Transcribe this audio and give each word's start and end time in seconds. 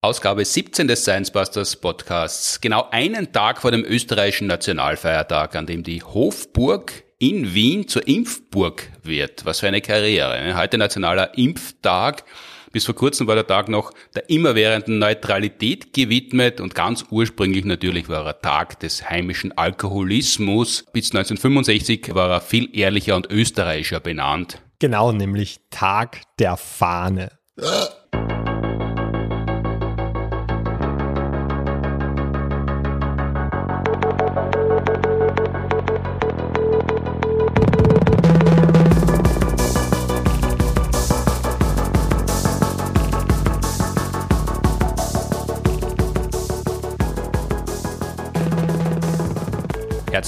Ausgabe 0.00 0.44
17 0.44 0.86
des 0.86 1.02
Science 1.02 1.32
Busters 1.32 1.74
Podcasts. 1.74 2.60
Genau 2.60 2.86
einen 2.92 3.32
Tag 3.32 3.60
vor 3.60 3.72
dem 3.72 3.84
österreichischen 3.84 4.46
Nationalfeiertag, 4.46 5.56
an 5.56 5.66
dem 5.66 5.82
die 5.82 6.04
Hofburg 6.04 6.92
in 7.18 7.52
Wien 7.52 7.88
zur 7.88 8.06
Impfburg 8.06 8.92
wird. 9.02 9.44
Was 9.44 9.58
für 9.58 9.66
eine 9.66 9.80
Karriere. 9.80 10.40
Ne? 10.40 10.56
Heute 10.56 10.78
nationaler 10.78 11.36
Impftag. 11.36 12.22
Bis 12.70 12.84
vor 12.84 12.94
kurzem 12.94 13.26
war 13.26 13.34
der 13.34 13.48
Tag 13.48 13.68
noch 13.68 13.92
der 14.14 14.30
immerwährenden 14.30 15.00
Neutralität 15.00 15.92
gewidmet 15.92 16.60
und 16.60 16.76
ganz 16.76 17.06
ursprünglich 17.10 17.64
natürlich 17.64 18.08
war 18.08 18.24
er 18.24 18.40
Tag 18.40 18.78
des 18.78 19.10
heimischen 19.10 19.58
Alkoholismus. 19.58 20.84
Bis 20.92 21.10
1965 21.10 22.14
war 22.14 22.30
er 22.30 22.40
viel 22.40 22.68
ehrlicher 22.72 23.16
und 23.16 23.32
österreichischer 23.32 23.98
benannt. 23.98 24.62
Genau, 24.78 25.10
nämlich 25.10 25.58
Tag 25.70 26.20
der 26.38 26.56
Fahne. 26.56 27.32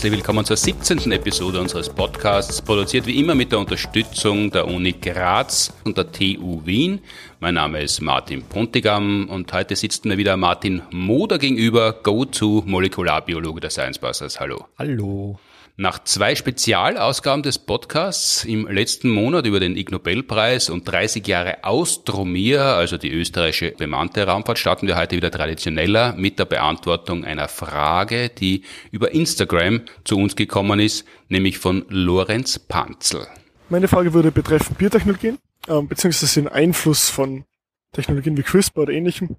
Herzlich 0.01 0.17
willkommen 0.17 0.47
zur 0.47 0.57
17. 0.57 1.13
Episode 1.13 1.61
unseres 1.61 1.91
Podcasts, 1.91 2.63
produziert 2.63 3.05
wie 3.05 3.21
immer 3.21 3.35
mit 3.35 3.53
der 3.53 3.59
Unterstützung 3.59 4.51
der 4.51 4.67
Uni 4.67 4.93
Graz 4.93 5.75
und 5.85 5.99
der 5.99 6.11
TU 6.11 6.63
Wien. 6.65 7.01
Mein 7.39 7.53
Name 7.53 7.83
ist 7.83 8.01
Martin 8.01 8.43
Pontigam 8.43 9.29
und 9.29 9.53
heute 9.53 9.77
sitzt 9.77 10.07
mir 10.07 10.17
wieder 10.17 10.39
Martin 10.39 10.81
Moder 10.91 11.37
gegenüber, 11.37 11.93
Go-To-Molekularbiologe 12.03 13.61
der 13.61 13.69
Science 13.69 13.99
Busters. 13.99 14.41
Hallo. 14.41 14.69
Hallo. 14.79 15.39
Nach 15.77 16.03
zwei 16.05 16.35
Spezialausgaben 16.35 17.43
des 17.43 17.59
Podcasts 17.59 18.45
im 18.45 18.67
letzten 18.67 19.09
Monat 19.09 19.47
über 19.47 19.61
den 19.61 19.77
Ig 19.77 19.91
Nobelpreis 19.91 20.69
und 20.69 20.85
30 20.87 21.27
Jahre 21.27 21.65
Austromir, 21.65 22.63
also 22.63 22.99
die 22.99 23.11
österreichische 23.11 23.73
bemannte 23.73 24.27
Raumfahrt, 24.27 24.59
starten 24.59 24.87
wir 24.87 24.97
heute 24.97 25.17
wieder 25.17 25.31
traditioneller 25.31 26.15
mit 26.15 26.39
der 26.39 26.45
Beantwortung 26.45 27.25
einer 27.25 27.49
Frage, 27.49 28.29
die 28.29 28.63
über 28.91 29.13
Instagram 29.13 29.83
zu 30.05 30.19
uns 30.19 30.37
gekommen 30.37 30.81
ist, 30.81 31.07
nämlich 31.29 31.59
von 31.59 31.87
Lorenz 31.89 32.59
Panzel. 32.59 33.27
Meine 33.71 33.89
Frage 33.89 34.13
würde 34.13 34.33
betreffen 34.33 34.75
Biotechnologien, 34.75 35.39
äh, 35.67 35.81
beziehungsweise 35.81 36.41
den 36.41 36.49
Einfluss 36.49 37.09
von 37.09 37.45
Technologien 37.93 38.37
wie 38.37 38.43
CRISPR 38.43 38.83
oder 38.83 38.93
ähnlichem 38.93 39.37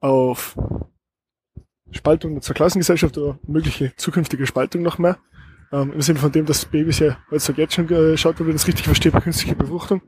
auf 0.00 0.56
Spaltung 1.90 2.40
zur 2.42 2.54
Klassengesellschaft 2.54 3.16
oder 3.18 3.38
mögliche 3.46 3.92
zukünftige 3.96 4.46
Spaltung 4.46 4.82
noch 4.82 4.98
mehr. 4.98 5.18
Ähm, 5.72 5.92
Im 5.92 6.00
Sinne 6.00 6.18
von 6.18 6.32
dem, 6.32 6.46
dass 6.46 6.64
Babys 6.64 6.98
ja 6.98 7.18
heutzutage 7.30 7.62
jetzt 7.62 7.74
schon 7.74 7.86
geschaut 7.86 8.38
wird, 8.38 8.48
wenn 8.48 8.56
ich 8.56 8.62
das 8.62 8.68
richtig 8.68 8.86
verstehe, 8.86 9.12
bei 9.12 9.20
künstlicher 9.20 9.54
Befruchtung, 9.54 10.00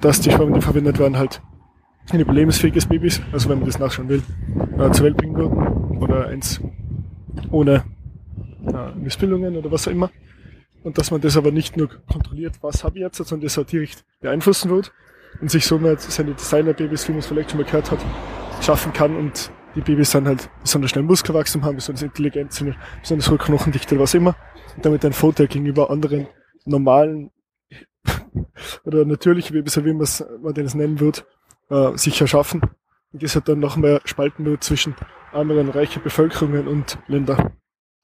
dass 0.00 0.20
die 0.20 0.30
Spermien, 0.30 0.54
die 0.54 0.60
verwendet 0.60 0.98
werden, 0.98 1.16
halt 1.16 1.40
ein 2.10 2.20
überlebensfähiges 2.20 2.86
Babys, 2.86 3.22
also 3.32 3.48
wenn 3.48 3.58
man 3.58 3.66
das 3.66 3.78
nachschauen 3.78 4.08
will, 4.08 4.22
äh, 4.78 4.90
zur 4.90 5.06
Welt 5.06 5.16
bringen 5.16 5.36
würden 5.36 5.98
oder 6.02 6.26
eins 6.28 6.60
ohne 7.50 7.84
äh, 8.66 8.94
Missbildungen 8.94 9.56
oder 9.56 9.70
was 9.70 9.88
auch 9.88 9.92
immer. 9.92 10.10
Und 10.82 10.98
dass 10.98 11.10
man 11.10 11.22
das 11.22 11.38
aber 11.38 11.50
nicht 11.50 11.78
nur 11.78 11.88
kontrolliert, 11.88 12.56
was 12.60 12.84
habe 12.84 12.98
ich 12.98 13.02
jetzt, 13.02 13.16
sondern 13.16 13.40
das 13.40 13.58
auch 13.58 13.64
direkt 13.64 14.04
beeinflussen 14.20 14.70
wird 14.70 14.92
und 15.40 15.50
sich 15.50 15.64
somit 15.64 16.02
seine 16.02 16.34
Designer-Babys, 16.34 17.08
wie 17.08 17.12
man 17.12 17.20
es 17.20 17.26
vielleicht 17.26 17.50
schon 17.50 17.60
mal 17.60 17.64
gehört 17.64 17.90
hat, 17.90 18.00
schaffen 18.60 18.92
kann 18.92 19.16
und 19.16 19.50
die 19.74 19.80
Babys 19.80 20.10
dann 20.12 20.26
halt 20.26 20.48
besonders 20.62 20.90
schnell 20.90 21.04
Muskelwachstum 21.04 21.64
haben, 21.64 21.76
besonders 21.76 22.02
intelligent 22.02 22.52
sind, 22.52 22.76
besonders 23.00 23.30
hohe 23.30 23.38
Knochendichte, 23.38 23.98
was 23.98 24.14
immer 24.14 24.36
und 24.76 24.84
damit 24.84 25.04
ein 25.04 25.12
Vorteil 25.12 25.48
gegenüber 25.48 25.90
anderen 25.90 26.26
normalen 26.64 27.30
oder 28.84 29.04
natürlichen 29.04 29.54
Babys, 29.54 29.76
wie 29.84 29.92
man 29.92 30.02
es 30.02 30.74
nennen 30.74 31.00
wird, 31.00 31.24
äh, 31.70 31.96
sich 31.96 32.20
erschaffen. 32.20 32.62
Und 33.12 33.22
das 33.22 33.36
hat 33.36 33.48
dann 33.48 33.60
noch 33.60 33.76
mehr 33.76 34.00
spalten 34.04 34.44
wird 34.44 34.64
zwischen 34.64 34.94
anderen 35.32 35.70
reichen 35.70 36.02
Bevölkerungen 36.02 36.66
und 36.66 36.98
Ländern. 37.06 37.52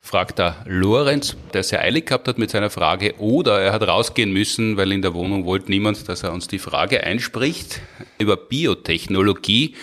Fragt 0.02 0.38
da 0.38 0.64
Lorenz, 0.66 1.36
der 1.52 1.62
sehr 1.62 1.82
eilig 1.82 2.06
gehabt 2.06 2.26
hat 2.26 2.38
mit 2.38 2.50
seiner 2.50 2.70
Frage, 2.70 3.16
oder 3.18 3.60
er 3.60 3.72
hat 3.72 3.86
rausgehen 3.86 4.32
müssen, 4.32 4.78
weil 4.78 4.92
in 4.92 5.02
der 5.02 5.12
Wohnung 5.12 5.44
wollte 5.44 5.70
niemand, 5.70 6.08
dass 6.08 6.22
er 6.22 6.32
uns 6.32 6.48
die 6.48 6.58
Frage 6.58 7.04
einspricht 7.04 7.82
über 8.18 8.36
Biotechnologie 8.36 9.76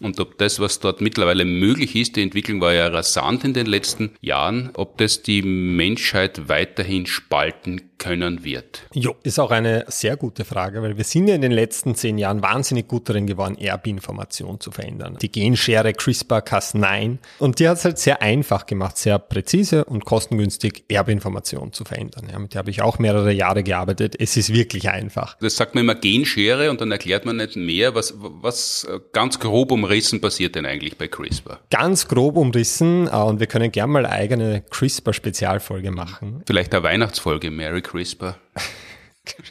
und 0.00 0.20
ob 0.20 0.38
das, 0.38 0.60
was 0.60 0.80
dort 0.80 1.00
mittlerweile 1.00 1.44
möglich 1.44 1.96
ist, 1.96 2.16
die 2.16 2.22
Entwicklung 2.22 2.60
war 2.60 2.74
ja 2.74 2.88
rasant 2.88 3.44
in 3.44 3.54
den 3.54 3.66
letzten 3.66 4.12
Jahren, 4.20 4.70
ob 4.74 4.98
das 4.98 5.22
die 5.22 5.42
Menschheit 5.42 6.48
weiterhin 6.48 7.06
spalten 7.06 7.90
können 7.98 8.44
wird? 8.44 8.82
Jo, 8.92 9.16
ist 9.22 9.38
auch 9.38 9.50
eine 9.50 9.84
sehr 9.88 10.16
gute 10.16 10.44
Frage, 10.44 10.82
weil 10.82 10.96
wir 10.96 11.04
sind 11.04 11.28
ja 11.28 11.34
in 11.34 11.40
den 11.40 11.52
letzten 11.52 11.94
zehn 11.94 12.18
Jahren 12.18 12.42
wahnsinnig 12.42 12.88
gut 12.88 13.08
darin 13.08 13.26
geworden, 13.26 13.56
Erbinformation 13.58 14.60
zu 14.60 14.70
verändern. 14.70 15.16
Die 15.20 15.30
Genschere 15.30 15.90
CRISPR-Cas9 15.90 17.18
und 17.38 17.58
die 17.58 17.68
hat 17.68 17.78
es 17.78 17.84
halt 17.84 17.98
sehr 17.98 18.22
einfach 18.22 18.66
gemacht, 18.66 18.98
sehr 18.98 19.18
präzise 19.18 19.84
und 19.84 20.04
kostengünstig 20.04 20.84
Erbinformation 20.88 21.72
zu 21.72 21.84
verändern. 21.84 22.28
Ja, 22.30 22.38
mit 22.38 22.54
der 22.54 22.60
habe 22.60 22.70
ich 22.70 22.82
auch 22.82 22.98
mehrere 22.98 23.32
Jahre 23.32 23.62
gearbeitet. 23.62 24.16
Es 24.18 24.36
ist 24.36 24.52
wirklich 24.52 24.90
einfach. 24.90 25.36
Das 25.40 25.56
sagt 25.56 25.74
man 25.74 25.84
immer 25.84 25.94
Genschere 25.94 26.70
und 26.70 26.80
dann 26.80 26.90
erklärt 26.92 27.24
man 27.24 27.36
nicht 27.36 27.56
mehr, 27.56 27.94
was, 27.94 28.14
was 28.16 28.86
ganz 29.12 29.40
grob 29.40 29.72
umrissen 29.72 30.20
passiert 30.20 30.54
denn 30.54 30.66
eigentlich 30.66 30.98
bei 30.98 31.08
CRISPR? 31.08 31.60
Ganz 31.70 32.08
grob 32.08 32.36
umrissen 32.36 33.06
äh, 33.06 33.16
und 33.16 33.40
wir 33.40 33.46
können 33.46 33.72
gerne 33.72 33.92
mal 33.92 34.06
eigene 34.06 34.62
CRISPR-Spezialfolge 34.70 35.90
machen. 35.90 36.42
Vielleicht 36.46 36.74
eine 36.74 36.82
Weihnachtsfolge, 36.82 37.50
Merry 37.50 37.82
CRISPR? 37.86 38.36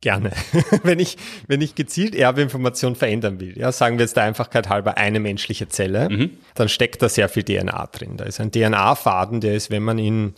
Gerne. 0.00 0.32
wenn 0.82 0.98
ich, 0.98 1.16
wenn 1.46 1.60
ich 1.60 1.76
gezielt 1.76 2.16
Erbinformation 2.16 2.96
verändern 2.96 3.38
will, 3.38 3.56
ja, 3.56 3.70
sagen 3.70 3.98
wir 3.98 4.04
jetzt 4.04 4.16
der 4.16 4.24
Einfachkeit 4.24 4.68
halber 4.68 4.96
eine 4.96 5.20
menschliche 5.20 5.68
Zelle, 5.68 6.10
mhm. 6.10 6.38
dann 6.56 6.68
steckt 6.68 7.02
da 7.02 7.08
sehr 7.08 7.28
viel 7.28 7.44
DNA 7.44 7.86
drin. 7.86 8.16
Da 8.16 8.24
ist 8.24 8.40
ein 8.40 8.50
DNA-Faden, 8.50 9.40
der 9.40 9.54
ist, 9.54 9.70
wenn 9.70 9.84
man 9.84 9.98
ihn 9.98 10.34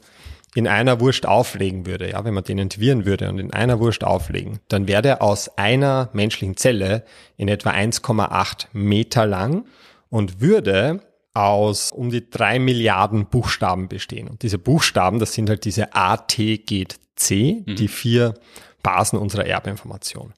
in 0.55 0.69
einer 0.69 1.00
Wurst 1.00 1.27
auflegen 1.27 1.87
würde, 1.87 2.10
ja, 2.10 2.25
wenn 2.25 2.34
man 2.34 2.44
den 2.44 2.59
entwirren 2.59 3.06
würde 3.06 3.31
und 3.31 3.38
in 3.38 3.53
einer 3.53 3.81
Wurst 3.81 4.05
auflegen, 4.05 4.61
dann 4.69 4.87
wäre 4.87 5.03
der 5.03 5.22
aus 5.22 5.56
einer 5.56 6.11
menschlichen 6.12 6.59
Zelle 6.59 7.05
in 7.38 7.49
etwa 7.49 7.71
1,8 7.71 8.66
Meter 8.72 9.26
lang 9.26 9.65
und 10.11 10.43
würde 10.43 11.00
aus 11.34 11.91
um 11.91 12.11
die 12.11 12.31
drei 12.31 12.59
Milliarden 12.59 13.27
Buchstaben 13.27 13.89
bestehen. 13.89 14.28
Und 14.28 14.43
diese 14.43 14.59
Buchstaben, 14.59 15.19
das 15.19 15.34
sind 15.34 15.50
halt 15.50 15.65
diese 15.65 15.95
A, 15.95 16.17
T, 16.17 16.59
G, 16.59 16.87
C, 17.17 17.62
mhm. 17.67 17.77
die 17.77 17.89
vier 17.89 18.34
Basen 18.83 19.19
unserer 19.19 19.44
Erbinformation. 19.44 20.33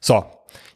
So, 0.00 0.24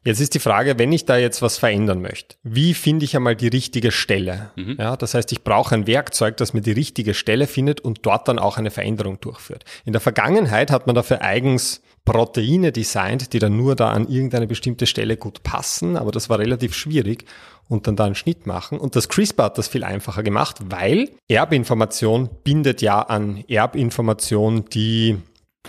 jetzt 0.05 0.21
ist 0.21 0.35
die 0.35 0.39
Frage, 0.39 0.79
wenn 0.79 0.91
ich 0.91 1.05
da 1.05 1.19
jetzt 1.19 1.43
was 1.43 1.59
verändern 1.59 2.01
möchte, 2.01 2.37
wie 2.43 2.73
finde 2.73 3.05
ich 3.05 3.15
einmal 3.15 3.37
die 3.37 3.49
richtige 3.49 3.91
Stelle? 3.91 4.51
Mhm. 4.57 4.77
Ja, 4.79 4.97
das 4.97 5.13
heißt, 5.13 5.31
ich 5.33 5.45
brauche 5.45 5.75
ein 5.75 5.87
Werkzeug, 5.87 6.39
das 6.39 6.55
mir 6.55 6.63
die 6.63 6.73
richtige 6.73 7.13
Stelle 7.13 7.47
findet 7.47 7.83
und 7.83 8.07
dort 8.07 8.27
dann 8.27 8.39
auch 8.39 8.57
eine 8.57 8.71
Veränderung 8.71 9.21
durchführt. 9.21 9.65
In 9.85 9.93
der 9.93 10.01
Vergangenheit 10.01 10.71
hat 10.71 10.87
man 10.87 10.97
dafür 10.97 11.21
eigens 11.21 11.83
Proteine 12.09 12.73
designt, 12.73 13.33
die 13.33 13.39
dann 13.39 13.57
nur 13.57 13.77
da 13.77 13.91
an 13.91 14.09
irgendeine 14.09 14.47
bestimmte 14.47 14.87
Stelle 14.87 15.17
gut 15.17 15.43
passen, 15.43 15.97
aber 15.97 16.11
das 16.11 16.31
war 16.31 16.39
relativ 16.39 16.75
schwierig 16.75 17.25
und 17.69 17.87
dann 17.87 17.97
da 17.97 18.07
einen 18.07 18.15
Schnitt 18.15 18.47
machen. 18.47 18.79
Und 18.79 18.97
das 18.97 19.09
CRISPR 19.09 19.45
hat 19.45 19.59
das 19.59 19.69
viel 19.69 19.85
einfacher 19.85 20.23
gemacht, 20.23 20.57
weil 20.71 21.11
Erbinformation 21.29 22.31
bindet 22.45 22.83
ja 22.83 23.01
an 23.03 23.45
Erbinformation, 23.47 24.65
die 24.73 25.19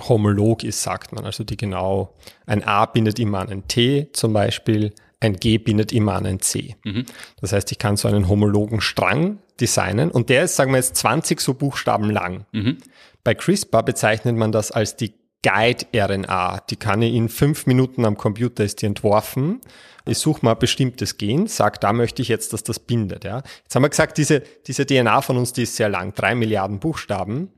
homolog 0.07 0.63
ist, 0.63 0.81
sagt 0.81 1.11
man. 1.11 1.25
Also 1.25 1.43
die 1.43 1.57
genau, 1.57 2.15
ein 2.45 2.63
A 2.63 2.85
bindet 2.85 3.19
immer 3.19 3.39
an 3.39 3.49
ein 3.49 3.67
T 3.67 4.09
zum 4.13 4.31
Beispiel, 4.33 4.93
ein 5.19 5.35
G 5.35 5.57
bindet 5.57 5.91
immer 5.91 6.13
an 6.13 6.25
ein 6.25 6.39
C. 6.39 6.75
Mhm. 6.85 7.05
Das 7.41 7.51
heißt, 7.51 7.71
ich 7.71 7.77
kann 7.77 7.97
so 7.97 8.07
einen 8.07 8.29
homologen 8.29 8.79
Strang 8.79 9.39
designen 9.59 10.09
und 10.09 10.29
der 10.29 10.45
ist, 10.45 10.55
sagen 10.55 10.71
wir 10.71 10.77
jetzt, 10.77 10.95
20 10.95 11.41
so 11.41 11.53
Buchstaben 11.53 12.09
lang. 12.09 12.45
Mhm. 12.53 12.77
Bei 13.25 13.33
CRISPR 13.33 13.83
bezeichnet 13.83 14.37
man 14.37 14.53
das 14.53 14.71
als 14.71 14.95
die 14.95 15.18
Guide-RNA. 15.43 16.61
Die 16.69 16.75
kann 16.75 17.01
ich 17.01 17.13
in 17.13 17.29
fünf 17.29 17.65
Minuten 17.65 18.05
am 18.05 18.17
Computer, 18.17 18.63
ist 18.63 18.81
die 18.81 18.85
entworfen. 18.85 19.61
Ich 20.05 20.17
suche 20.17 20.43
mal 20.43 20.53
ein 20.53 20.59
bestimmtes 20.59 21.17
Gen, 21.17 21.47
sage, 21.47 21.77
da 21.79 21.93
möchte 21.93 22.21
ich 22.21 22.27
jetzt, 22.27 22.53
dass 22.53 22.63
das 22.63 22.79
bindet. 22.79 23.23
Ja. 23.23 23.43
Jetzt 23.63 23.75
haben 23.75 23.83
wir 23.83 23.89
gesagt, 23.89 24.17
diese, 24.17 24.41
diese 24.65 24.85
DNA 24.85 25.21
von 25.21 25.37
uns, 25.37 25.53
die 25.53 25.63
ist 25.63 25.75
sehr 25.75 25.89
lang, 25.89 26.13
drei 26.13 26.35
Milliarden 26.35 26.79
Buchstaben. 26.79 27.51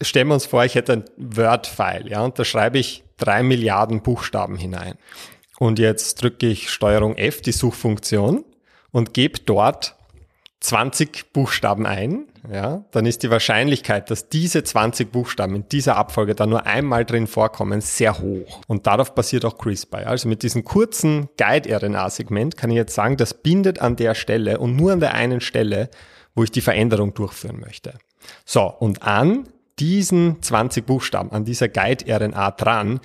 Stellen 0.00 0.28
wir 0.28 0.34
uns 0.34 0.46
vor, 0.46 0.64
ich 0.64 0.74
hätte 0.74 0.92
ein 0.92 1.04
Word-File, 1.16 2.08
ja, 2.08 2.22
und 2.22 2.38
da 2.38 2.44
schreibe 2.44 2.78
ich 2.78 3.04
drei 3.16 3.42
Milliarden 3.42 4.02
Buchstaben 4.02 4.56
hinein. 4.56 4.94
Und 5.58 5.78
jetzt 5.78 6.22
drücke 6.22 6.46
ich 6.46 6.70
Steuerung 6.70 7.16
F, 7.16 7.40
die 7.40 7.52
Suchfunktion, 7.52 8.44
und 8.92 9.12
gebe 9.12 9.40
dort 9.40 9.96
20 10.60 11.32
Buchstaben 11.32 11.86
ein. 11.86 12.26
Ja, 12.50 12.84
dann 12.92 13.06
ist 13.06 13.22
die 13.22 13.30
Wahrscheinlichkeit, 13.30 14.10
dass 14.10 14.28
diese 14.28 14.64
20 14.64 15.12
Buchstaben 15.12 15.56
in 15.56 15.68
dieser 15.68 15.96
Abfolge 15.96 16.34
da 16.34 16.46
nur 16.46 16.66
einmal 16.66 17.04
drin 17.04 17.26
vorkommen, 17.26 17.80
sehr 17.80 18.18
hoch. 18.20 18.60
Und 18.66 18.86
darauf 18.86 19.14
basiert 19.14 19.44
auch 19.44 19.58
CRISPR. 19.58 20.06
Also 20.06 20.28
mit 20.28 20.42
diesem 20.42 20.64
kurzen 20.64 21.28
Guide-RNA-Segment 21.36 22.56
kann 22.56 22.70
ich 22.70 22.76
jetzt 22.76 22.94
sagen, 22.94 23.16
das 23.16 23.34
bindet 23.34 23.80
an 23.80 23.96
der 23.96 24.14
Stelle 24.14 24.58
und 24.58 24.76
nur 24.76 24.92
an 24.92 25.00
der 25.00 25.14
einen 25.14 25.40
Stelle, 25.40 25.90
wo 26.34 26.42
ich 26.42 26.50
die 26.50 26.60
Veränderung 26.60 27.14
durchführen 27.14 27.60
möchte. 27.60 27.94
So, 28.44 28.62
und 28.62 29.02
an 29.02 29.48
diesen 29.78 30.42
20 30.42 30.86
Buchstaben, 30.86 31.32
an 31.32 31.44
dieser 31.44 31.68
Guide-RNA 31.68 32.52
dran, 32.52 33.00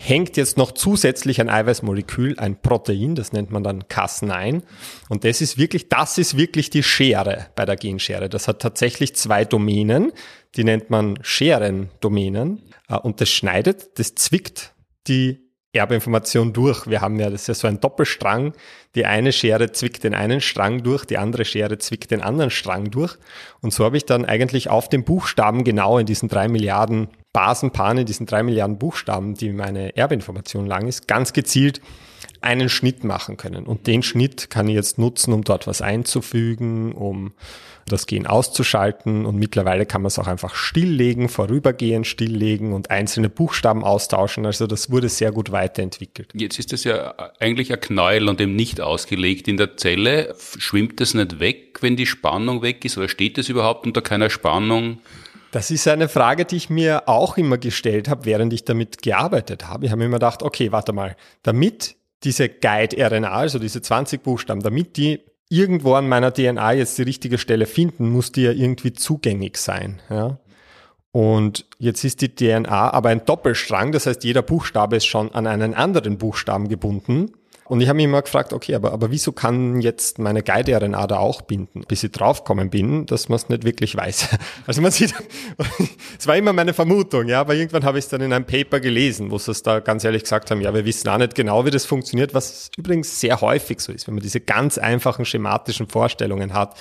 hängt 0.00 0.36
jetzt 0.36 0.56
noch 0.56 0.72
zusätzlich 0.72 1.40
ein 1.40 1.50
Eiweißmolekül, 1.50 2.38
ein 2.38 2.62
Protein, 2.62 3.16
das 3.16 3.32
nennt 3.32 3.50
man 3.50 3.64
dann 3.64 3.82
Cas9. 3.82 4.62
Und 5.08 5.24
das 5.24 5.40
ist 5.40 5.58
wirklich, 5.58 5.88
das 5.88 6.18
ist 6.18 6.36
wirklich 6.36 6.70
die 6.70 6.84
Schere 6.84 7.48
bei 7.56 7.64
der 7.64 7.74
Genschere. 7.74 8.28
Das 8.28 8.46
hat 8.46 8.62
tatsächlich 8.62 9.16
zwei 9.16 9.44
Domänen, 9.44 10.12
die 10.54 10.62
nennt 10.62 10.88
man 10.88 11.18
Scherendomänen. 11.22 12.62
Äh, 12.88 12.96
und 12.96 13.20
das 13.20 13.28
schneidet, 13.28 13.98
das 13.98 14.14
zwickt 14.14 14.72
die 15.08 15.47
Erbinformation 15.78 16.52
durch. 16.52 16.86
Wir 16.86 17.00
haben 17.00 17.18
ja, 17.18 17.30
das 17.30 17.42
ist 17.42 17.48
ja 17.48 17.54
so 17.54 17.68
ein 17.68 17.80
Doppelstrang. 17.80 18.52
Die 18.94 19.06
eine 19.06 19.32
Schere 19.32 19.72
zwickt 19.72 20.04
den 20.04 20.14
einen 20.14 20.40
Strang 20.40 20.82
durch, 20.82 21.04
die 21.04 21.18
andere 21.18 21.44
Schere 21.44 21.78
zwickt 21.78 22.10
den 22.10 22.20
anderen 22.20 22.50
Strang 22.50 22.90
durch. 22.90 23.16
Und 23.60 23.72
so 23.72 23.84
habe 23.84 23.96
ich 23.96 24.04
dann 24.04 24.24
eigentlich 24.24 24.70
auf 24.70 24.88
dem 24.88 25.04
Buchstaben 25.04 25.64
genau 25.64 25.98
in 25.98 26.06
diesen 26.06 26.28
drei 26.28 26.48
Milliarden 26.48 27.08
Basenpaaren, 27.32 27.98
in 27.98 28.06
diesen 28.06 28.26
drei 28.26 28.42
Milliarden 28.42 28.78
Buchstaben, 28.78 29.34
die 29.34 29.52
meine 29.52 29.96
Erbinformation 29.96 30.66
lang 30.66 30.86
ist, 30.86 31.08
ganz 31.08 31.32
gezielt 31.32 31.80
einen 32.40 32.68
Schnitt 32.68 33.04
machen 33.04 33.36
können. 33.36 33.66
Und 33.66 33.86
den 33.86 34.02
Schnitt 34.02 34.50
kann 34.50 34.68
ich 34.68 34.74
jetzt 34.74 34.98
nutzen, 34.98 35.32
um 35.32 35.42
dort 35.42 35.66
was 35.66 35.82
einzufügen, 35.82 36.92
um 36.92 37.32
das 37.88 38.06
Gen 38.06 38.26
auszuschalten. 38.26 39.26
Und 39.26 39.36
mittlerweile 39.36 39.86
kann 39.86 40.02
man 40.02 40.08
es 40.08 40.18
auch 40.18 40.26
einfach 40.26 40.54
stilllegen, 40.54 41.28
vorübergehend 41.28 42.06
stilllegen 42.06 42.72
und 42.72 42.90
einzelne 42.90 43.28
Buchstaben 43.28 43.84
austauschen. 43.84 44.46
Also 44.46 44.66
das 44.66 44.90
wurde 44.90 45.08
sehr 45.08 45.32
gut 45.32 45.50
weiterentwickelt. 45.50 46.30
Jetzt 46.34 46.58
ist 46.58 46.72
das 46.72 46.84
ja 46.84 47.14
eigentlich 47.40 47.72
ein 47.72 47.80
Knäuel 47.80 48.28
und 48.28 48.40
eben 48.40 48.54
nicht 48.54 48.80
ausgelegt 48.80 49.48
in 49.48 49.56
der 49.56 49.76
Zelle. 49.76 50.34
Schwimmt 50.58 51.00
das 51.00 51.14
nicht 51.14 51.40
weg, 51.40 51.78
wenn 51.80 51.96
die 51.96 52.06
Spannung 52.06 52.62
weg 52.62 52.84
ist? 52.84 52.96
Oder 52.98 53.08
steht 53.08 53.38
das 53.38 53.48
überhaupt 53.48 53.86
unter 53.86 54.02
keiner 54.02 54.30
Spannung? 54.30 55.00
Das 55.50 55.70
ist 55.70 55.88
eine 55.88 56.08
Frage, 56.08 56.44
die 56.44 56.56
ich 56.56 56.68
mir 56.68 57.08
auch 57.08 57.38
immer 57.38 57.56
gestellt 57.56 58.08
habe, 58.08 58.26
während 58.26 58.52
ich 58.52 58.64
damit 58.64 59.02
gearbeitet 59.02 59.66
habe. 59.66 59.86
Ich 59.86 59.90
habe 59.90 60.00
mir 60.00 60.06
immer 60.06 60.16
gedacht, 60.16 60.42
okay, 60.42 60.72
warte 60.72 60.92
mal, 60.92 61.16
damit 61.42 61.96
diese 62.24 62.48
Guide-RNA, 62.48 63.30
also 63.30 63.58
diese 63.58 63.80
20 63.80 64.22
Buchstaben, 64.22 64.62
damit 64.62 64.96
die 64.96 65.20
irgendwo 65.48 65.94
an 65.94 66.08
meiner 66.08 66.32
DNA 66.32 66.72
jetzt 66.72 66.98
die 66.98 67.02
richtige 67.02 67.38
Stelle 67.38 67.66
finden, 67.66 68.10
muss 68.10 68.32
die 68.32 68.42
ja 68.42 68.52
irgendwie 68.52 68.92
zugänglich 68.92 69.56
sein. 69.56 70.00
Ja? 70.10 70.38
Und 71.10 71.66
jetzt 71.78 72.04
ist 72.04 72.20
die 72.20 72.34
DNA 72.34 72.90
aber 72.92 73.08
ein 73.08 73.24
Doppelstrang, 73.24 73.92
das 73.92 74.06
heißt, 74.06 74.24
jeder 74.24 74.42
Buchstabe 74.42 74.96
ist 74.96 75.06
schon 75.06 75.32
an 75.32 75.46
einen 75.46 75.74
anderen 75.74 76.18
Buchstaben 76.18 76.68
gebunden. 76.68 77.32
Und 77.68 77.80
ich 77.82 77.88
habe 77.88 77.96
mich 77.96 78.04
immer 78.04 78.22
gefragt, 78.22 78.52
okay, 78.52 78.74
aber, 78.74 78.92
aber 78.92 79.10
wieso 79.10 79.32
kann 79.32 79.80
jetzt 79.80 80.18
meine 80.18 80.42
Guide-RNA 80.42 81.06
da 81.06 81.18
auch 81.18 81.42
binden? 81.42 81.84
Bis 81.86 82.02
ich 82.02 82.12
draufgekommen 82.12 82.70
bin, 82.70 83.04
dass 83.06 83.28
man 83.28 83.36
es 83.36 83.48
nicht 83.48 83.64
wirklich 83.64 83.96
weiß. 83.96 84.28
Also 84.66 84.82
man 84.82 84.90
sieht, 84.90 85.14
es 86.18 86.26
war 86.26 86.36
immer 86.36 86.52
meine 86.52 86.74
Vermutung, 86.74 87.26
ja, 87.26 87.40
aber 87.40 87.54
irgendwann 87.54 87.84
habe 87.84 87.98
ich 87.98 88.04
es 88.04 88.10
dann 88.10 88.20
in 88.20 88.32
einem 88.32 88.44
Paper 88.44 88.80
gelesen, 88.80 89.30
wo 89.30 89.38
sie 89.38 89.50
es 89.50 89.62
da 89.62 89.80
ganz 89.80 90.04
ehrlich 90.04 90.22
gesagt 90.22 90.50
haben, 90.50 90.60
ja, 90.60 90.74
wir 90.74 90.84
wissen 90.84 91.08
auch 91.08 91.16
nicht 91.16 91.34
genau, 91.34 91.64
wie 91.64 91.70
das 91.70 91.86
funktioniert, 91.86 92.34
was 92.34 92.70
übrigens 92.76 93.20
sehr 93.20 93.40
häufig 93.40 93.80
so 93.80 93.92
ist, 93.92 94.06
wenn 94.06 94.14
man 94.14 94.22
diese 94.22 94.40
ganz 94.40 94.76
einfachen 94.76 95.24
schematischen 95.24 95.88
Vorstellungen 95.88 96.52
hat, 96.52 96.76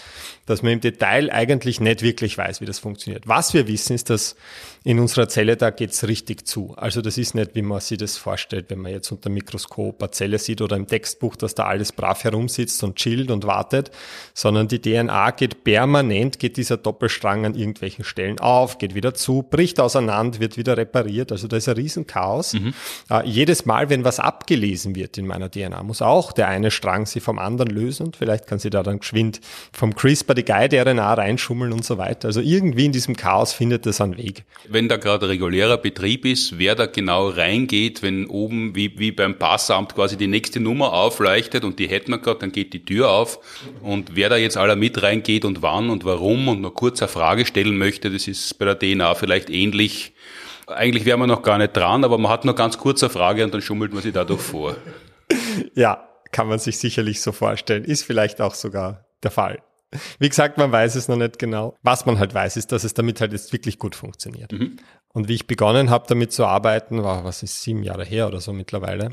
dass 0.48 0.64
man 0.64 0.72
im 0.72 0.82
Detail 0.82 1.30
eigentlich 1.30 1.80
nicht 1.80 2.02
wirklich 2.02 2.38
weiß, 2.38 2.62
wie 2.62 2.66
das 2.66 2.80
funktioniert. 2.80 3.28
Was 3.28 3.54
wir 3.54 3.68
wissen, 3.68 3.94
ist, 3.94 4.10
dass 4.10 4.36
in 4.84 5.00
unserer 5.00 5.28
Zelle, 5.28 5.58
da 5.58 5.70
geht's 5.70 6.08
richtig 6.08 6.48
zu. 6.48 6.74
Also 6.78 7.02
das 7.02 7.18
ist 7.18 7.36
nicht, 7.36 7.54
wie 7.56 7.62
man 7.62 7.82
sich 7.82 7.98
das 7.98 8.16
vorstellt, 8.16 8.68
wenn 8.70 8.80
man 8.80 8.94
jetzt 8.94 9.12
unter 9.12 9.30
dem 9.30 9.34
Mikroskop 9.34 10.02
eine 10.02 10.12
Zelle 10.12 10.40
sieht 10.40 10.62
oder 10.62 10.78
im 10.78 10.88
Textbuch, 10.88 11.36
dass 11.36 11.54
da 11.54 11.66
alles 11.66 11.92
brav 11.92 12.24
herumsitzt 12.24 12.82
und 12.86 12.96
chillt 12.96 13.30
und 13.30 13.46
wartet, 13.46 13.92
sondern 14.34 14.70
die 14.70 14.80
DNA 14.80 15.32
geht 15.32 15.66
permanent, 15.66 16.40
geht 16.40 16.56
dieser 16.56 16.78
Doppelstrang 16.78 17.46
an 17.46 17.54
irgendwelchen 17.54 18.06
Stellen 18.06 18.40
auf, 18.40 18.78
geht 18.78 18.96
wieder 18.96 19.14
zu, 19.14 19.44
bricht 19.44 19.82
auseinander, 19.82 20.40
wird 20.40 20.56
wieder 20.56 20.78
repariert. 20.78 21.34
Also 21.34 21.50
da 21.50 21.58
ist 21.58 21.68
ein 21.68 21.76
Riesenchaos. 21.76 22.54
Mhm. 22.54 22.74
Äh, 23.10 23.28
jedes 23.28 23.66
Mal, 23.66 23.90
wenn 23.90 24.06
was 24.06 24.22
abgelesen 24.22 24.96
wird 24.96 25.18
in 25.18 25.28
meiner 25.28 25.52
DNA, 25.52 25.84
muss 25.84 26.02
auch 26.02 26.32
der 26.32 26.48
eine 26.48 26.72
Strang 26.72 27.06
sie 27.06 27.20
vom 27.20 27.38
anderen 27.38 27.70
lösen 27.70 28.06
und 28.06 28.16
vielleicht 28.16 28.48
kann 28.48 28.60
sie 28.60 28.70
da 28.70 28.84
dann 28.84 29.00
geschwind 29.00 29.42
vom 29.74 29.94
CRISPR 29.94 30.37
die 30.38 30.46
Guide-RNA 30.46 31.14
reinschummeln 31.14 31.74
und 31.74 31.84
so 31.84 31.98
weiter. 31.98 32.28
Also 32.28 32.42
irgendwie 32.42 32.86
in 32.86 32.92
diesem 32.92 33.16
Chaos 33.16 33.54
findet 33.54 33.86
es 33.86 34.00
einen 34.00 34.18
Weg 34.18 34.46
wenn 34.70 34.90
da 34.90 34.98
gerade 34.98 35.30
regulärer 35.30 35.78
Betrieb 35.78 36.26
ist, 36.26 36.60
wer 36.60 36.76
da 36.76 36.86
genau 36.86 37.30
reingeht, 37.30 38.04
wenn 38.04 38.28
oben 38.28 38.76
wie, 38.76 39.00
wie 39.00 39.12
beim 39.12 39.38
Passamt 39.38 39.96
quasi 39.96 40.18
die 40.18 40.28
nächste 40.28 40.60
Nummer 40.60 40.94
aufleuchtet 40.94 41.64
und 41.64 41.80
die 41.80 41.88
hätten 41.88 42.12
wir 42.12 42.20
gerade, 42.20 42.40
dann 42.40 42.52
geht 42.52 42.74
die 42.74 42.84
Tür 42.84 43.10
auf 43.10 43.40
und 43.82 44.16
wer 44.16 44.30
da 44.30 44.38
jetzt 44.38 44.58
aller 44.58 44.76
mit 44.76 45.02
reingeht 45.02 45.46
und 45.46 45.62
wann 45.62 45.90
und 45.90 46.06
warum 46.06 46.48
und 46.48 46.62
noch 46.62 46.74
kurz 46.74 47.02
eine 47.02 47.10
Frage 47.10 47.46
stellen 47.46 47.78
möchte, 47.78 48.12
das 48.12 48.28
ist 48.28 48.58
bei 48.60 48.66
der 48.66 48.78
DNA 48.78 49.16
vielleicht 49.16 49.50
ähnlich. 49.50 50.14
Eigentlich 50.68 51.06
wäre 51.06 51.18
man 51.18 51.30
noch 51.30 51.44
gar 51.44 51.58
nicht 51.58 51.76
dran, 51.76 52.04
aber 52.04 52.18
man 52.18 52.32
hat 52.32 52.44
noch 52.44 52.56
ganz 52.56 52.78
kurze 52.78 53.10
Frage 53.10 53.44
und 53.44 53.54
dann 53.54 53.62
schummelt 53.62 53.94
man 53.94 54.04
sich 54.04 54.14
dadurch 54.14 54.42
vor. 54.42 54.76
Ja, 55.74 56.08
kann 56.32 56.48
man 56.48 56.60
sich 56.60 56.78
sicherlich 56.78 57.22
so 57.22 57.32
vorstellen. 57.32 57.84
Ist 57.84 58.04
vielleicht 58.04 58.42
auch 58.42 58.54
sogar 58.54 59.06
der 59.24 59.32
Fall. 59.32 59.60
Wie 60.20 60.30
gesagt, 60.30 60.58
man 60.58 60.72
weiß 60.72 60.96
es 60.96 61.08
noch 61.08 61.18
nicht 61.18 61.40
genau. 61.40 61.76
Was 61.84 62.06
man 62.06 62.20
halt 62.20 62.34
weiß, 62.34 62.58
ist, 62.58 62.72
dass 62.72 62.84
es 62.84 62.94
damit 62.94 63.22
halt 63.22 63.32
jetzt 63.32 63.54
wirklich 63.54 63.80
gut 63.80 63.96
funktioniert. 63.96 64.52
Mhm. 64.52 64.78
Und 65.14 65.28
wie 65.28 65.36
ich 65.36 65.48
begonnen 65.48 65.90
habe, 65.90 66.06
damit 66.08 66.32
zu 66.32 66.46
arbeiten, 66.46 67.04
war, 67.04 67.24
was 67.24 67.44
ist, 67.44 67.62
sieben 67.62 67.84
Jahre 67.84 68.06
her 68.06 68.28
oder 68.28 68.40
so 68.40 68.54
mittlerweile, 68.54 69.12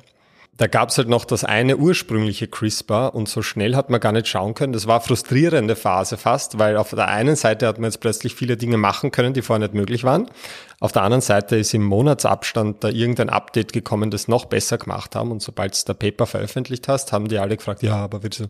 da 0.56 0.68
gab 0.68 0.90
es 0.90 0.98
halt 0.98 1.08
noch 1.08 1.24
das 1.24 1.42
eine 1.42 1.76
ursprüngliche 1.76 2.46
CRISPR 2.46 3.14
und 3.14 3.28
so 3.28 3.42
schnell 3.42 3.74
hat 3.74 3.90
man 3.90 4.00
gar 4.00 4.12
nicht 4.12 4.28
schauen 4.28 4.54
können. 4.54 4.72
Das 4.72 4.86
war 4.86 5.00
frustrierende 5.00 5.74
Phase 5.74 6.16
fast, 6.16 6.58
weil 6.58 6.76
auf 6.76 6.90
der 6.90 7.08
einen 7.08 7.34
Seite 7.34 7.66
hat 7.66 7.78
man 7.78 7.90
jetzt 7.90 7.98
plötzlich 7.98 8.36
viele 8.36 8.56
Dinge 8.56 8.76
machen 8.76 9.10
können, 9.10 9.34
die 9.34 9.42
vorher 9.42 9.66
nicht 9.66 9.74
möglich 9.74 10.04
waren. 10.04 10.30
Auf 10.78 10.92
der 10.92 11.02
anderen 11.02 11.22
Seite 11.22 11.56
ist 11.56 11.74
im 11.74 11.82
Monatsabstand 11.84 12.84
da 12.84 12.88
irgendein 12.88 13.30
Update 13.30 13.72
gekommen, 13.72 14.12
das 14.12 14.28
noch 14.28 14.44
besser 14.44 14.78
gemacht 14.78 15.16
haben. 15.16 15.32
Und 15.32 15.42
sobald 15.42 15.74
du 15.74 15.86
der 15.86 15.94
Paper 15.94 16.26
veröffentlicht 16.26 16.86
hast, 16.86 17.12
haben 17.12 17.26
die 17.26 17.38
alle 17.38 17.56
gefragt, 17.56 17.82
ja, 17.82 17.96
aber 17.96 18.22
wieso, 18.22 18.44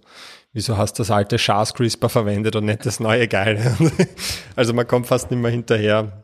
wieso 0.53 0.77
hast 0.77 0.99
du 0.99 1.03
das 1.03 1.11
alte 1.11 1.37
Chas 1.37 1.73
CRISPR 1.73 2.11
verwendet 2.11 2.55
und 2.55 2.67
nicht 2.67 2.85
das 2.85 3.01
neue 3.01 3.29
Geile? 3.29 3.77
also 4.57 4.75
man 4.75 4.87
kommt 4.87 5.07
fast 5.07 5.31
nicht 5.31 5.41
mehr 5.41 5.51
hinterher, 5.51 6.24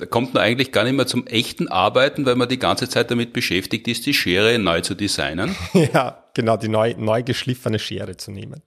da 0.00 0.06
kommt 0.06 0.32
man 0.32 0.42
eigentlich 0.42 0.72
gar 0.72 0.84
nicht 0.84 0.94
mehr 0.94 1.06
zum 1.06 1.26
echten 1.26 1.68
Arbeiten, 1.68 2.24
weil 2.24 2.34
man 2.34 2.48
die 2.48 2.58
ganze 2.58 2.88
Zeit 2.88 3.10
damit 3.10 3.34
beschäftigt 3.34 3.86
ist, 3.86 4.06
die 4.06 4.14
Schere 4.14 4.58
neu 4.58 4.80
zu 4.80 4.94
designen. 4.94 5.54
Ja, 5.92 6.24
genau, 6.34 6.56
die 6.56 6.68
neu, 6.68 6.94
neu 6.96 7.22
geschliffene 7.22 7.78
Schere 7.78 8.16
zu 8.16 8.30
nehmen. 8.30 8.62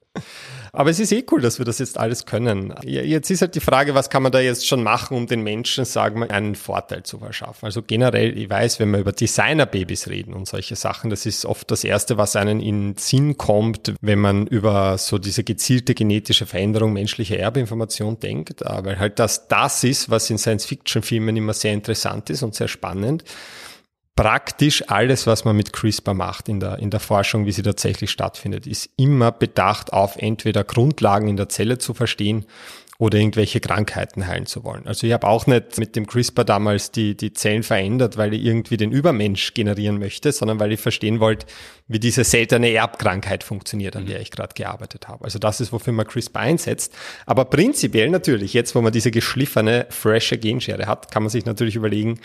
Aber 0.76 0.90
es 0.90 1.00
ist 1.00 1.12
eh 1.12 1.24
cool, 1.32 1.40
dass 1.40 1.60
wir 1.60 1.66
das 1.66 1.78
jetzt 1.78 2.00
alles 2.00 2.26
können. 2.26 2.74
Jetzt 2.82 3.30
ist 3.30 3.42
halt 3.42 3.54
die 3.54 3.60
Frage, 3.60 3.94
was 3.94 4.10
kann 4.10 4.24
man 4.24 4.32
da 4.32 4.40
jetzt 4.40 4.68
schon 4.68 4.82
machen, 4.82 5.16
um 5.16 5.28
den 5.28 5.44
Menschen, 5.44 5.86
sagen 5.86 6.22
wir, 6.22 6.32
einen 6.32 6.56
Vorteil 6.56 7.04
zu 7.04 7.20
verschaffen. 7.20 7.66
Also 7.66 7.84
generell, 7.84 8.36
ich 8.36 8.50
weiß, 8.50 8.80
wenn 8.80 8.90
wir 8.90 8.98
über 8.98 9.12
Designerbabys 9.12 10.08
reden 10.08 10.34
und 10.34 10.48
solche 10.48 10.76
Sachen, 10.76 11.12
das 11.12 11.28
ist 11.28 11.46
oft 11.46 11.70
das 11.70 11.84
Erste, 11.84 12.18
was 12.18 12.36
einen 12.36 12.60
in 12.60 12.96
Sinn 12.98 13.38
kommt, 13.38 13.94
wenn 14.02 14.18
man 14.18 14.48
über 14.48 14.98
so 14.98 15.20
diese 15.20 15.44
gezielte 15.44 15.94
genetische 15.94 16.48
Veränderung 16.48 16.92
menschlicher 16.92 17.38
Erbinformation 17.38 18.20
denkt, 18.20 18.62
weil 18.66 18.98
halt 18.98 19.20
das 19.20 19.48
das 19.48 19.84
ist, 19.84 20.10
was 20.10 20.28
in 20.32 20.40
Science-Fiction-Filmen 20.40 21.38
immer 21.38 21.54
sehr 21.54 21.74
interessant 21.74 22.32
ist 22.32 22.42
und 22.42 22.56
sehr 22.56 22.68
spannend 22.68 23.24
praktisch 24.16 24.90
alles, 24.90 25.26
was 25.26 25.44
man 25.46 25.56
mit 25.56 25.74
CRISPR 25.74 26.14
macht 26.14 26.48
in 26.50 26.60
der, 26.60 26.80
in 26.80 26.90
der 26.92 27.00
Forschung, 27.00 27.46
wie 27.46 27.52
sie 27.52 27.64
tatsächlich 27.64 28.12
stattfindet, 28.12 28.68
ist 28.68 28.90
immer 28.96 29.32
bedacht 29.32 29.92
auf 29.92 30.18
entweder 30.18 30.64
Grundlagen 30.64 31.28
in 31.28 31.38
der 31.38 31.50
Zelle 31.50 31.80
zu 31.80 31.94
verstehen 31.94 32.46
oder 33.00 33.18
irgendwelche 33.18 33.60
Krankheiten 33.60 34.28
heilen 34.28 34.46
zu 34.46 34.64
wollen. 34.64 34.86
Also 34.86 35.08
ich 35.08 35.14
habe 35.14 35.28
auch 35.28 35.48
nicht 35.48 35.80
mit 35.80 35.96
dem 35.96 36.06
CRISPR 36.06 36.46
damals 36.46 36.92
die, 36.92 37.18
die 37.18 37.34
Zellen 37.34 37.64
verändert, 37.64 38.18
weil 38.18 38.34
ich 38.36 38.44
irgendwie 38.44 38.78
den 38.78 38.92
Übermensch 38.92 39.56
generieren 39.56 39.98
möchte, 39.98 40.32
sondern 40.32 40.60
weil 40.60 40.72
ich 40.72 40.80
verstehen 40.80 41.20
wollte, 41.20 41.48
wie 41.88 42.00
diese 42.00 42.24
seltene 42.24 42.72
Erbkrankheit 42.72 43.44
funktioniert, 43.44 43.96
an 43.96 44.06
der 44.06 44.22
ich 44.22 44.30
gerade 44.30 44.54
gearbeitet 44.54 45.08
habe. 45.08 45.26
Also 45.26 45.40
das 45.40 45.60
ist, 45.60 45.74
wofür 45.74 45.92
man 45.92 46.06
CRISPR 46.06 46.40
einsetzt. 46.40 46.94
Aber 47.26 47.46
prinzipiell 47.46 48.10
natürlich, 48.10 48.54
jetzt 48.54 48.76
wo 48.76 48.82
man 48.82 48.94
diese 48.94 49.10
geschliffene, 49.10 49.88
frische 49.90 50.38
Genschere 50.38 50.86
hat, 50.86 51.12
kann 51.12 51.24
man 51.24 51.32
sich 51.32 51.46
natürlich 51.46 51.76
überlegen, 51.76 52.20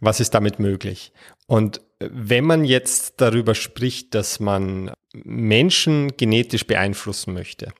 was 0.00 0.20
ist 0.20 0.34
damit 0.34 0.58
möglich? 0.58 1.12
Und 1.46 1.80
wenn 1.98 2.44
man 2.44 2.64
jetzt 2.64 3.14
darüber 3.20 3.54
spricht, 3.54 4.14
dass 4.14 4.40
man 4.40 4.92
Menschen 5.12 6.16
genetisch 6.16 6.66
beeinflussen 6.66 7.34
möchte, 7.34 7.72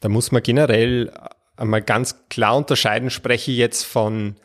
dann 0.00 0.12
muss 0.12 0.32
man 0.32 0.42
generell 0.42 1.12
einmal 1.56 1.82
ganz 1.82 2.28
klar 2.28 2.56
unterscheiden, 2.56 3.10
spreche 3.10 3.50
ich 3.50 3.56
jetzt 3.56 3.84
von 3.84 4.36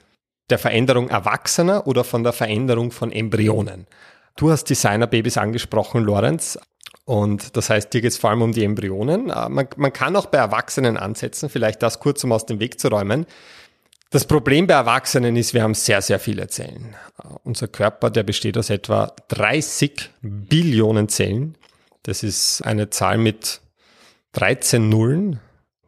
der 0.49 0.57
Veränderung 0.57 1.09
Erwachsener 1.09 1.85
oder 1.85 2.03
von 2.03 2.23
der 2.23 2.33
Veränderung 2.33 2.91
von 2.91 3.11
Embryonen. 3.11 3.87
Du 4.35 4.49
hast 4.49 4.65
Designerbabys 4.69 5.37
angesprochen, 5.37 6.03
Lorenz. 6.03 6.57
Und 7.05 7.57
das 7.57 7.69
heißt, 7.69 7.91
hier 7.91 8.01
geht 8.01 8.11
es 8.11 8.17
vor 8.17 8.29
allem 8.29 8.41
um 8.41 8.51
die 8.51 8.63
Embryonen. 8.63 9.29
Äh, 9.29 9.49
man, 9.49 9.67
man 9.77 9.93
kann 9.93 10.15
auch 10.15 10.27
bei 10.27 10.37
Erwachsenen 10.37 10.95
ansetzen, 10.95 11.49
vielleicht 11.49 11.81
das 11.81 11.99
kurz, 11.99 12.23
um 12.23 12.31
aus 12.31 12.45
dem 12.45 12.59
Weg 12.59 12.79
zu 12.79 12.87
räumen. 12.87 13.25
Das 14.11 14.25
Problem 14.25 14.65
bei 14.65 14.73
Erwachsenen 14.73 15.35
ist, 15.35 15.53
wir 15.53 15.61
haben 15.61 15.75
sehr, 15.75 16.01
sehr 16.01 16.19
viele 16.19 16.47
Zellen. 16.47 16.95
Uh, 17.23 17.37
unser 17.43 17.67
Körper, 17.67 18.09
der 18.09 18.23
besteht 18.23 18.57
aus 18.57 18.71
etwa 18.71 19.13
30 19.27 20.09
Billionen 20.21 21.09
Zellen. 21.09 21.55
Das 22.03 22.23
ist 22.23 22.61
eine 22.61 22.89
Zahl 22.89 23.19
mit 23.19 23.61
13 24.31 24.89
Nullen, 24.89 25.39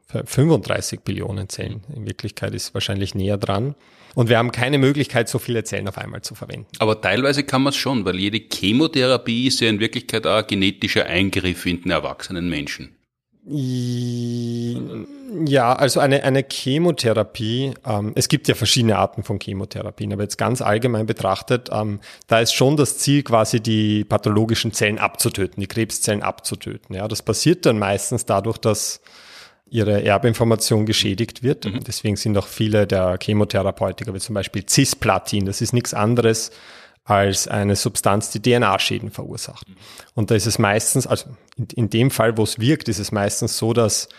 35 0.07 1.01
Billionen 1.01 1.49
Zellen. 1.49 1.83
In 1.95 2.05
Wirklichkeit 2.05 2.53
ist 2.53 2.75
wahrscheinlich 2.75 3.15
näher 3.15 3.37
dran. 3.37 3.73
Und 4.13 4.29
wir 4.29 4.37
haben 4.37 4.51
keine 4.51 4.77
Möglichkeit, 4.77 5.27
so 5.27 5.39
viele 5.39 5.63
Zellen 5.63 5.87
auf 5.87 5.97
einmal 5.97 6.21
zu 6.21 6.35
verwenden. 6.35 6.67
Aber 6.79 7.01
teilweise 7.01 7.43
kann 7.43 7.63
man 7.63 7.71
es 7.71 7.77
schon, 7.77 8.05
weil 8.05 8.19
jede 8.19 8.39
Chemotherapie 8.39 9.47
ist 9.47 9.61
ja 9.61 9.69
in 9.69 9.79
Wirklichkeit 9.79 10.27
auch 10.27 10.37
ein 10.37 10.47
genetischer 10.47 11.05
Eingriff 11.05 11.65
in 11.65 11.81
den 11.81 11.91
erwachsenen 11.91 12.49
Menschen. 12.49 12.95
Ja, 15.45 15.73
also 15.73 15.99
eine, 15.99 16.23
eine 16.23 16.45
Chemotherapie, 16.47 17.73
ähm, 17.85 18.11
es 18.15 18.27
gibt 18.27 18.47
ja 18.47 18.53
verschiedene 18.53 18.97
Arten 18.97 19.23
von 19.23 19.39
Chemotherapien, 19.39 20.13
aber 20.13 20.21
jetzt 20.23 20.37
ganz 20.37 20.61
allgemein 20.61 21.07
betrachtet, 21.07 21.69
ähm, 21.71 22.01
da 22.27 22.39
ist 22.39 22.53
schon 22.53 22.77
das 22.77 22.99
Ziel, 22.99 23.23
quasi 23.23 23.59
die 23.59 24.03
pathologischen 24.03 24.73
Zellen 24.73 24.99
abzutöten, 24.99 25.59
die 25.59 25.67
Krebszellen 25.67 26.21
abzutöten. 26.21 26.95
Ja, 26.95 27.07
das 27.07 27.23
passiert 27.23 27.65
dann 27.65 27.79
meistens 27.79 28.25
dadurch, 28.25 28.59
dass 28.59 29.01
ihre 29.71 30.03
Erbinformation 30.03 30.85
geschädigt 30.85 31.41
wird. 31.41 31.65
Mhm. 31.65 31.83
Deswegen 31.87 32.17
sind 32.17 32.37
auch 32.37 32.47
viele 32.47 32.85
der 32.85 33.17
Chemotherapeutika, 33.19 34.13
wie 34.13 34.19
zum 34.19 34.35
Beispiel 34.35 34.65
Cisplatin, 34.67 35.45
das 35.45 35.61
ist 35.61 35.73
nichts 35.73 35.93
anderes 35.95 36.51
als 37.03 37.47
eine 37.47 37.75
Substanz, 37.75 38.29
die 38.29 38.41
DNA-Schäden 38.41 39.11
verursacht. 39.11 39.67
Und 40.13 40.31
da 40.31 40.35
ist 40.35 40.45
es 40.45 40.59
meistens, 40.59 41.07
also 41.07 41.29
in, 41.57 41.67
in 41.75 41.89
dem 41.89 42.11
Fall, 42.11 42.37
wo 42.37 42.43
es 42.43 42.59
wirkt, 42.59 42.89
ist 42.89 42.99
es 42.99 43.11
meistens 43.11 43.57
so, 43.57 43.73
dass 43.73 44.09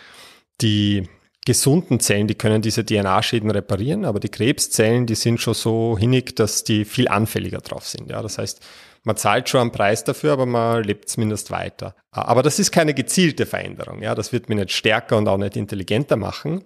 die 0.61 1.09
gesunden 1.45 2.01
Zellen, 2.01 2.29
die 2.29 2.35
können 2.35 2.63
diese 2.63 2.85
DNA-Schäden 2.85 3.51
reparieren, 3.51 4.05
aber 4.05 4.21
die 4.21 4.29
Krebszellen, 4.29 5.07
die 5.07 5.15
sind 5.15 5.41
schon 5.41 5.55
so 5.55 5.97
hinnig, 5.99 6.37
dass 6.37 6.65
die 6.65 6.85
viel 6.85 7.09
anfälliger 7.09 7.59
drauf 7.59 7.87
sind. 7.87 8.11
Ja, 8.11 8.23
das 8.23 8.39
heißt, 8.39 8.61
man 9.05 9.17
zahlt 9.17 9.49
schon 9.49 9.63
einen 9.63 9.73
Preis 9.73 10.05
dafür, 10.05 10.33
aber 10.33 10.47
man 10.47 10.85
lebt 10.85 11.09
zumindest 11.09 11.51
weiter. 11.51 11.97
Aber 12.13 12.43
das 12.43 12.61
ist 12.61 12.71
keine 12.71 12.95
gezielte 12.95 13.47
Veränderung. 13.47 14.01
Ja, 14.01 14.15
das 14.15 14.33
wird 14.33 14.49
mir 14.49 14.55
nicht 14.55 14.71
stärker 14.71 15.17
und 15.17 15.27
auch 15.27 15.39
nicht 15.39 15.57
intelligenter 15.57 16.17
machen. 16.17 16.63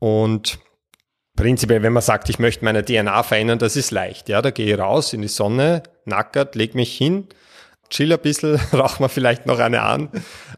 Und 0.00 0.58
prinzipiell, 1.36 1.82
wenn 1.82 1.92
man 1.92 2.02
sagt, 2.02 2.28
ich 2.28 2.38
möchte 2.38 2.64
meine 2.64 2.84
DNA 2.84 3.22
verändern, 3.22 3.58
das 3.58 3.76
ist 3.76 3.90
leicht. 3.90 4.28
Ja, 4.28 4.42
da 4.42 4.50
gehe 4.50 4.74
ich 4.74 4.80
raus 4.80 5.12
in 5.12 5.22
die 5.22 5.28
Sonne, 5.28 5.82
nackert, 6.04 6.54
leg 6.54 6.74
mich 6.74 6.96
hin, 6.96 7.28
chill 7.90 8.12
ein 8.12 8.18
bisschen, 8.18 8.58
rauch 8.72 8.98
mal 8.98 9.08
vielleicht 9.08 9.46
noch 9.46 9.58
eine 9.58 9.82
an 9.82 10.08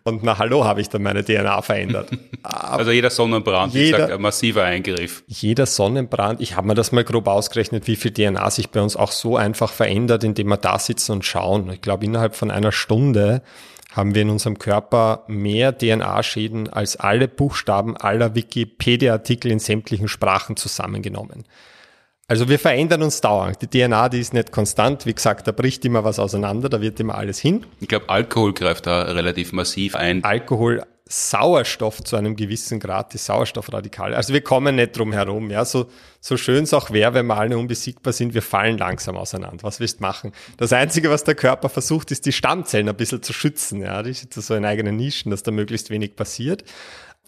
und 0.05 0.23
na 0.23 0.39
hallo, 0.39 0.65
habe 0.65 0.81
ich 0.81 0.89
dann 0.89 1.03
meine 1.03 1.25
DNA 1.25 1.61
verändert. 1.63 2.11
also 2.43 2.91
jeder 2.91 3.11
Sonnenbrand 3.11 3.75
jeder, 3.75 4.07
ist 4.07 4.13
ein 4.13 4.21
massiver 4.21 4.65
Eingriff. 4.65 5.23
Jeder 5.27 5.67
Sonnenbrand, 5.67 6.41
ich 6.41 6.57
habe 6.57 6.67
mir 6.67 6.75
das 6.75 6.93
mal 6.93 7.05
grob 7.05 7.29
ausgerechnet, 7.29 7.87
wie 7.87 7.97
viel 7.97 8.13
DNA 8.13 8.51
sich 8.51 8.71
bei 8.71 8.81
uns 8.81 8.97
auch 8.97 9.13
so 9.13 9.37
einfach 9.37 9.71
verändert, 9.71 10.25
indem 10.25 10.49
wir 10.49 10.57
da 10.57 10.79
sitzen 10.79 11.13
und 11.13 11.25
schauen. 11.25 11.71
Ich 11.73 11.83
glaube, 11.83 12.05
innerhalb 12.05 12.35
von 12.35 12.51
einer 12.51 12.73
Stunde 12.73 13.43
haben 13.99 14.15
wir 14.15 14.23
in 14.23 14.31
unserem 14.31 14.59
Körper 14.59 15.25
mehr 15.27 15.77
DNA-Schäden 15.77 16.69
als 16.69 16.97
alle 16.97 17.27
Buchstaben 17.27 17.97
aller 17.97 18.35
Wikipedia-Artikel 18.35 19.51
in 19.51 19.59
sämtlichen 19.59 20.09
Sprachen 20.09 20.57
zusammengenommen. 20.57 21.45
Also 22.29 22.49
wir 22.49 22.59
verändern 22.59 23.03
uns 23.03 23.21
dauernd. 23.21 23.61
Die 23.61 23.67
DNA, 23.67 24.11
die 24.11 24.21
ist 24.21 24.35
nicht 24.35 24.53
konstant. 24.53 25.05
Wie 25.07 25.15
gesagt, 25.15 25.49
da 25.49 25.53
bricht 25.53 25.85
immer 25.85 26.05
was 26.05 26.19
auseinander, 26.19 26.69
da 26.69 26.81
wird 26.81 27.01
immer 27.01 27.17
alles 27.17 27.41
hin. 27.41 27.67
Ich 27.81 27.89
glaube, 27.89 28.09
Alkohol 28.09 28.53
greift 28.53 28.87
da 28.87 29.03
relativ 29.03 29.53
massiv 29.53 29.97
ein. 29.97 30.23
Alkohol, 30.23 30.85
Sauerstoff 31.09 32.05
zu 32.05 32.17
einem 32.17 32.37
gewissen 32.37 32.81
Grad, 32.81 33.15
die 33.15 33.19
Sauerstoffradikale. 33.19 34.15
Also 34.15 34.35
wir 34.35 34.43
kommen 34.43 34.77
nicht 34.77 34.97
drum 34.97 35.13
herum. 35.13 35.51
Ja, 35.51 35.65
so, 35.65 35.87
so 36.21 36.37
schön 36.37 36.65
es 36.65 36.75
auch 36.75 36.91
wäre, 36.91 37.15
wenn 37.15 37.27
wir 37.27 37.39
alle 37.39 37.57
unbesiegbar 37.57 38.13
sind, 38.13 38.35
wir 38.35 38.43
fallen 38.43 38.77
langsam 38.77 39.17
auseinander. 39.17 39.63
Was 39.63 39.81
willst 39.81 40.01
du 40.01 40.03
machen? 40.03 40.33
Das 40.59 40.73
Einzige, 40.73 41.09
was 41.09 41.25
der 41.25 41.35
Körper 41.35 41.71
versucht, 41.71 42.11
ist 42.11 42.27
die 42.27 42.33
Stammzellen 42.33 42.91
ein 42.91 42.97
bisschen 42.97 43.23
zu 43.23 43.33
schützen. 43.33 43.81
Ja, 43.81 44.03
die 44.03 44.13
sind 44.13 44.35
so 44.35 44.55
in 44.55 44.67
eigenen 44.67 44.97
Nischen, 44.97 45.31
dass 45.31 45.43
da 45.43 45.51
möglichst 45.51 45.89
wenig 45.89 46.15
passiert. 46.15 46.63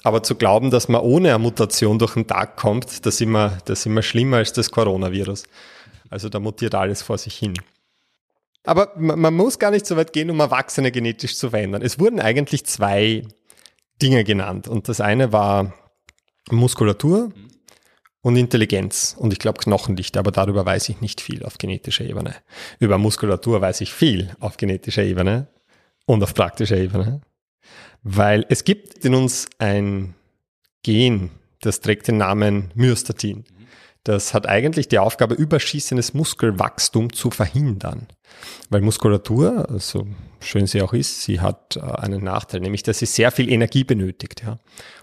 Aber 0.02 0.22
zu 0.22 0.34
glauben, 0.34 0.70
dass 0.70 0.88
man 0.88 1.00
ohne 1.00 1.30
eine 1.30 1.38
Mutation 1.38 1.98
durch 1.98 2.14
den 2.14 2.26
Tag 2.26 2.56
kommt, 2.56 3.06
das 3.06 3.14
ist 3.14 3.20
immer, 3.22 3.58
das 3.64 3.80
ist 3.80 3.86
immer 3.86 4.02
schlimmer 4.02 4.38
als 4.38 4.52
das 4.52 4.70
Coronavirus. 4.70 5.44
Also 6.10 6.28
da 6.28 6.38
mutiert 6.38 6.74
alles 6.74 7.02
vor 7.02 7.16
sich 7.16 7.36
hin. 7.36 7.54
Aber 8.64 8.92
man 8.96 9.32
muss 9.32 9.58
gar 9.58 9.70
nicht 9.70 9.86
so 9.86 9.96
weit 9.96 10.12
gehen, 10.12 10.30
um 10.30 10.38
Erwachsene 10.40 10.92
genetisch 10.92 11.36
zu 11.36 11.50
verändern. 11.50 11.80
Es 11.80 11.98
wurden 11.98 12.20
eigentlich 12.20 12.66
zwei 12.66 13.22
Dinge 14.02 14.24
genannt. 14.24 14.68
Und 14.68 14.88
das 14.88 15.00
eine 15.00 15.32
war 15.32 15.72
Muskulatur 16.50 17.32
und 18.22 18.36
Intelligenz. 18.36 19.14
Und 19.18 19.32
ich 19.32 19.38
glaube 19.38 19.60
Knochendichte, 19.60 20.18
aber 20.18 20.30
darüber 20.30 20.64
weiß 20.66 20.88
ich 20.88 21.00
nicht 21.00 21.20
viel 21.20 21.44
auf 21.44 21.58
genetischer 21.58 22.04
Ebene. 22.04 22.34
Über 22.78 22.98
Muskulatur 22.98 23.60
weiß 23.60 23.80
ich 23.80 23.92
viel 23.92 24.34
auf 24.40 24.56
genetischer 24.56 25.02
Ebene 25.02 25.48
und 26.06 26.22
auf 26.22 26.34
praktischer 26.34 26.76
Ebene. 26.76 27.20
Weil 28.02 28.46
es 28.48 28.64
gibt 28.64 29.04
in 29.04 29.14
uns 29.14 29.48
ein 29.58 30.14
Gen, 30.82 31.30
das 31.60 31.80
trägt 31.80 32.08
den 32.08 32.16
Namen 32.16 32.70
Myostatin. 32.74 33.44
Das 34.04 34.32
hat 34.32 34.48
eigentlich 34.48 34.88
die 34.88 34.98
Aufgabe, 34.98 35.34
überschießendes 35.34 36.14
Muskelwachstum 36.14 37.12
zu 37.12 37.30
verhindern. 37.30 38.08
Weil 38.70 38.80
Muskulatur, 38.80 39.66
so 39.68 39.74
also 39.74 40.06
schön 40.40 40.66
sie 40.66 40.80
auch 40.80 40.94
ist, 40.94 41.22
sie 41.22 41.40
hat 41.40 41.76
äh, 41.76 41.80
einen 41.80 42.24
Nachteil, 42.24 42.60
nämlich 42.60 42.82
dass 42.82 43.00
sie 43.00 43.06
sehr 43.06 43.30
viel 43.30 43.50
Energie 43.50 43.84
benötigt. 43.84 44.42
Ja. 44.42 44.58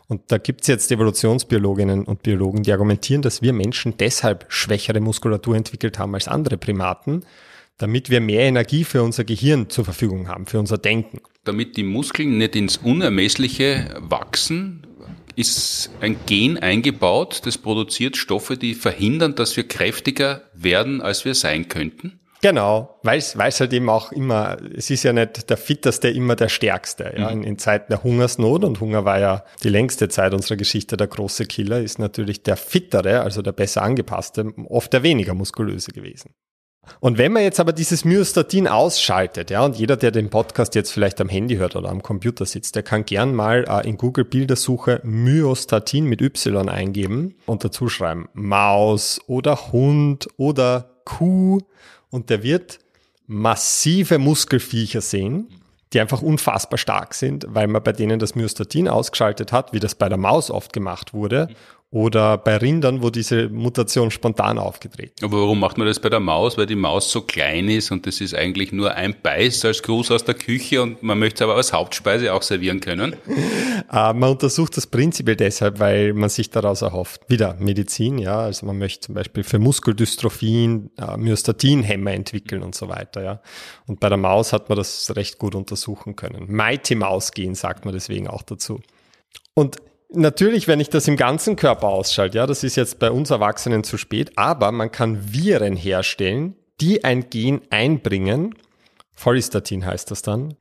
Und 0.08 0.32
da 0.32 0.38
gibt 0.38 0.62
es 0.62 0.68
jetzt 0.68 0.92
Evolutionsbiologinnen 0.92 2.06
und 2.06 2.24
Biologen, 2.24 2.64
die 2.64 2.72
argumentieren, 2.72 3.22
dass 3.22 3.42
wir 3.42 3.54
Menschen 3.54 3.98
deshalb 3.98 4.46
schwächere 4.48 5.00
Muskulatur 5.00 5.56
entwickelt 5.56 6.00
haben 6.00 6.16
als 6.16 6.28
andere 6.28 6.58
Primaten, 6.58 7.24
damit 7.78 8.10
wir 8.10 8.22
mehr 8.22 8.44
Energie 8.44 8.84
für 8.84 9.04
unser 9.04 9.26
Gehirn 9.26 9.70
zur 9.70 9.86
Verfügung 9.86 10.28
haben, 10.28 10.48
für 10.48 10.60
unser 10.60 10.80
Denken. 10.80 11.20
Damit 11.44 11.78
die 11.78 11.84
Muskeln 11.84 12.38
nicht 12.38 12.56
ins 12.56 12.78
Unermessliche 12.78 13.96
wachsen, 14.00 14.87
ist 15.38 15.92
ein 16.02 16.18
Gen 16.26 16.58
eingebaut, 16.58 17.42
das 17.46 17.58
produziert 17.58 18.18
Stoffe, 18.18 18.58
die 18.58 18.74
verhindern, 18.74 19.36
dass 19.36 19.56
wir 19.56 19.68
kräftiger 19.68 20.42
werden, 20.54 21.02
als 21.02 21.26
wir 21.26 21.36
sein 21.36 21.70
könnten? 21.70 22.20
Genau, 22.42 23.00
weil 23.04 23.20
es 23.20 23.36
halt 23.36 23.74
eben 23.74 23.90
auch 23.90 24.12
immer, 24.12 24.58
es 24.76 24.90
ist 24.90 25.04
ja 25.04 25.14
nicht 25.14 25.50
der 25.50 25.58
Fitteste 25.58 26.10
immer 26.10 26.36
der 26.36 26.50
Stärkste. 26.50 27.14
Ja? 27.18 27.28
Mhm. 27.28 27.42
In, 27.42 27.44
in, 27.44 27.58
Zeiten 27.58 27.92
der 27.92 28.04
Hungersnot, 28.04 28.64
und 28.64 28.80
Hunger 28.80 29.06
war 29.06 29.20
ja 29.20 29.44
die 29.64 29.70
längste 29.70 30.10
Zeit 30.10 30.34
unserer 30.34 30.58
Geschichte 30.58 30.98
der 30.98 31.08
große 31.08 31.46
Killer, 31.46 31.82
ist 31.82 32.00
natürlich 32.00 32.44
der 32.44 32.58
Fittere, 32.58 33.22
also 33.22 33.42
der 33.42 33.54
besser 33.54 33.82
angepasste, 33.82 34.54
oft 34.70 34.94
der 34.94 35.04
weniger 35.04 35.34
muskulöse 35.34 35.92
gewesen. 35.92 36.34
Und 37.00 37.18
wenn 37.18 37.32
man 37.32 37.44
jetzt 37.44 37.60
aber 37.60 37.74
dieses 37.74 38.06
Myostatin 38.06 38.68
ausschaltet, 38.68 39.50
ja, 39.50 39.64
und 39.64 39.76
jeder, 39.78 39.98
der 39.98 40.12
den 40.12 40.30
Podcast 40.30 40.76
jetzt 40.76 40.92
vielleicht 40.92 41.22
am 41.22 41.30
Handy 41.30 41.58
hört 41.58 41.76
oder 41.76 41.90
am 41.90 42.02
Computer 42.02 42.46
sitzt, 42.46 42.76
der 42.76 42.84
kann 42.84 43.06
gern 43.06 43.36
mal 43.36 43.66
äh, 43.68 43.88
in 43.88 43.98
Google 43.98 44.26
Bildersuche 44.26 45.02
Myostatin 45.04 46.06
mit 46.06 46.22
Y 46.22 46.70
eingeben 46.70 47.36
und 47.46 47.64
dazu 47.64 47.90
schreiben 47.90 48.30
Maus 48.34 49.20
oder 49.28 49.72
Hund 49.72 50.28
oder 50.38 51.02
Kuh. 51.06 51.60
Und 52.10 52.30
der 52.30 52.44
wird 52.44 52.80
massive 53.28 54.18
Muskelviecher 54.18 55.02
sehen, 55.02 55.50
die 55.94 56.00
einfach 56.00 56.22
unfassbar 56.22 56.78
stark 56.78 57.14
sind, 57.14 57.46
weil 57.50 57.68
man 57.68 57.84
bei 57.84 57.94
denen 57.94 58.20
das 58.20 58.36
Myostatin 58.36 58.88
ausgeschaltet 58.88 59.52
hat, 59.52 59.74
wie 59.74 59.80
das 59.80 59.96
bei 59.96 60.10
der 60.10 60.18
Maus 60.18 60.52
oft 60.52 60.74
gemacht 60.74 61.14
wurde, 61.14 61.50
oder 61.90 62.38
bei 62.38 62.58
Rindern, 62.58 63.02
wo 63.02 63.10
diese 63.10 63.48
Mutation 63.48 64.12
spontan 64.12 64.58
aufgetreten 64.58 65.24
Aber 65.24 65.40
warum 65.40 65.62
macht 65.62 65.78
man 65.78 65.88
das 65.88 66.02
bei 66.02 66.10
der 66.10 66.20
Maus? 66.20 66.58
Weil 66.58 66.66
die 66.66 66.76
Maus 66.76 67.10
so 67.10 67.22
klein 67.22 67.70
ist 67.70 67.92
und 67.92 68.06
das 68.06 68.20
ist 68.20 68.36
eigentlich 68.36 68.74
nur 68.74 68.94
ein 68.94 69.16
Beiß 69.22 69.64
als 69.64 69.82
Gruß 69.84 70.12
aus 70.12 70.26
der 70.26 70.36
Küche 70.36 70.82
und 70.82 71.02
man 71.02 71.18
möchte 71.18 71.36
es 71.36 71.42
aber 71.44 71.56
als 71.56 71.72
Hauptspeise 71.72 72.34
auch 72.34 72.42
servieren 72.42 72.82
können. 72.82 73.16
äh, 73.92 74.14
man 74.14 74.32
untersucht 74.32 74.76
das 74.76 74.86
prinzipiell 74.86 75.38
deshalb, 75.38 75.80
weil 75.80 76.14
man 76.14 76.30
sich 76.30 76.50
daraus 76.50 76.82
erhofft. 76.82 77.22
Wieder 77.30 77.56
Medizin, 77.58 78.18
ja. 78.18 78.38
Also 78.40 78.66
man 78.66 78.78
möchte 78.78 79.08
zum 79.08 79.16
Beispiel 79.16 79.46
für 79.46 79.58
Muskeldystrophien 79.60 80.92
äh, 80.98 81.16
Myostatinhämmer 81.16 82.12
entwickeln 82.12 82.64
und 82.64 82.76
so 82.76 82.90
weiter, 82.90 83.24
ja. 83.24 83.42
Und 83.86 84.02
bei 84.02 84.10
der 84.10 84.18
Maus 84.18 84.52
hat 84.52 84.68
man 84.68 84.78
das 84.78 85.16
recht 85.16 85.38
gut 85.38 85.56
untersuchen 85.56 86.18
können. 86.18 86.48
Mighty 86.50 86.96
Maus 86.96 87.32
gehen, 87.32 87.56
sagt 87.56 87.86
man 87.86 87.94
deswegen 87.94 88.28
auch 88.28 88.42
dazu. 88.42 88.82
Und 89.54 89.78
Natürlich, 90.10 90.68
wenn 90.68 90.80
ich 90.80 90.90
das 90.90 91.08
im 91.08 91.18
ganzen 91.18 91.58
Körper 91.58 91.90
ausschalte, 91.90 92.38
ja, 92.38 92.48
das 92.48 92.64
ist 92.64 92.78
jetzt 92.78 93.00
bei 93.00 93.12
uns 93.12 93.30
Erwachsenen 93.30 93.84
zu 93.84 93.98
spät, 93.98 94.32
aber 94.38 94.72
man 94.72 94.92
kann 94.92 95.34
Viren 95.34 95.76
herstellen, 95.76 96.56
die 96.80 97.04
ein 97.04 97.30
Gen 97.30 97.62
einbringen, 97.70 98.56
Follistatin 99.14 99.86
heißt 99.86 100.12
das 100.12 100.22
dann, 100.22 100.56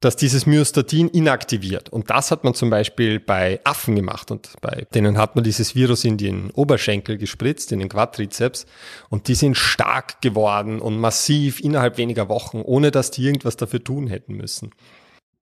dass 0.00 0.16
dieses 0.16 0.46
Myostatin 0.46 1.08
inaktiviert. 1.08 1.88
Und 1.88 2.10
das 2.10 2.32
hat 2.32 2.42
man 2.42 2.54
zum 2.54 2.68
Beispiel 2.68 3.20
bei 3.20 3.60
Affen 3.64 3.94
gemacht 3.94 4.30
und 4.32 4.54
bei 4.60 4.86
denen 4.92 5.16
hat 5.16 5.36
man 5.36 5.44
dieses 5.44 5.74
Virus 5.76 6.04
in 6.04 6.18
den 6.18 6.50
Oberschenkel 6.50 7.16
gespritzt, 7.16 7.70
in 7.70 7.78
den 7.78 7.88
Quadrizeps 7.88 8.66
und 9.08 9.28
die 9.28 9.36
sind 9.36 9.56
stark 9.56 10.20
geworden 10.20 10.80
und 10.80 10.98
massiv 10.98 11.60
innerhalb 11.60 11.96
weniger 11.96 12.28
Wochen, 12.28 12.60
ohne 12.60 12.90
dass 12.90 13.12
die 13.12 13.24
irgendwas 13.24 13.56
dafür 13.56 13.82
tun 13.82 14.08
hätten 14.08 14.34
müssen. 14.34 14.72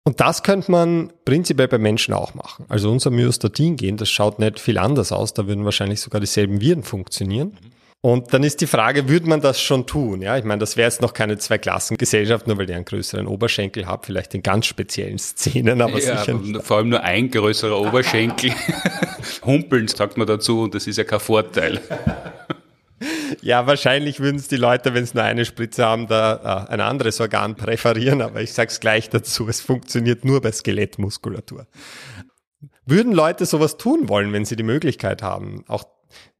Und 0.04 0.20
das 0.20 0.44
könnte 0.44 0.72
man 0.72 1.12
prinzipiell 1.26 1.68
bei 1.68 1.78
Menschen 1.78 2.14
auch 2.14 2.34
machen. 2.34 2.66
Also 2.70 2.90
unser 2.90 3.12
Myostatin-Gen, 3.12 3.98
das 3.98 4.10
schaut 4.10 4.40
nicht 4.40 4.60
viel 4.60 4.78
anders 4.78 5.12
aus. 5.12 5.34
Da 5.34 5.48
würden 5.48 5.66
wahrscheinlich 5.66 6.02
sogar 6.02 6.22
dieselben 6.22 6.62
Viren 6.62 6.84
funktionieren. 6.84 7.58
Und 8.02 8.34
dann 8.34 8.44
ist 8.44 8.62
die 8.62 8.68
Frage, 8.68 9.10
würde 9.10 9.28
man 9.28 9.42
das 9.42 9.60
schon 9.60 9.86
tun? 9.86 10.22
Ja, 10.22 10.38
ich 10.38 10.46
meine, 10.46 10.60
das 10.60 10.78
wäre 10.78 10.88
jetzt 10.88 11.02
noch 11.02 11.14
keine 11.14 11.38
Zweiklassengesellschaft, 11.38 12.48
nur 12.48 12.58
weil 12.58 12.70
ihr 12.70 12.78
einen 12.78 12.86
größeren 12.86 13.28
Oberschenkel 13.28 13.88
habt, 13.88 14.06
vielleicht 14.06 14.34
in 14.34 14.42
ganz 14.42 14.68
speziellen 14.68 15.20
Szenen, 15.20 15.82
aber 15.82 16.00
ja, 16.00 16.18
sicher 16.18 16.34
nicht. 16.36 16.64
Vor 16.64 16.78
allem 16.78 16.90
nur 16.90 17.04
ein 17.04 17.30
größerer 17.30 17.78
Oberschenkel. 17.78 18.54
Humpeln 19.46 19.90
sagt 19.90 20.18
man 20.18 20.28
dazu 20.28 20.62
und 20.62 20.76
das 20.76 20.88
ist 20.88 20.98
ja 20.98 21.04
kein 21.04 21.20
Vorteil. 21.20 21.82
Ja, 23.42 23.68
wahrscheinlich 23.68 24.20
würden 24.20 24.38
es 24.38 24.48
die 24.48 24.58
Leute, 24.58 24.94
wenn 24.94 25.04
es 25.04 25.14
nur 25.14 25.24
eine 25.24 25.46
Spritze 25.46 25.86
haben, 25.86 26.08
da 26.08 26.66
äh, 26.68 26.72
ein 26.72 26.82
anderes 26.82 27.20
Organ 27.22 27.56
präferieren, 27.56 28.22
aber 28.22 28.42
ich 28.42 28.54
sage 28.54 28.70
es 28.70 28.80
gleich 28.80 29.10
dazu, 29.10 29.48
es 29.48 29.62
funktioniert 29.62 30.26
nur 30.26 30.42
bei 30.42 30.52
Skelettmuskulatur. 30.52 31.68
Würden 32.86 33.14
Leute 33.14 33.46
sowas 33.46 33.78
tun 33.78 34.10
wollen, 34.10 34.34
wenn 34.34 34.46
sie 34.46 34.56
die 34.56 34.64
Möglichkeit 34.64 35.22
haben? 35.22 35.64
Auch 35.68 35.86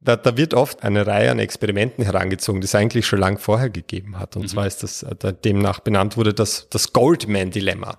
da, 0.02 0.16
da 0.16 0.38
wird 0.38 0.54
oft 0.54 0.84
eine 0.84 1.06
Reihe 1.06 1.30
an 1.30 1.40
Experimenten 1.40 2.04
herangezogen, 2.04 2.62
die 2.62 2.66
es 2.66 2.76
eigentlich 2.76 3.06
schon 3.06 3.20
lang 3.20 3.38
vorher 3.38 3.70
gegeben 3.70 4.18
hat. 4.18 4.36
Und 4.36 4.44
mhm. 4.44 4.48
zwar 4.48 4.68
ist 4.68 4.82
das, 4.82 5.04
äh, 5.04 5.34
demnach 5.34 5.80
benannt 5.82 6.18
wurde 6.18 6.34
das, 6.34 6.68
das 6.70 6.94
Goldman-Dilemma. 6.94 7.98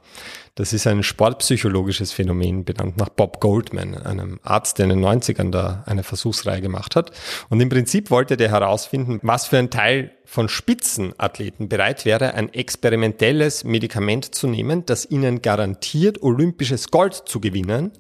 Das 0.61 0.75
ist 0.75 0.87
ein 0.87 1.03
sportpsychologisches 1.03 2.13
Phänomen, 2.13 2.67
benannt 2.67 2.99
nach 2.99 3.09
Bob 3.09 3.41
Goldman, 3.41 3.95
einem 3.95 4.41
Arzt, 4.43 4.77
der 4.77 4.85
in 4.85 4.91
den 4.91 5.03
90ern 5.03 5.51
da 5.51 5.85
eine 5.87 6.03
Versuchsreihe 6.03 6.61
gemacht 6.61 6.97
hat. 6.97 7.13
Und 7.49 7.63
im 7.63 7.71
Prinzip 7.71 8.11
wollte 8.11 8.37
der 8.37 8.51
herausfinden, 8.51 9.21
was 9.23 9.47
für 9.47 9.57
ein 9.57 9.71
Teil 9.71 10.11
von 10.27 10.51
Spitzenathleten 10.51 11.71
bereit 11.71 12.05
wäre, 12.05 12.35
ein 12.35 12.53
experimentelles 12.53 13.65
Medikament 13.65 14.35
zu 14.35 14.49
nehmen, 14.49 14.85
das 14.85 15.11
ihnen 15.11 15.41
garantiert, 15.41 16.23
olympisches 16.23 16.91
Gold 16.91 17.15
zu 17.15 17.41
gewinnen, 17.41 17.93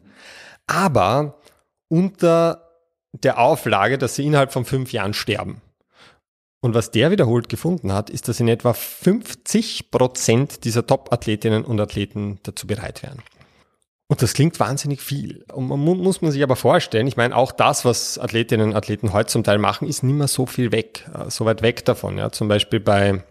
aber 0.67 1.41
unter 1.89 2.69
der 3.13 3.39
Auflage, 3.39 3.97
dass 3.97 4.17
sie 4.17 4.27
innerhalb 4.27 4.53
von 4.53 4.67
fünf 4.67 4.93
Jahren 4.93 5.15
sterben. 5.15 5.63
Und 6.61 6.75
was 6.75 6.91
der 6.91 7.11
wiederholt 7.11 7.49
gefunden 7.49 7.93
hat, 7.93 8.11
ist, 8.11 8.29
dass 8.29 8.39
in 8.39 8.49
etwa 8.49 8.75
50 8.75 9.91
Prozent 9.91 10.65
dieser 10.65 10.87
Top-Athletinnen 10.87 11.65
und 11.65 11.81
Athleten 11.81 12.39
dazu 12.43 12.67
bereit 12.67 13.03
wären. 13.03 13.23
Und 14.09 14.23
das 14.23 14.35
klingt 14.35 14.59
wahnsinnig 14.59 15.01
viel. 15.01 15.45
Und 15.53 15.69
man 15.69 15.79
muss 15.79 16.21
man 16.21 16.33
sich 16.33 16.43
aber 16.43 16.57
vorstellen, 16.57 17.07
ich 17.07 17.17
meine, 17.17 17.35
auch 17.35 17.53
das, 17.53 17.85
was 17.85 18.19
Athletinnen 18.19 18.71
und 18.71 18.77
Athleten 18.77 19.13
heute 19.13 19.29
zum 19.29 19.45
Teil 19.45 19.59
machen, 19.59 19.87
ist 19.87 20.03
nicht 20.03 20.17
mehr 20.17 20.27
so 20.27 20.47
viel 20.47 20.73
weg, 20.73 21.09
äh, 21.15 21.31
so 21.31 21.45
weit 21.45 21.63
weg 21.63 21.85
davon. 21.85 22.19
Ja. 22.19 22.31
Zum 22.33 22.49
Beispiel 22.49 22.81
bei 22.81 23.23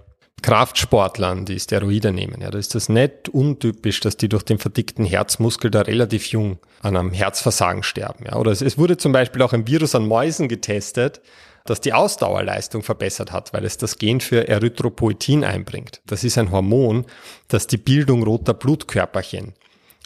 Kraftsportlern, 0.41 1.45
die 1.45 1.59
Steroide 1.59 2.13
nehmen. 2.13 2.41
Ja, 2.41 2.49
da 2.49 2.57
ist 2.57 2.75
das 2.75 2.87
nicht 2.87 3.27
untypisch, 3.27 3.99
dass 3.99 4.15
die 4.15 4.29
durch 4.29 4.43
den 4.43 4.57
verdickten 4.57 5.03
Herzmuskel 5.03 5.69
da 5.69 5.81
relativ 5.81 6.27
jung 6.27 6.59
an 6.81 6.95
einem 6.95 7.11
Herzversagen 7.11 7.83
sterben. 7.83 8.25
Ja, 8.25 8.37
oder 8.37 8.51
es, 8.51 8.61
es 8.61 8.77
wurde 8.77 8.95
zum 8.95 9.11
Beispiel 9.11 9.41
auch 9.41 9.51
ein 9.51 9.67
Virus 9.67 9.95
an 9.95 10.07
Mäusen 10.07 10.47
getestet, 10.47 11.21
das 11.65 11.81
die 11.81 11.93
Ausdauerleistung 11.93 12.83
verbessert 12.83 13.31
hat, 13.31 13.53
weil 13.53 13.65
es 13.65 13.77
das 13.77 13.97
Gen 13.97 14.21
für 14.21 14.47
Erythropoetin 14.47 15.43
einbringt. 15.43 16.01
Das 16.05 16.23
ist 16.23 16.37
ein 16.37 16.51
Hormon, 16.51 17.05
das 17.47 17.67
die 17.67 17.77
Bildung 17.77 18.23
roter 18.23 18.53
Blutkörperchen 18.53 19.53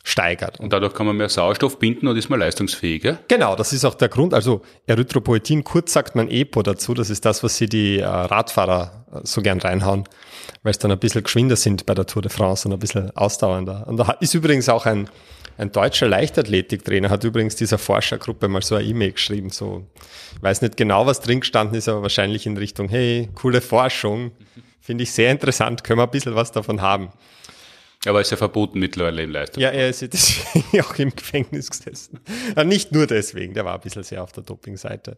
steigert. 0.04 0.60
Und 0.60 0.74
dadurch 0.74 0.94
kann 0.94 1.06
man 1.06 1.16
mehr 1.16 1.30
Sauerstoff 1.30 1.80
binden 1.80 2.08
und 2.08 2.18
ist 2.18 2.30
man 2.30 2.40
leistungsfähiger? 2.40 3.20
Genau, 3.30 3.56
das 3.56 3.72
ist 3.72 3.86
auch 3.86 3.96
der 3.96 4.10
Grund. 4.10 4.34
Also 4.34 4.62
Erythropoetin, 4.86 5.64
kurz 5.64 5.94
sagt 5.94 6.16
man 6.16 6.30
EPO 6.30 6.62
dazu, 6.62 6.94
das 6.94 7.10
ist 7.10 7.24
das, 7.24 7.42
was 7.42 7.58
sie 7.58 7.68
die 7.68 8.00
äh, 8.00 8.06
Radfahrer 8.06 9.06
äh, 9.14 9.20
so 9.24 9.42
gern 9.42 9.62
reinhauen, 9.62 10.04
weil 10.62 10.72
es 10.72 10.80
dann 10.80 10.92
ein 10.92 11.00
bisschen 11.00 11.24
geschwinder 11.24 11.56
sind 11.56 11.86
bei 11.86 11.94
der 11.94 12.06
Tour 12.06 12.22
de 12.22 12.30
France 12.30 12.68
und 12.68 12.74
ein 12.74 12.80
bisschen 12.80 13.16
ausdauernder. 13.16 13.86
Und 13.88 13.96
da 13.98 14.12
ist 14.20 14.34
übrigens 14.34 14.68
auch 14.68 14.86
ein, 14.86 15.10
ein 15.58 15.72
deutscher 15.72 16.08
Leichtathletiktrainer, 16.08 17.10
hat 17.10 17.24
übrigens 17.24 17.56
dieser 17.56 17.78
Forschergruppe 17.78 18.48
mal 18.48 18.62
so 18.62 18.76
eine 18.76 18.86
E-Mail 18.86 19.14
geschrieben, 19.14 19.50
so, 19.50 19.86
ich 20.36 20.42
weiß 20.42 20.62
nicht 20.62 20.78
genau, 20.78 21.06
was 21.06 21.22
drin 21.22 21.42
gestanden 21.42 21.78
ist, 21.78 21.88
aber 21.88 22.02
wahrscheinlich 22.02 22.46
in 22.46 22.58
Richtung, 22.58 22.90
hey, 22.90 23.30
coole 23.36 23.62
Forschung, 23.62 24.32
finde 24.82 25.04
ich 25.04 25.12
sehr 25.12 25.32
interessant, 25.32 25.84
können 25.84 26.00
wir 26.00 26.04
ein 26.04 26.12
bisschen 26.12 26.36
was 26.36 26.52
davon 26.52 26.82
haben. 26.82 27.10
Aber 28.06 28.20
ist 28.20 28.32
ja 28.32 28.38
verboten 28.38 28.80
mittlerweile 28.80 29.24
in 29.24 29.32
Leistung. 29.32 29.64
Ja, 29.64 29.70
er 29.70 29.90
ist 29.90 30.02
ja 30.02 30.08
deswegen 30.08 30.82
auch 30.82 30.96
im 30.96 31.16
Gefängnis 31.16 31.70
gesessen. 31.70 32.20
Nicht 32.66 32.92
nur 32.92 33.08
deswegen, 33.08 33.54
der 33.54 33.64
war 33.64 33.76
ein 33.76 33.82
bisschen 33.82 34.04
sehr 34.04 34.22
auf 34.24 34.34
der 34.34 34.44
Dopingseite. 34.44 35.18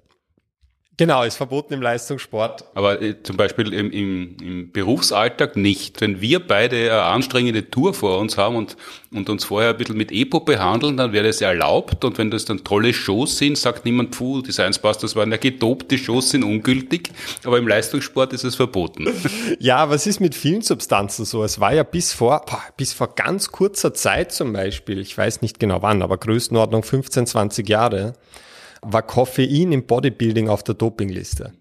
Genau, 0.97 1.23
ist 1.23 1.35
verboten 1.35 1.73
im 1.73 1.81
Leistungssport. 1.81 2.63
Aber 2.73 3.01
äh, 3.01 3.21
zum 3.21 3.35
Beispiel 3.35 3.73
im, 3.73 3.91
im, 3.91 4.37
im 4.41 4.71
Berufsalltag 4.71 5.57
nicht. 5.57 5.99
Wenn 5.99 6.21
wir 6.21 6.39
beide 6.39 6.89
eine 6.89 7.01
anstrengende 7.03 7.69
Tour 7.69 7.93
vor 7.93 8.17
uns 8.17 8.37
haben 8.37 8.55
und, 8.55 8.77
und 9.13 9.29
uns 9.29 9.43
vorher 9.43 9.71
ein 9.71 9.77
bisschen 9.77 9.97
mit 9.97 10.13
EPO 10.13 10.41
behandeln, 10.41 10.95
dann 10.95 11.11
wäre 11.11 11.27
das 11.27 11.41
erlaubt. 11.41 12.05
Und 12.05 12.17
wenn 12.17 12.31
das 12.31 12.45
dann 12.45 12.63
tolle 12.63 12.93
Shows 12.93 13.37
sind, 13.37 13.57
sagt 13.57 13.83
niemand, 13.83 14.11
puh, 14.11 14.41
die 14.41 14.53
Science 14.53 14.79
Busters 14.79 15.17
waren 15.17 15.31
ja 15.31 15.37
gedopt, 15.37 15.91
die 15.91 15.97
Shows 15.97 16.29
sind 16.29 16.43
ungültig. 16.43 17.09
Aber 17.43 17.57
im 17.57 17.67
Leistungssport 17.67 18.31
ist 18.31 18.43
es 18.43 18.55
verboten. 18.55 19.07
Ja, 19.59 19.89
was 19.89 20.05
ist 20.05 20.19
mit 20.19 20.35
vielen 20.35 20.61
Substanzen 20.61 21.25
so? 21.25 21.43
Es 21.43 21.59
war 21.59 21.73
ja 21.73 21.83
bis 21.83 22.13
vor, 22.13 22.45
bis 22.77 22.93
vor 22.93 23.15
ganz 23.15 23.51
kurzer 23.51 23.93
Zeit 23.93 24.31
zum 24.31 24.53
Beispiel, 24.53 24.99
ich 24.99 25.17
weiß 25.17 25.41
nicht 25.41 25.59
genau 25.59 25.81
wann, 25.81 26.01
aber 26.01 26.17
Größenordnung 26.17 26.83
15, 26.83 27.27
20 27.27 27.67
Jahre, 27.67 28.13
war 28.85 29.01
Koffein 29.01 29.71
im 29.71 29.85
Bodybuilding 29.85 30.49
auf 30.49 30.63
der 30.63 30.75
Dopingliste. 30.75 31.53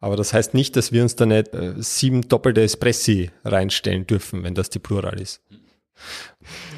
Aber 0.00 0.16
das 0.16 0.32
heißt 0.32 0.54
nicht, 0.54 0.76
dass 0.76 0.92
wir 0.92 1.02
uns 1.02 1.16
da 1.16 1.26
nicht 1.26 1.52
äh, 1.54 1.74
sieben 1.78 2.22
doppelte 2.28 2.62
Espressi 2.62 3.30
reinstellen 3.44 4.06
dürfen, 4.06 4.44
wenn 4.44 4.54
das 4.54 4.70
die 4.70 4.78
Plural 4.78 5.20
ist. 5.20 5.40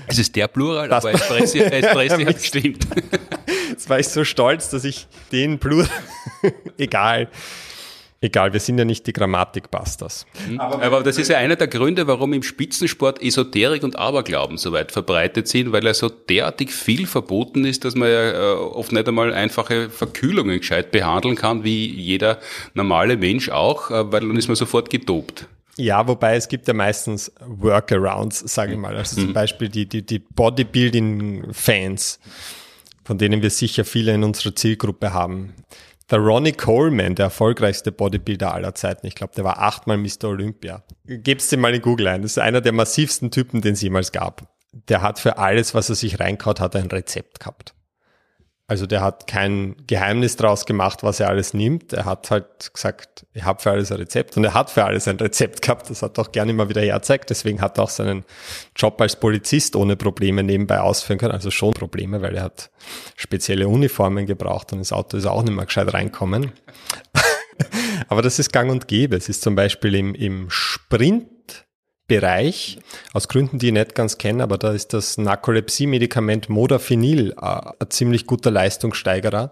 Es 0.07 0.19
ist 0.19 0.35
der 0.37 0.49
Plural, 0.49 0.89
das 0.89 1.05
aber 1.05 1.15
Espressi, 1.15 1.59
Espressi 1.61 2.25
hat 2.25 2.39
gestimmt. 2.39 2.87
Jetzt 3.71 3.89
war 3.91 3.99
ich 4.01 4.09
so 4.09 4.25
stolz, 4.25 4.71
dass 4.71 4.85
ich 4.85 5.07
den 5.33 5.59
Plural, 5.59 5.89
egal, 6.79 7.29
Egal, 8.23 8.53
wir 8.53 8.61
sind 8.61 8.77
ja 8.77 8.85
nicht 8.85 9.07
die 9.07 9.15
Grammatikbusters. 9.15 10.27
Mhm. 10.47 10.61
Aber, 10.61 10.83
Aber, 10.83 11.03
das 11.03 11.17
ist 11.17 11.29
ja 11.29 11.39
einer 11.39 11.57
der 11.57 11.69
Gründe, 11.69 12.07
warum 12.07 12.35
im 12.35 12.43
Spitzensport 12.43 13.23
Esoterik 13.23 13.83
und 13.83 13.97
Aberglauben 13.97 14.59
so 14.59 14.73
weit 14.73 14.93
verbreitet 14.93 15.49
sind, 15.49 15.73
weil 15.73 15.87
er 15.87 15.95
so 15.95 16.11
derartig 16.11 16.71
viel 16.71 17.07
verboten 17.07 17.65
ist, 17.65 17.87
dass 17.87 17.95
man 17.95 18.11
ja 18.11 18.33
äh, 18.33 18.57
oft 18.57 18.93
nicht 18.93 19.09
einmal 19.09 19.33
einfache 19.33 19.89
Verkühlungen 19.89 20.59
gescheit 20.59 20.91
behandeln 20.91 21.35
kann, 21.35 21.65
wie 21.65 21.87
jeder 21.87 22.39
normale 22.75 23.17
Mensch 23.17 23.49
auch, 23.49 23.91
äh, 23.91 24.13
weil 24.13 24.21
dann 24.21 24.37
ist 24.37 24.49
man 24.49 24.57
sofort 24.57 24.91
gedopt. 24.91 25.47
Ja, 25.79 26.07
wobei 26.07 26.37
es 26.37 26.47
gibt 26.47 26.69
ja 26.69 26.75
meistens 26.75 27.33
Workarounds, 27.41 28.41
sage 28.41 28.73
ich 28.73 28.79
mal. 28.79 28.95
Also 28.97 29.17
zum 29.17 29.31
mhm. 29.31 29.33
Beispiel 29.33 29.71
die, 29.71 29.87
die, 29.87 30.03
die 30.03 30.19
Bodybuilding-Fans, 30.19 32.21
von 33.03 33.17
denen 33.17 33.41
wir 33.41 33.49
sicher 33.49 33.87
viele 33.87 34.13
in 34.13 34.25
unserer 34.25 34.55
Zielgruppe 34.55 35.15
haben 35.15 35.55
der 36.11 36.19
Ronnie 36.19 36.53
Coleman, 36.53 37.15
der 37.15 37.27
erfolgreichste 37.27 37.93
Bodybuilder 37.93 38.53
aller 38.53 38.75
Zeiten. 38.75 39.07
Ich 39.07 39.15
glaube, 39.15 39.35
der 39.35 39.45
war 39.45 39.61
achtmal 39.61 39.97
Mr. 39.97 40.25
Olympia. 40.25 40.83
Geb's 41.05 41.49
dir 41.49 41.57
mal 41.57 41.75
in 41.75 41.83
Google 41.83 42.09
ein. 42.09 42.23
Das 42.23 42.33
ist 42.33 42.39
einer 42.39 42.61
der 42.61 42.73
massivsten 42.73 43.31
Typen, 43.31 43.61
den 43.61 43.75
es 43.75 43.83
jemals 43.83 44.13
gab. 44.13 44.49
Der 44.73 45.03
hat 45.03 45.19
für 45.19 45.39
alles, 45.39 45.75
was 45.75 45.89
er 45.89 45.95
sich 45.95 46.21
reinkaut 46.21 46.61
hat, 46.61 46.77
ein 46.77 46.87
Rezept 46.87 47.41
gehabt. 47.41 47.75
Also 48.71 48.87
der 48.87 49.01
hat 49.01 49.27
kein 49.27 49.75
Geheimnis 49.89 50.37
draus 50.37 50.65
gemacht, 50.65 51.03
was 51.03 51.19
er 51.19 51.29
alles 51.29 51.55
nimmt. 51.55 51.93
Er 51.93 52.05
hat 52.05 52.31
halt 52.31 52.73
gesagt, 52.73 53.27
ich 53.35 53.43
habe 53.43 53.61
für 53.61 53.73
alles 53.73 53.91
ein 53.91 53.99
Rezept 53.99 54.37
und 54.37 54.45
er 54.45 54.55
hat 54.55 54.71
für 54.71 54.85
alles 54.85 55.09
ein 55.09 55.17
Rezept 55.17 55.61
gehabt. 55.63 55.91
Das 55.91 56.03
hat 56.03 56.17
er 56.17 56.23
auch 56.23 56.31
gerne 56.31 56.53
immer 56.53 56.69
wieder 56.69 56.81
herzeigt. 56.81 57.31
Deswegen 57.31 57.61
hat 57.63 57.79
er 57.79 57.83
auch 57.83 57.91
seinen 57.91 58.25
Job 58.77 59.01
als 59.01 59.17
Polizist 59.17 59.75
ohne 59.75 59.97
Probleme 59.97 60.45
nebenbei 60.45 60.79
ausführen 60.79 61.19
können. 61.19 61.33
Also 61.33 61.51
schon 61.51 61.73
Probleme, 61.73 62.23
weil 62.23 62.37
er 62.37 62.45
hat 62.45 62.71
spezielle 63.17 63.67
Uniformen 63.67 64.27
gebraucht 64.27 64.73
und 64.73 64.79
das 64.79 64.93
Auto 64.93 65.17
ist 65.17 65.27
auch 65.27 65.43
nicht 65.43 65.57
mehr 65.57 65.67
gescheit 65.67 65.93
reinkommen. 65.93 66.53
Aber 68.09 68.23
das 68.23 68.39
ist 68.39 68.53
gang 68.53 68.71
und 68.71 68.87
gäbe. 68.87 69.17
Es 69.17 69.29
ist 69.29 69.43
zum 69.43 69.57
Beispiel 69.57 69.97
im, 69.97 70.15
im 70.15 70.49
Sprint 70.49 71.27
Bereich, 72.11 72.77
aus 73.13 73.29
Gründen, 73.29 73.61
die 73.61 73.69
ich 73.69 73.73
nicht 73.73 73.95
ganz 73.95 74.19
kenne, 74.19 74.43
aber 74.43 74.59
da 74.59 74.73
ist 74.73 74.93
das 74.95 75.17
Narkolepsie-Medikament 75.17 76.49
Modafinil 76.49 77.37
äh, 77.41 77.45
ein 77.45 77.91
ziemlich 77.91 78.27
guter 78.27 78.51
Leistungssteigerer. 78.51 79.51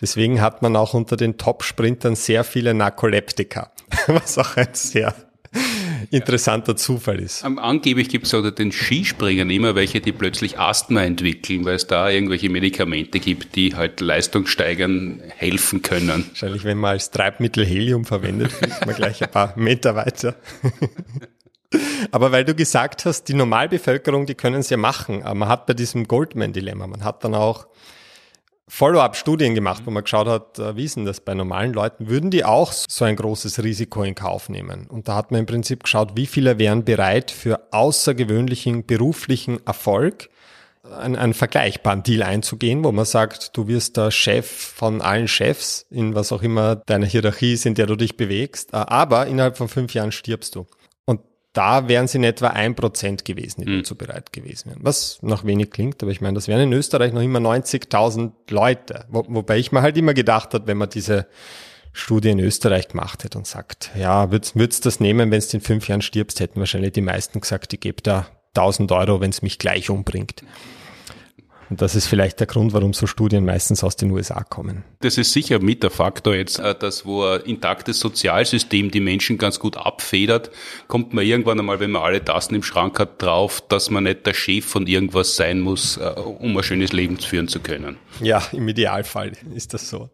Deswegen 0.00 0.40
hat 0.40 0.62
man 0.62 0.76
auch 0.76 0.94
unter 0.94 1.16
den 1.16 1.36
Top-Sprintern 1.36 2.14
sehr 2.14 2.44
viele 2.44 2.74
Narkoleptika, 2.74 3.72
was 4.06 4.38
auch 4.38 4.56
ein 4.56 4.68
sehr 4.72 5.16
interessanter 6.12 6.76
Zufall 6.76 7.18
ist. 7.18 7.44
Angeblich 7.44 8.08
gibt 8.08 8.26
es 8.26 8.34
unter 8.34 8.52
den 8.52 8.70
Skispringern 8.70 9.50
immer 9.50 9.74
welche, 9.74 10.00
die 10.00 10.12
plötzlich 10.12 10.60
Asthma 10.60 11.02
entwickeln, 11.02 11.64
weil 11.64 11.74
es 11.74 11.88
da 11.88 12.08
irgendwelche 12.08 12.50
Medikamente 12.50 13.18
gibt, 13.18 13.56
die 13.56 13.74
halt 13.74 14.00
Leistungssteigern 14.00 15.22
helfen 15.26 15.82
können. 15.82 16.26
Wahrscheinlich, 16.28 16.62
wenn 16.62 16.78
man 16.78 16.92
als 16.92 17.10
Treibmittel 17.10 17.66
Helium 17.66 18.04
verwendet, 18.04 18.52
fliegt 18.52 18.86
man 18.86 18.94
gleich 18.94 19.24
ein 19.24 19.30
paar 19.30 19.54
Meter 19.56 19.96
weiter. 19.96 20.36
Aber 22.10 22.32
weil 22.32 22.44
du 22.44 22.54
gesagt 22.54 23.04
hast, 23.04 23.24
die 23.24 23.34
Normalbevölkerung, 23.34 24.26
die 24.26 24.34
können 24.34 24.60
es 24.60 24.70
ja 24.70 24.76
machen. 24.76 25.22
Aber 25.22 25.34
man 25.34 25.48
hat 25.48 25.66
bei 25.66 25.74
diesem 25.74 26.06
Goldman-Dilemma, 26.06 26.86
man 26.86 27.04
hat 27.04 27.24
dann 27.24 27.34
auch 27.34 27.66
Follow-up-Studien 28.68 29.54
gemacht, 29.54 29.82
wo 29.84 29.92
man 29.92 30.02
geschaut 30.02 30.26
hat, 30.26 30.58
äh, 30.58 30.76
wie 30.76 30.84
ist 30.84 30.96
denn 30.96 31.04
das 31.04 31.20
bei 31.20 31.34
normalen 31.34 31.72
Leuten? 31.72 32.08
Würden 32.08 32.32
die 32.32 32.44
auch 32.44 32.72
so 32.72 33.04
ein 33.04 33.14
großes 33.14 33.62
Risiko 33.62 34.02
in 34.02 34.16
Kauf 34.16 34.48
nehmen? 34.48 34.88
Und 34.88 35.06
da 35.06 35.14
hat 35.14 35.30
man 35.30 35.40
im 35.40 35.46
Prinzip 35.46 35.84
geschaut, 35.84 36.16
wie 36.16 36.26
viele 36.26 36.58
wären 36.58 36.84
bereit 36.84 37.30
für 37.30 37.60
außergewöhnlichen 37.70 38.84
beruflichen 38.84 39.64
Erfolg 39.66 40.30
einen, 40.82 41.14
einen 41.14 41.34
vergleichbaren 41.34 42.02
Deal 42.02 42.22
einzugehen, 42.24 42.82
wo 42.82 42.90
man 42.90 43.04
sagt, 43.04 43.56
du 43.56 43.68
wirst 43.68 43.96
der 43.96 44.10
Chef 44.10 44.50
von 44.50 45.00
allen 45.00 45.28
Chefs 45.28 45.86
in 45.90 46.14
was 46.14 46.32
auch 46.32 46.42
immer 46.42 46.76
deine 46.76 47.06
Hierarchie 47.06 47.52
ist, 47.52 47.66
in 47.66 47.74
der 47.74 47.86
du 47.86 47.94
dich 47.94 48.16
bewegst, 48.16 48.72
äh, 48.72 48.78
aber 48.78 49.28
innerhalb 49.28 49.56
von 49.56 49.68
fünf 49.68 49.94
Jahren 49.94 50.10
stirbst 50.10 50.56
du. 50.56 50.66
Da 51.56 51.88
wären 51.88 52.06
sie 52.06 52.18
in 52.18 52.24
etwa 52.24 52.48
ein 52.48 52.74
Prozent 52.74 53.24
gewesen, 53.24 53.62
die 53.62 53.70
mhm. 53.70 53.78
dazu 53.78 53.94
bereit 53.94 54.30
gewesen 54.30 54.68
wären. 54.70 54.80
Was 54.82 55.22
noch 55.22 55.46
wenig 55.46 55.70
klingt, 55.70 56.02
aber 56.02 56.12
ich 56.12 56.20
meine, 56.20 56.34
das 56.34 56.48
wären 56.48 56.60
in 56.60 56.72
Österreich 56.74 57.14
noch 57.14 57.22
immer 57.22 57.38
90.000 57.38 58.32
Leute. 58.50 59.06
Wo, 59.08 59.24
wobei 59.28 59.56
ich 59.56 59.72
mir 59.72 59.80
halt 59.80 59.96
immer 59.96 60.12
gedacht 60.12 60.52
hat, 60.52 60.66
wenn 60.66 60.76
man 60.76 60.90
diese 60.90 61.26
Studie 61.94 62.28
in 62.28 62.40
Österreich 62.40 62.88
gemacht 62.88 63.24
hätte 63.24 63.38
und 63.38 63.46
sagt, 63.46 63.90
ja, 63.98 64.30
würdest, 64.30 64.54
würdest 64.54 64.84
das 64.84 65.00
nehmen, 65.00 65.30
wenn 65.30 65.40
du 65.40 65.46
in 65.50 65.62
fünf 65.62 65.88
Jahren 65.88 66.02
stirbst, 66.02 66.40
hätten 66.40 66.60
wahrscheinlich 66.60 66.92
die 66.92 67.00
meisten 67.00 67.40
gesagt, 67.40 67.72
ich 67.72 67.80
gebe 67.80 68.02
da 68.02 68.26
1000 68.54 68.92
Euro, 68.92 69.22
wenn 69.22 69.30
es 69.30 69.40
mich 69.40 69.58
gleich 69.58 69.88
umbringt. 69.88 70.42
Und 71.68 71.82
das 71.82 71.94
ist 71.94 72.06
vielleicht 72.06 72.40
der 72.40 72.46
Grund, 72.46 72.72
warum 72.72 72.92
so 72.92 73.06
Studien 73.06 73.44
meistens 73.44 73.82
aus 73.82 73.96
den 73.96 74.10
USA 74.10 74.42
kommen. 74.42 74.84
Das 75.00 75.18
ist 75.18 75.32
sicher 75.32 75.58
mit 75.58 75.82
der 75.82 75.90
Faktor 75.90 76.34
jetzt, 76.34 76.58
äh, 76.58 76.74
dass 76.74 77.04
wo 77.04 77.24
ein 77.24 77.40
intaktes 77.42 77.98
Sozialsystem 78.00 78.90
die 78.90 79.00
Menschen 79.00 79.38
ganz 79.38 79.58
gut 79.58 79.76
abfedert, 79.76 80.50
kommt 80.86 81.12
man 81.12 81.24
irgendwann 81.24 81.58
einmal, 81.58 81.80
wenn 81.80 81.90
man 81.90 82.02
alle 82.02 82.24
Tassen 82.24 82.54
im 82.54 82.62
Schrank 82.62 82.98
hat, 82.98 83.20
drauf, 83.20 83.62
dass 83.68 83.90
man 83.90 84.04
nicht 84.04 84.26
der 84.26 84.34
Chef 84.34 84.64
von 84.64 84.86
irgendwas 84.86 85.36
sein 85.36 85.60
muss, 85.60 85.96
äh, 85.96 86.10
um 86.16 86.56
ein 86.56 86.62
schönes 86.62 86.92
Leben 86.92 87.18
führen 87.18 87.48
zu 87.48 87.60
können. 87.60 87.96
Ja, 88.20 88.42
im 88.52 88.68
Idealfall 88.68 89.32
ist 89.54 89.74
das 89.74 89.88
so. 89.88 90.10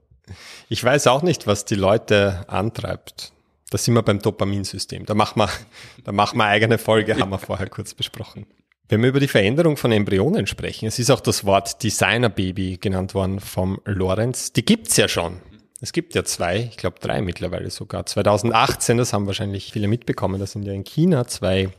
Ich 0.68 0.82
weiß 0.82 1.06
auch 1.08 1.22
nicht, 1.22 1.46
was 1.46 1.64
die 1.64 1.74
Leute 1.74 2.44
antreibt. 2.48 3.32
Da 3.70 3.78
sind 3.78 3.94
wir 3.94 4.02
beim 4.02 4.20
Dopaminsystem. 4.20 5.06
Da 5.06 5.14
machen 5.14 5.38
wir, 5.40 5.48
da 6.04 6.12
machen 6.12 6.38
wir 6.38 6.44
eigene 6.44 6.78
Folge, 6.78 7.16
haben 7.18 7.30
wir 7.30 7.38
vorher 7.38 7.68
kurz 7.68 7.94
besprochen. 7.94 8.46
Wenn 8.92 9.00
wir 9.00 9.09
über 9.09 9.20
die 9.20 9.28
Veränderung 9.28 9.78
von 9.78 9.90
Embryonen 9.90 10.46
sprechen, 10.46 10.85
es 10.87 10.98
ist 10.98 11.09
auch 11.11 11.20
das 11.20 11.46
Wort 11.46 11.83
Designer-Baby 11.83 12.76
genannt 12.78 13.14
worden 13.14 13.40
vom 13.40 13.81
Lorenz. 13.87 14.52
Die 14.52 14.66
gibt's 14.66 14.98
ja 14.98 15.09
schon. 15.09 15.38
Es 15.81 15.94
gibt 15.94 16.14
ja 16.14 16.24
zwei, 16.24 16.68
ich 16.70 16.76
glaube 16.76 16.96
drei 17.00 17.22
mittlerweile 17.22 17.70
sogar. 17.70 18.05
2018, 18.05 18.98
das 18.98 19.14
haben 19.14 19.26
wahrscheinlich 19.26 19.72
viele 19.72 19.88
mitbekommen, 19.88 20.38
da 20.38 20.46
sind 20.46 20.64
ja 20.64 20.74
in 20.74 20.85
China 20.85 21.26
zwei 21.26 21.70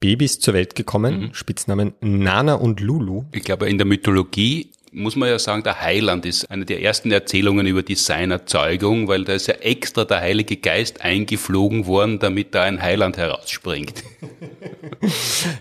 Babys 0.00 0.38
zur 0.38 0.52
Welt 0.52 0.74
gekommen, 0.74 1.18
mhm. 1.18 1.32
Spitznamen 1.32 1.94
Nana 2.02 2.56
und 2.56 2.80
Lulu. 2.80 3.24
Ich 3.32 3.44
glaube, 3.44 3.66
in 3.66 3.78
der 3.78 3.86
Mythologie 3.86 4.72
muss 4.92 5.16
man 5.16 5.28
ja 5.28 5.38
sagen, 5.38 5.62
der 5.62 5.80
Heiland 5.80 6.26
ist 6.26 6.50
eine 6.50 6.64
der 6.64 6.82
ersten 6.82 7.10
Erzählungen 7.10 7.66
über 7.66 7.82
die 7.82 7.94
Seinerzeugung, 7.94 9.08
weil 9.08 9.24
da 9.24 9.34
ist 9.34 9.46
ja 9.46 9.54
extra 9.54 10.04
der 10.04 10.20
Heilige 10.20 10.56
Geist 10.56 11.02
eingeflogen 11.02 11.86
worden, 11.86 12.18
damit 12.18 12.54
da 12.54 12.62
ein 12.62 12.80
Heiland 12.80 13.16
herausspringt. 13.16 14.04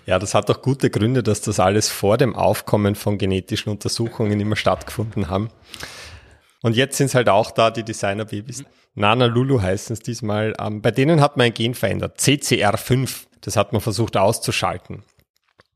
Ja, 0.06 0.18
das 0.20 0.34
hat 0.34 0.50
doch 0.50 0.62
gute 0.62 0.90
Gründe, 0.90 1.22
dass 1.22 1.42
das 1.42 1.60
alles 1.60 1.90
vor 1.90 2.18
dem 2.18 2.36
Aufkommen 2.36 2.96
von 2.96 3.18
genetischen 3.18 3.72
Untersuchungen 3.72 4.40
immer 4.40 4.56
stattgefunden 4.56 5.30
haben. 5.30 5.50
Und 6.62 6.76
jetzt 6.76 6.98
sind 6.98 7.08
es 7.08 7.16
halt 7.16 7.30
auch 7.30 7.52
da 7.52 7.70
die 7.70 7.84
Designerbabys. 7.84 8.64
Nana 8.96 9.26
Lulu 9.26 9.62
heißen 9.62 9.94
es 9.94 10.00
diesmal. 10.00 10.54
Ähm, 10.60 10.82
bei 10.82 10.92
denen 10.92 11.22
hat 11.22 11.38
man 11.38 11.48
ein 11.48 11.54
Gen 11.54 11.76
verändert, 11.76 12.20
CCR5. 12.20 13.28
Das 13.42 13.56
hat 13.56 13.74
man 13.74 13.82
versucht 13.82 14.18
auszuschalten. 14.18 15.04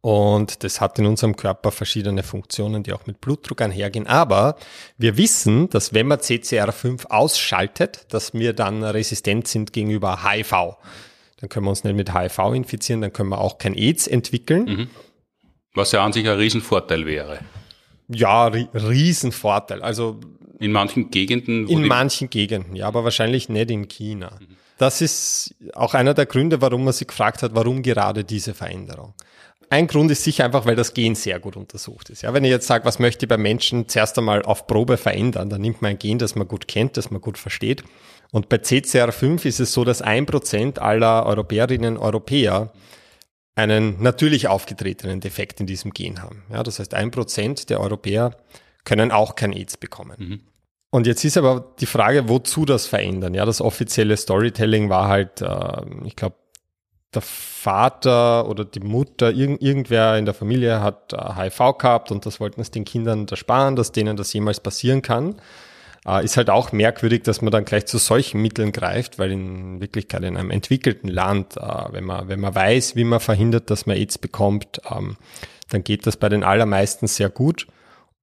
Und 0.02 0.64
das 0.64 0.82
hat 0.82 0.98
in 0.98 1.06
unserem 1.06 1.36
Körper 1.36 1.72
verschiedene 1.72 2.24
Funktionen, 2.24 2.82
die 2.82 2.92
auch 2.92 3.06
mit 3.06 3.22
Blutdruck 3.22 3.62
einhergehen. 3.62 4.08
Aber 4.08 4.56
wir 4.98 5.16
wissen, 5.16 5.70
dass 5.70 5.94
wenn 5.94 6.08
man 6.08 6.20
CCR5 6.20 7.06
ausschaltet, 7.08 8.08
dass 8.10 8.34
wir 8.34 8.54
dann 8.54 8.84
resistent 8.84 9.48
sind 9.48 9.74
gegenüber 9.74 10.24
HIV. 10.24 10.52
Dann 11.40 11.50
können 11.50 11.66
wir 11.66 11.70
uns 11.70 11.84
nicht 11.84 11.96
mit 11.96 12.16
HIV 12.16 12.40
infizieren, 12.54 13.02
dann 13.02 13.14
können 13.14 13.30
wir 13.30 13.40
auch 13.40 13.60
kein 13.60 13.76
AIDS 13.76 14.08
entwickeln. 14.08 14.66
Mhm. 14.66 14.88
Was 15.76 15.92
ja 15.92 16.04
an 16.04 16.14
sich 16.14 16.28
ein 16.28 16.38
Riesenvorteil 16.38 17.06
wäre. 17.06 17.40
Ja, 18.08 18.48
Riesenvorteil. 18.48 19.84
Also 19.84 20.20
in 20.60 20.72
manchen 20.72 21.12
Gegenden. 21.12 21.68
in 21.68 21.88
manchen 21.88 22.30
Gegenden, 22.30 22.76
ja, 22.76 22.88
aber 22.88 23.04
wahrscheinlich 23.04 23.50
nicht 23.50 23.72
in 23.72 23.88
China. 23.88 24.38
Mhm. 24.40 24.58
Das 24.78 25.00
ist 25.02 25.56
auch 25.74 25.94
einer 25.94 26.16
der 26.16 26.26
Gründe, 26.26 26.60
warum 26.60 26.84
man 26.84 26.94
sich 26.94 27.08
gefragt 27.08 27.44
hat, 27.44 27.54
warum 27.54 27.84
gerade 27.84 28.24
diese 28.24 28.56
Veränderung. 28.56 29.14
Ein 29.72 29.88
Grund 29.88 30.12
ist 30.12 30.26
sicher 30.26 30.44
einfach, 30.44 30.66
weil 30.66 30.76
das 30.76 30.94
Gen 30.94 31.16
sehr 31.16 31.40
gut 31.40 31.56
untersucht 31.56 32.10
ist. 32.10 32.24
Ja, 32.24 32.34
wenn 32.34 32.44
ich 32.44 32.50
jetzt 32.50 32.68
sage, 32.68 32.84
was 32.84 33.00
möchte 33.00 33.24
ich 33.26 33.30
beim 33.30 33.42
Menschen 33.42 33.88
zuerst 33.88 34.18
einmal 34.18 34.44
auf 34.44 34.68
Probe 34.68 34.98
verändern, 34.98 35.50
dann 35.50 35.62
nimmt 35.62 35.82
man 35.82 35.92
ein 35.92 35.98
Gen, 35.98 36.18
das 36.18 36.36
man 36.36 36.46
gut 36.46 36.68
kennt, 36.68 36.98
das 36.98 37.10
man 37.10 37.22
gut 37.22 37.38
versteht. 37.38 37.86
Und 38.34 38.50
bei 38.50 38.58
CCR5 38.58 39.46
ist 39.46 39.62
es 39.62 39.72
so, 39.72 39.86
dass 39.86 40.02
ein 40.02 40.26
Prozent 40.26 40.80
aller 40.80 41.26
Europäerinnen 41.26 41.96
und 41.96 42.04
Europäer 42.04 42.74
einen 43.56 44.04
natürlich 44.04 44.50
aufgetretenen 44.50 45.22
Defekt 45.22 45.62
in 45.62 45.68
diesem 45.68 45.92
Gen 45.92 46.22
haben. 46.22 46.44
Ja, 46.52 46.64
das 46.64 46.80
heißt, 46.80 46.94
ein 46.94 47.10
Prozent 47.10 47.70
der 47.70 47.80
Europäer 47.80 48.36
können 48.84 49.10
auch 49.10 49.36
kein 49.36 49.54
AIDS 49.54 49.78
bekommen. 49.78 50.16
Mhm. 50.18 50.40
Und 50.90 51.08
jetzt 51.08 51.24
ist 51.24 51.38
aber 51.38 51.74
die 51.80 51.86
Frage, 51.86 52.28
wozu 52.28 52.66
das 52.66 52.88
verändern? 52.88 53.34
Ja, 53.34 53.46
das 53.46 53.62
offizielle 53.62 54.18
Storytelling 54.18 54.90
war 54.90 55.08
halt, 55.08 55.40
äh, 55.40 55.82
ich 56.04 56.18
glaube, 56.18 56.36
der 57.14 57.22
Vater 57.22 58.48
oder 58.48 58.64
die 58.64 58.80
Mutter, 58.80 59.32
irgend, 59.32 59.62
irgendwer 59.62 60.18
in 60.18 60.26
der 60.26 60.34
Familie 60.34 60.82
hat 60.82 61.14
HIV 61.14 61.78
gehabt 61.78 62.12
und 62.12 62.26
das 62.26 62.40
wollten 62.40 62.62
es 62.62 62.72
den 62.72 62.86
Kindern 62.86 63.28
ersparen, 63.28 63.76
dass 63.76 63.92
denen 63.92 64.16
das 64.16 64.32
jemals 64.34 64.60
passieren 64.60 65.02
kann. 65.02 65.36
Äh, 66.08 66.24
ist 66.26 66.38
halt 66.38 66.50
auch 66.50 66.72
merkwürdig, 66.72 67.24
dass 67.24 67.42
man 67.42 67.52
dann 67.52 67.66
gleich 67.66 67.86
zu 67.86 67.98
solchen 67.98 68.42
Mitteln 68.42 68.72
greift, 68.72 69.20
weil 69.20 69.32
in 69.32 69.82
Wirklichkeit 69.82 70.24
in 70.24 70.38
einem 70.38 70.50
entwickelten 70.50 71.10
Land, 71.10 71.58
äh, 71.58 71.62
wenn 71.92 72.06
man, 72.06 72.28
wenn 72.28 72.40
man 72.40 72.56
weiß, 72.56 72.96
wie 72.96 73.04
man 73.04 73.20
verhindert, 73.20 73.70
dass 73.70 73.86
man 73.86 73.98
AIDS 73.98 74.18
bekommt, 74.18 74.82
ähm, 74.90 75.18
dann 75.70 75.84
geht 75.84 76.08
das 76.08 76.18
bei 76.18 76.30
den 76.30 76.44
allermeisten 76.44 77.08
sehr 77.08 77.30
gut. 77.30 77.68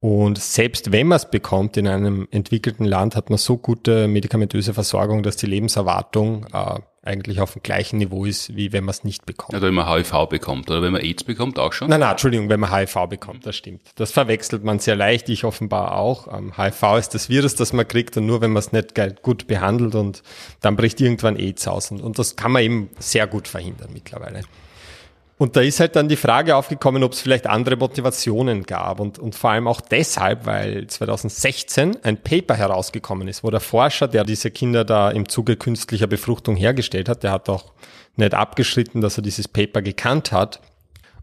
Und 0.01 0.38
selbst 0.38 0.92
wenn 0.92 1.09
man 1.09 1.16
es 1.16 1.31
bekommt 1.31 1.77
in 1.77 1.88
einem 1.88 2.29
entwickelten 2.31 2.85
Land, 2.85 3.16
hat 3.16 3.31
man 3.31 3.38
so 3.38 3.57
gute 3.57 4.07
medikamentöse 4.07 4.74
Versorgung, 4.74 5.22
dass 5.22 5.37
die 5.37 5.46
Lebenserwartung 5.46 6.46
äh, 6.53 6.81
eigentlich 7.08 7.40
auf 7.40 7.54
dem 7.54 7.62
gleichen 7.62 7.98
Niveau 7.98 8.24
ist, 8.24 8.54
wie 8.54 8.72
wenn 8.72 8.84
man 8.84 8.90
es 8.90 9.02
nicht 9.02 9.26
bekommt. 9.26 9.54
Oder 9.54 9.66
wenn 9.66 9.74
man 9.74 9.88
HIV 9.88 10.28
bekommt 10.28 10.70
oder 10.70 10.82
wenn 10.82 10.92
man 10.92 11.00
AIDS 11.00 11.24
bekommt, 11.24 11.58
auch 11.58 11.72
schon? 11.72 11.88
Nein, 11.88 12.00
nein, 12.00 12.10
Entschuldigung, 12.10 12.48
wenn 12.48 12.60
man 12.60 12.72
HIV 12.72 13.06
bekommt, 13.08 13.46
das 13.46 13.56
stimmt. 13.56 13.80
Das 13.96 14.12
verwechselt 14.12 14.62
man 14.62 14.78
sehr 14.78 14.94
leicht, 14.94 15.28
ich 15.28 15.44
offenbar 15.44 15.96
auch. 15.96 16.32
Ähm, 16.32 16.52
HIV 16.56 16.98
ist 16.98 17.14
das 17.14 17.28
Virus, 17.28 17.54
das 17.54 17.72
man 17.72 17.88
kriegt 17.88 18.16
und 18.16 18.26
nur 18.26 18.40
wenn 18.40 18.52
man 18.52 18.60
es 18.60 18.72
nicht 18.72 18.94
gut 19.22 19.46
behandelt 19.46 19.94
und 19.94 20.22
dann 20.60 20.76
bricht 20.76 21.00
irgendwann 21.00 21.36
AIDS 21.36 21.66
aus. 21.66 21.90
Und, 21.90 22.02
und 22.02 22.18
das 22.18 22.36
kann 22.36 22.52
man 22.52 22.62
eben 22.62 22.90
sehr 22.98 23.26
gut 23.26 23.48
verhindern 23.48 23.90
mittlerweile. 23.92 24.42
Und 25.38 25.55
da 25.55 25.61
ist 25.61 25.79
halt 25.79 25.94
dann 25.94 26.09
die 26.09 26.16
Frage 26.16 26.57
aufgekommen, 26.57 27.05
ob 27.05 27.12
es 27.12 27.20
vielleicht 27.20 27.46
andere 27.46 27.77
Motivationen 27.77 28.64
gab 28.64 28.98
und, 28.98 29.20
und 29.20 29.37
vor 29.37 29.51
allem 29.51 29.68
auch 29.68 29.81
deshalb, 29.81 30.46
weil 30.46 30.88
2016 30.88 31.98
ein 32.03 32.20
Paper 32.20 32.57
herausgekommen 32.57 33.29
ist, 33.29 33.44
wo 33.44 33.51
der 33.51 33.61
Forscher, 33.61 34.09
der 34.09 34.24
diese 34.24 34.51
Kinder 34.51 34.85
da 34.85 35.11
im 35.11 35.29
Zuge 35.29 35.57
künstlicher 35.57 36.09
Befruchtung 36.09 36.57
hergestellt 36.57 37.09
hat, 37.09 37.22
der 37.22 37.31
hat 37.31 37.48
auch 37.48 37.72
nicht 38.16 38.35
abgeschritten, 38.35 39.01
dass 39.01 39.16
er 39.16 39.22
dieses 39.22 39.46
Paper 39.46 39.81
gekannt 39.81 40.33
hat. 40.33 40.61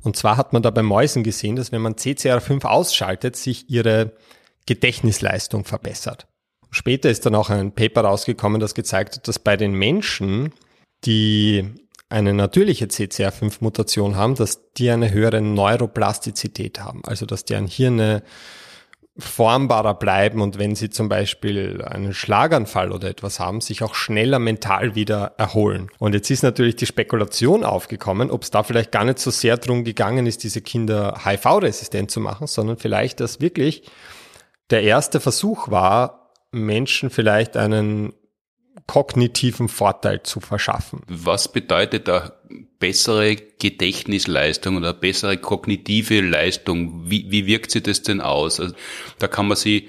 Und 0.01 0.15
zwar 0.15 0.37
hat 0.37 0.53
man 0.53 0.61
da 0.61 0.69
bei 0.69 0.81
Mäusen 0.81 1.23
gesehen, 1.23 1.57
dass 1.57 1.73
wenn 1.73 1.81
man 1.81 1.95
CCR5 1.95 2.63
ausschaltet, 2.63 3.35
sich 3.35 3.69
ihre 3.69 4.13
Gedächtnisleistung 4.65 5.65
verbessert. 5.65 6.25
Später 6.71 7.09
ist 7.09 7.25
dann 7.25 7.35
auch 7.35 7.49
ein 7.49 7.73
Paper 7.73 8.01
rausgekommen, 8.01 8.61
das 8.61 8.75
gezeigt 8.75 9.17
hat, 9.17 9.27
dass 9.27 9.39
bei 9.39 9.57
den 9.57 9.73
Menschen, 9.73 10.53
die 11.03 11.65
eine 12.15 12.33
natürliche 12.33 12.85
CCR5-Mutation 12.85 14.15
haben, 14.15 14.35
dass 14.35 14.71
die 14.73 14.89
eine 14.89 15.11
höhere 15.11 15.41
Neuroplastizität 15.41 16.79
haben. 16.79 17.01
Also 17.05 17.25
dass 17.25 17.43
deren 17.43 17.67
Hirne 17.67 18.23
formbarer 19.17 19.93
bleiben 19.95 20.41
und 20.41 20.57
wenn 20.57 20.75
sie 20.75 20.89
zum 20.89 21.09
Beispiel 21.09 21.81
einen 21.81 22.13
Schlaganfall 22.13 22.93
oder 22.93 23.09
etwas 23.09 23.39
haben, 23.39 23.59
sich 23.59 23.83
auch 23.83 23.95
schneller 23.95 24.39
mental 24.39 24.95
wieder 24.95 25.33
erholen. 25.37 25.89
Und 25.99 26.13
jetzt 26.13 26.29
ist 26.31 26.43
natürlich 26.43 26.77
die 26.77 26.85
Spekulation 26.85 27.63
aufgekommen, 27.65 28.31
ob 28.31 28.43
es 28.43 28.51
da 28.51 28.63
vielleicht 28.63 28.91
gar 28.91 29.03
nicht 29.03 29.19
so 29.19 29.31
sehr 29.31 29.57
drum 29.57 29.83
gegangen 29.83 30.25
ist, 30.25 30.43
diese 30.43 30.61
Kinder 30.61 31.21
HIV-resistent 31.23 32.11
zu 32.11 32.21
machen, 32.21 32.47
sondern 32.47 32.77
vielleicht, 32.77 33.19
dass 33.19 33.41
wirklich 33.41 33.89
der 34.69 34.83
erste 34.83 35.19
Versuch 35.19 35.69
war, 35.69 36.31
Menschen 36.51 37.09
vielleicht 37.09 37.57
einen 37.57 38.13
kognitiven 38.87 39.67
Vorteil 39.67 40.23
zu 40.23 40.39
verschaffen. 40.39 41.01
Was 41.07 41.51
bedeutet 41.51 42.07
da 42.07 42.33
bessere 42.79 43.35
Gedächtnisleistung 43.35 44.77
oder 44.77 44.93
bessere 44.93 45.37
kognitive 45.37 46.21
Leistung? 46.21 47.09
Wie, 47.09 47.31
wie 47.31 47.47
wirkt 47.47 47.71
sich 47.71 47.83
das 47.83 48.03
denn 48.03 48.21
aus? 48.21 48.59
Also, 48.59 48.75
da 49.19 49.27
kann 49.27 49.47
man 49.47 49.57
sich 49.57 49.85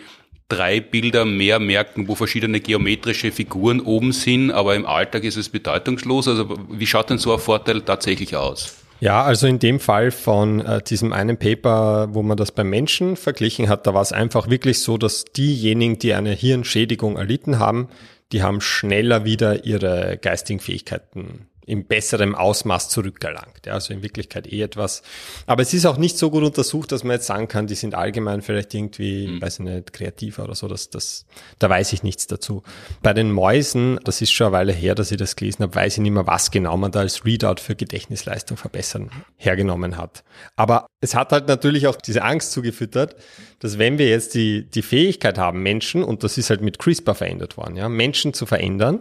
drei 0.49 0.81
Bilder 0.81 1.25
mehr 1.25 1.59
merken, 1.59 2.09
wo 2.09 2.15
verschiedene 2.15 2.61
geometrische 2.61 3.33
Figuren 3.33 3.81
oben 3.81 4.13
sind, 4.13 4.53
aber 4.53 4.77
im 4.77 4.87
Alltag 4.87 5.25
ist 5.25 5.37
es 5.37 5.49
bedeutungslos. 5.49 6.29
Also 6.29 6.57
wie 6.71 6.87
schaut 6.87 7.11
denn 7.11 7.19
so 7.19 7.33
ein 7.33 7.41
Vorteil 7.41 7.83
tatsächlich 7.83 8.37
aus? 8.37 8.77
Ja, 9.01 9.25
also 9.25 9.47
in 9.47 9.59
dem 9.59 9.79
Fall 9.79 10.11
von 10.11 10.61
äh, 10.61 10.81
diesem 10.83 11.13
einen 11.13 11.37
Paper, 11.37 12.09
wo 12.13 12.23
man 12.23 12.37
das 12.37 12.51
beim 12.53 12.71
Menschen 12.71 13.17
verglichen 13.17 13.69
hat, 13.69 13.87
da 13.87 13.93
war 13.93 14.01
es 14.01 14.13
einfach 14.13 14.49
wirklich 14.49 14.81
so, 14.81 14.97
dass 14.97 15.25
diejenigen, 15.25 15.99
die 15.99 16.15
eine 16.15 16.33
Hirnschädigung 16.33 17.17
erlitten 17.17 17.59
haben, 17.59 17.89
die 18.33 18.43
haben 18.43 18.61
schneller 18.61 19.25
wieder 19.25 19.65
ihre 19.65 20.19
geistigen 20.19 20.61
Fähigkeiten 20.61 21.49
in 21.67 21.85
besserem 21.87 22.37
Ausmaß 22.37 22.89
zurückerlangt. 22.89 23.67
Ja, 23.67 23.75
also 23.75 23.93
in 23.93 24.03
Wirklichkeit 24.03 24.51
eh 24.51 24.63
etwas. 24.63 25.03
Aber 25.47 25.63
es 25.63 25.75
ist 25.75 25.85
auch 25.85 25.97
nicht 25.97 26.17
so 26.17 26.31
gut 26.31 26.45
untersucht, 26.45 26.93
dass 26.93 27.03
man 27.03 27.17
jetzt 27.17 27.27
sagen 27.27 27.49
kann, 27.49 27.67
die 27.67 27.75
sind 27.75 27.97
allgemein 27.97 28.41
vielleicht 28.41 28.73
irgendwie, 28.73 29.27
mhm. 29.27 29.43
weiß 29.43 29.59
ich 29.59 29.65
nicht, 29.65 29.93
kreativer 29.93 30.45
oder 30.45 30.55
so. 30.55 30.69
Das, 30.69 30.91
das, 30.91 31.27
da 31.59 31.69
weiß 31.69 31.93
ich 31.93 32.05
nichts 32.05 32.29
dazu. 32.29 32.63
Bei 33.03 33.13
den 33.13 33.33
Mäusen, 33.33 33.99
das 34.05 34.23
ist 34.23 34.31
schon 34.31 34.47
eine 34.47 34.57
Weile 34.57 34.73
her, 34.73 34.95
dass 34.95 35.11
ich 35.11 35.19
das 35.19 35.35
gelesen 35.35 35.65
habe, 35.65 35.75
weiß 35.75 35.95
ich 35.95 36.03
nicht 36.03 36.13
mehr, 36.13 36.27
was 36.29 36.53
genau 36.53 36.77
man 36.77 36.93
da 36.93 37.01
als 37.01 37.25
Readout 37.25 37.61
für 37.61 37.75
Gedächtnisleistung 37.75 38.57
verbessern 38.57 39.11
hergenommen 39.37 39.97
hat. 39.97 40.23
Aber 40.55 40.87
es 41.01 41.17
hat 41.17 41.33
halt 41.33 41.49
natürlich 41.49 41.89
auch 41.89 41.97
diese 41.97 42.23
Angst 42.23 42.53
zugefüttert, 42.53 43.17
dass 43.59 43.79
wenn 43.79 43.99
wir 43.99 44.09
jetzt 44.09 44.35
die, 44.35 44.71
die 44.71 44.83
Fähigkeit 44.83 45.37
haben, 45.37 45.65
Menschen, 45.65 46.05
und 46.05 46.23
das 46.23 46.39
ist 46.39 46.49
halt 46.49 46.61
mit 46.61 46.79
CRISPR 46.79 47.17
verändert 47.17 47.57
worden, 47.57 47.75
ja, 47.75 47.89
Menschen 47.89 48.35
zu 48.35 48.47
verändern, 48.47 49.01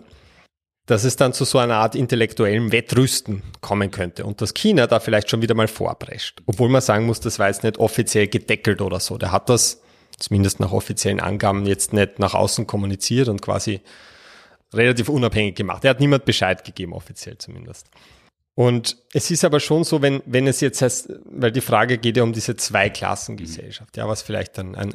dass 0.86 1.04
es 1.04 1.16
dann 1.16 1.34
zu 1.34 1.46
so 1.46 1.58
einer 1.58 1.76
Art 1.76 1.96
intellektuellem 1.96 2.72
Wettrüsten 2.72 3.42
kommen 3.62 3.90
könnte 3.92 4.26
und 4.26 4.42
dass 4.42 4.54
China 4.54 4.88
da 4.88 5.00
vielleicht 5.00 5.30
schon 5.30 5.42
wieder 5.42 5.56
mal 5.56 5.68
vorprescht. 5.68 6.44
Obwohl 6.46 6.70
man 6.70 6.82
sagen 6.82 7.06
muss, 7.06 7.20
das 7.20 7.40
war 7.40 7.48
jetzt 7.48 7.64
nicht 7.64 7.80
offiziell 7.80 8.28
gedeckelt 8.28 8.82
oder 8.82 9.00
so. 9.00 9.18
Der 9.18 9.32
hat 9.32 9.50
das 9.50 9.82
zumindest 10.18 10.60
nach 10.60 10.72
offiziellen 10.72 11.20
Angaben 11.20 11.66
jetzt 11.66 11.92
nicht 11.94 12.20
nach 12.20 12.36
außen 12.36 12.68
kommuniziert 12.68 13.28
und 13.30 13.42
quasi 13.42 13.82
relativ 14.74 15.10
unabhängig 15.10 15.56
gemacht. 15.56 15.84
Er 15.84 15.92
hat 15.92 16.00
niemand 16.00 16.26
Bescheid 16.26 16.64
gegeben, 16.64 16.94
offiziell 16.94 17.38
zumindest. 17.38 17.88
Und 18.54 18.98
es 19.14 19.32
ist 19.32 19.44
aber 19.44 19.60
schon 19.60 19.84
so, 19.84 20.02
wenn, 20.02 20.22
wenn 20.26 20.48
es 20.48 20.62
jetzt 20.62 20.82
heißt, 20.82 21.12
weil 21.26 21.52
die 21.52 21.62
Frage 21.62 21.98
geht 21.98 22.16
ja 22.16 22.24
um 22.24 22.32
diese 22.32 22.56
Zweiklassengesellschaft, 22.56 23.98
ja, 23.98 24.08
was 24.08 24.22
vielleicht 24.22 24.58
dann 24.58 24.76
ein 24.76 24.94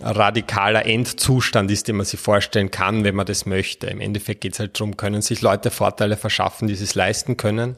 radikaler 0.00 0.86
Endzustand 0.86 1.70
ist, 1.70 1.88
den 1.88 1.96
man 1.96 2.06
sich 2.06 2.20
vorstellen 2.20 2.70
kann, 2.70 3.04
wenn 3.04 3.14
man 3.14 3.26
das 3.26 3.46
möchte. 3.46 3.86
Im 3.88 4.00
Endeffekt 4.00 4.40
geht 4.40 4.54
es 4.54 4.58
halt 4.58 4.78
darum, 4.78 4.96
können 4.96 5.22
sich 5.22 5.42
Leute 5.42 5.70
Vorteile 5.70 6.16
verschaffen, 6.16 6.68
die 6.68 6.74
es 6.74 6.94
leisten 6.94 7.36
können 7.36 7.76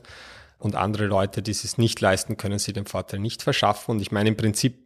und 0.58 0.76
andere 0.76 1.06
Leute, 1.06 1.42
die 1.42 1.50
es 1.50 1.78
nicht 1.78 2.00
leisten 2.00 2.36
können, 2.36 2.58
sie 2.58 2.72
den 2.72 2.86
Vorteil 2.86 3.18
nicht 3.18 3.42
verschaffen. 3.42 3.92
Und 3.92 4.02
ich 4.02 4.12
meine, 4.12 4.28
im 4.28 4.36
Prinzip 4.36 4.78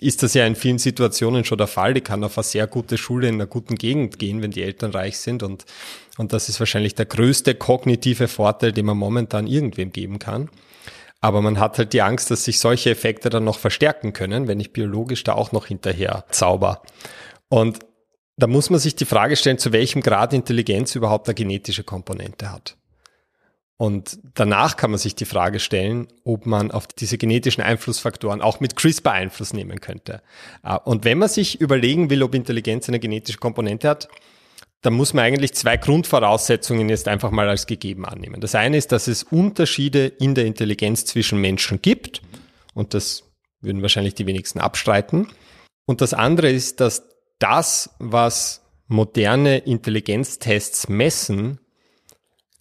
ist 0.00 0.24
das 0.24 0.34
ja 0.34 0.44
in 0.44 0.56
vielen 0.56 0.78
Situationen 0.78 1.44
schon 1.44 1.58
der 1.58 1.68
Fall. 1.68 1.94
Die 1.94 2.00
kann 2.00 2.24
auf 2.24 2.36
eine 2.36 2.42
sehr 2.42 2.66
gute 2.66 2.98
Schule 2.98 3.28
in 3.28 3.34
einer 3.34 3.46
guten 3.46 3.76
Gegend 3.76 4.18
gehen, 4.18 4.42
wenn 4.42 4.50
die 4.50 4.62
Eltern 4.62 4.90
reich 4.90 5.18
sind. 5.18 5.44
Und, 5.44 5.64
und 6.18 6.32
das 6.32 6.48
ist 6.48 6.58
wahrscheinlich 6.58 6.96
der 6.96 7.06
größte 7.06 7.54
kognitive 7.54 8.26
Vorteil, 8.26 8.72
den 8.72 8.86
man 8.86 8.96
momentan 8.96 9.46
irgendwem 9.46 9.92
geben 9.92 10.18
kann. 10.18 10.50
Aber 11.24 11.40
man 11.40 11.58
hat 11.58 11.78
halt 11.78 11.94
die 11.94 12.02
Angst, 12.02 12.30
dass 12.30 12.44
sich 12.44 12.58
solche 12.58 12.90
Effekte 12.90 13.30
dann 13.30 13.44
noch 13.44 13.58
verstärken 13.58 14.12
können, 14.12 14.46
wenn 14.46 14.60
ich 14.60 14.74
biologisch 14.74 15.24
da 15.24 15.32
auch 15.32 15.52
noch 15.52 15.64
hinterher 15.64 16.26
zauber. 16.28 16.82
Und 17.48 17.78
da 18.36 18.46
muss 18.46 18.68
man 18.68 18.78
sich 18.78 18.94
die 18.94 19.06
Frage 19.06 19.34
stellen, 19.36 19.56
zu 19.56 19.72
welchem 19.72 20.02
Grad 20.02 20.34
Intelligenz 20.34 20.94
überhaupt 20.94 21.26
eine 21.26 21.34
genetische 21.34 21.82
Komponente 21.82 22.52
hat. 22.52 22.76
Und 23.78 24.18
danach 24.34 24.76
kann 24.76 24.90
man 24.90 24.98
sich 24.98 25.14
die 25.14 25.24
Frage 25.24 25.60
stellen, 25.60 26.08
ob 26.24 26.44
man 26.44 26.70
auf 26.70 26.88
diese 26.88 27.16
genetischen 27.16 27.64
Einflussfaktoren 27.64 28.42
auch 28.42 28.60
mit 28.60 28.76
CRISPR 28.76 29.12
Einfluss 29.12 29.54
nehmen 29.54 29.80
könnte. 29.80 30.20
Äh, 30.62 30.76
und 30.84 31.06
wenn 31.06 31.16
man 31.16 31.30
sich 31.30 31.58
überlegen 31.58 32.10
will, 32.10 32.22
ob 32.22 32.34
Intelligenz 32.34 32.86
eine 32.88 33.00
genetische 33.00 33.38
Komponente 33.38 33.88
hat, 33.88 34.08
da 34.84 34.90
muss 34.90 35.14
man 35.14 35.24
eigentlich 35.24 35.54
zwei 35.54 35.78
Grundvoraussetzungen 35.78 36.90
jetzt 36.90 37.08
einfach 37.08 37.30
mal 37.30 37.48
als 37.48 37.66
gegeben 37.66 38.04
annehmen. 38.04 38.42
Das 38.42 38.54
eine 38.54 38.76
ist, 38.76 38.92
dass 38.92 39.08
es 39.08 39.22
Unterschiede 39.22 40.06
in 40.06 40.34
der 40.34 40.44
Intelligenz 40.44 41.06
zwischen 41.06 41.40
Menschen 41.40 41.80
gibt. 41.80 42.20
Und 42.74 42.92
das 42.92 43.24
würden 43.62 43.80
wahrscheinlich 43.80 44.14
die 44.14 44.26
wenigsten 44.26 44.60
abstreiten. 44.60 45.28
Und 45.86 46.02
das 46.02 46.12
andere 46.12 46.50
ist, 46.50 46.80
dass 46.80 47.08
das, 47.38 47.94
was 47.98 48.60
moderne 48.86 49.56
Intelligenztests 49.56 50.90
messen, 50.90 51.60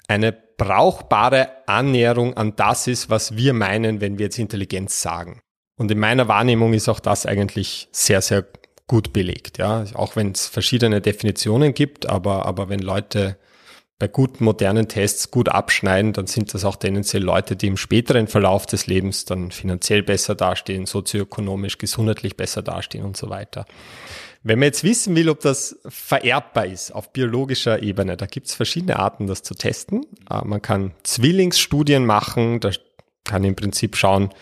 eine 0.07 0.31
brauchbare 0.31 1.67
Annäherung 1.67 2.37
an 2.37 2.55
das 2.55 2.87
ist, 2.87 3.09
was 3.09 3.35
wir 3.35 3.51
meinen, 3.51 3.99
wenn 3.99 4.17
wir 4.17 4.27
jetzt 4.27 4.39
Intelligenz 4.39 5.01
sagen. 5.01 5.41
Und 5.75 5.91
in 5.91 5.99
meiner 5.99 6.29
Wahrnehmung 6.29 6.73
ist 6.73 6.87
auch 6.87 7.01
das 7.01 7.25
eigentlich 7.25 7.89
sehr, 7.91 8.21
sehr 8.21 8.47
gut 8.87 9.13
belegt. 9.13 9.57
Ja, 9.57 9.85
auch 9.93 10.15
wenn 10.15 10.31
es 10.31 10.47
verschiedene 10.47 11.01
Definitionen 11.01 11.73
gibt, 11.73 12.07
aber, 12.07 12.45
aber 12.45 12.69
wenn 12.69 12.79
Leute 12.79 13.37
bei 13.99 14.07
guten 14.07 14.43
modernen 14.43 14.89
Tests 14.89 15.31
gut 15.31 15.47
abschneiden, 15.47 16.13
dann 16.13 16.27
sind 16.27 16.53
das 16.53 16.65
auch 16.65 16.75
tendenziell 16.75 17.23
Leute, 17.23 17.55
die 17.55 17.67
im 17.67 17.77
späteren 17.77 18.27
Verlauf 18.27 18.65
des 18.65 18.87
Lebens 18.87 19.23
dann 19.23 19.51
finanziell 19.51 20.03
besser 20.03 20.35
dastehen, 20.35 20.85
sozioökonomisch, 20.85 21.77
gesundheitlich 21.77 22.35
besser 22.35 22.61
dastehen 22.61 23.05
und 23.05 23.15
so 23.15 23.29
weiter. 23.29 23.65
Wenn 24.41 24.59
man 24.59 24.65
jetzt 24.65 24.83
wissen 24.83 25.15
will, 25.15 25.29
ob 25.29 25.39
das 25.39 25.79
vererbbar 25.87 26.65
ist 26.65 26.91
auf 26.91 27.13
biologischer 27.13 27.81
Ebene, 27.81 28.17
da 28.17 28.25
gibt 28.25 28.47
es 28.47 28.55
verschiedene 28.55 28.99
Arten, 28.99 29.25
das 29.25 29.41
zu 29.41 29.55
testen. 29.55 30.05
Äh, 30.29 30.43
man 30.43 30.61
kann 30.61 30.91
Zwillingsstudien 31.03 32.05
machen, 32.05 32.59
da 32.59 32.71
kann 33.23 33.45
im 33.45 33.55
Prinzip 33.55 33.95
schauen, 33.95 34.33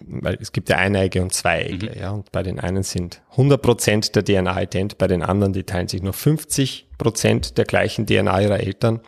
weil 0.00 0.36
es 0.40 0.52
gibt 0.52 0.68
ja 0.68 0.76
Eineige 0.76 1.22
und 1.22 1.32
Zweieige, 1.32 1.90
mhm. 1.90 2.00
ja, 2.00 2.10
und 2.10 2.32
bei 2.32 2.42
den 2.42 2.60
einen 2.60 2.82
sind 2.82 3.22
100 3.32 3.60
Prozent 3.60 4.16
der 4.16 4.24
DNA 4.24 4.62
ident, 4.62 4.98
bei 4.98 5.06
den 5.06 5.22
anderen, 5.22 5.52
die 5.52 5.64
teilen 5.64 5.88
sich 5.88 6.02
nur 6.02 6.12
50 6.12 6.88
Prozent 6.98 7.58
der 7.58 7.64
gleichen 7.64 8.06
DNA 8.06 8.42
ihrer 8.42 8.60
Eltern. 8.60 9.00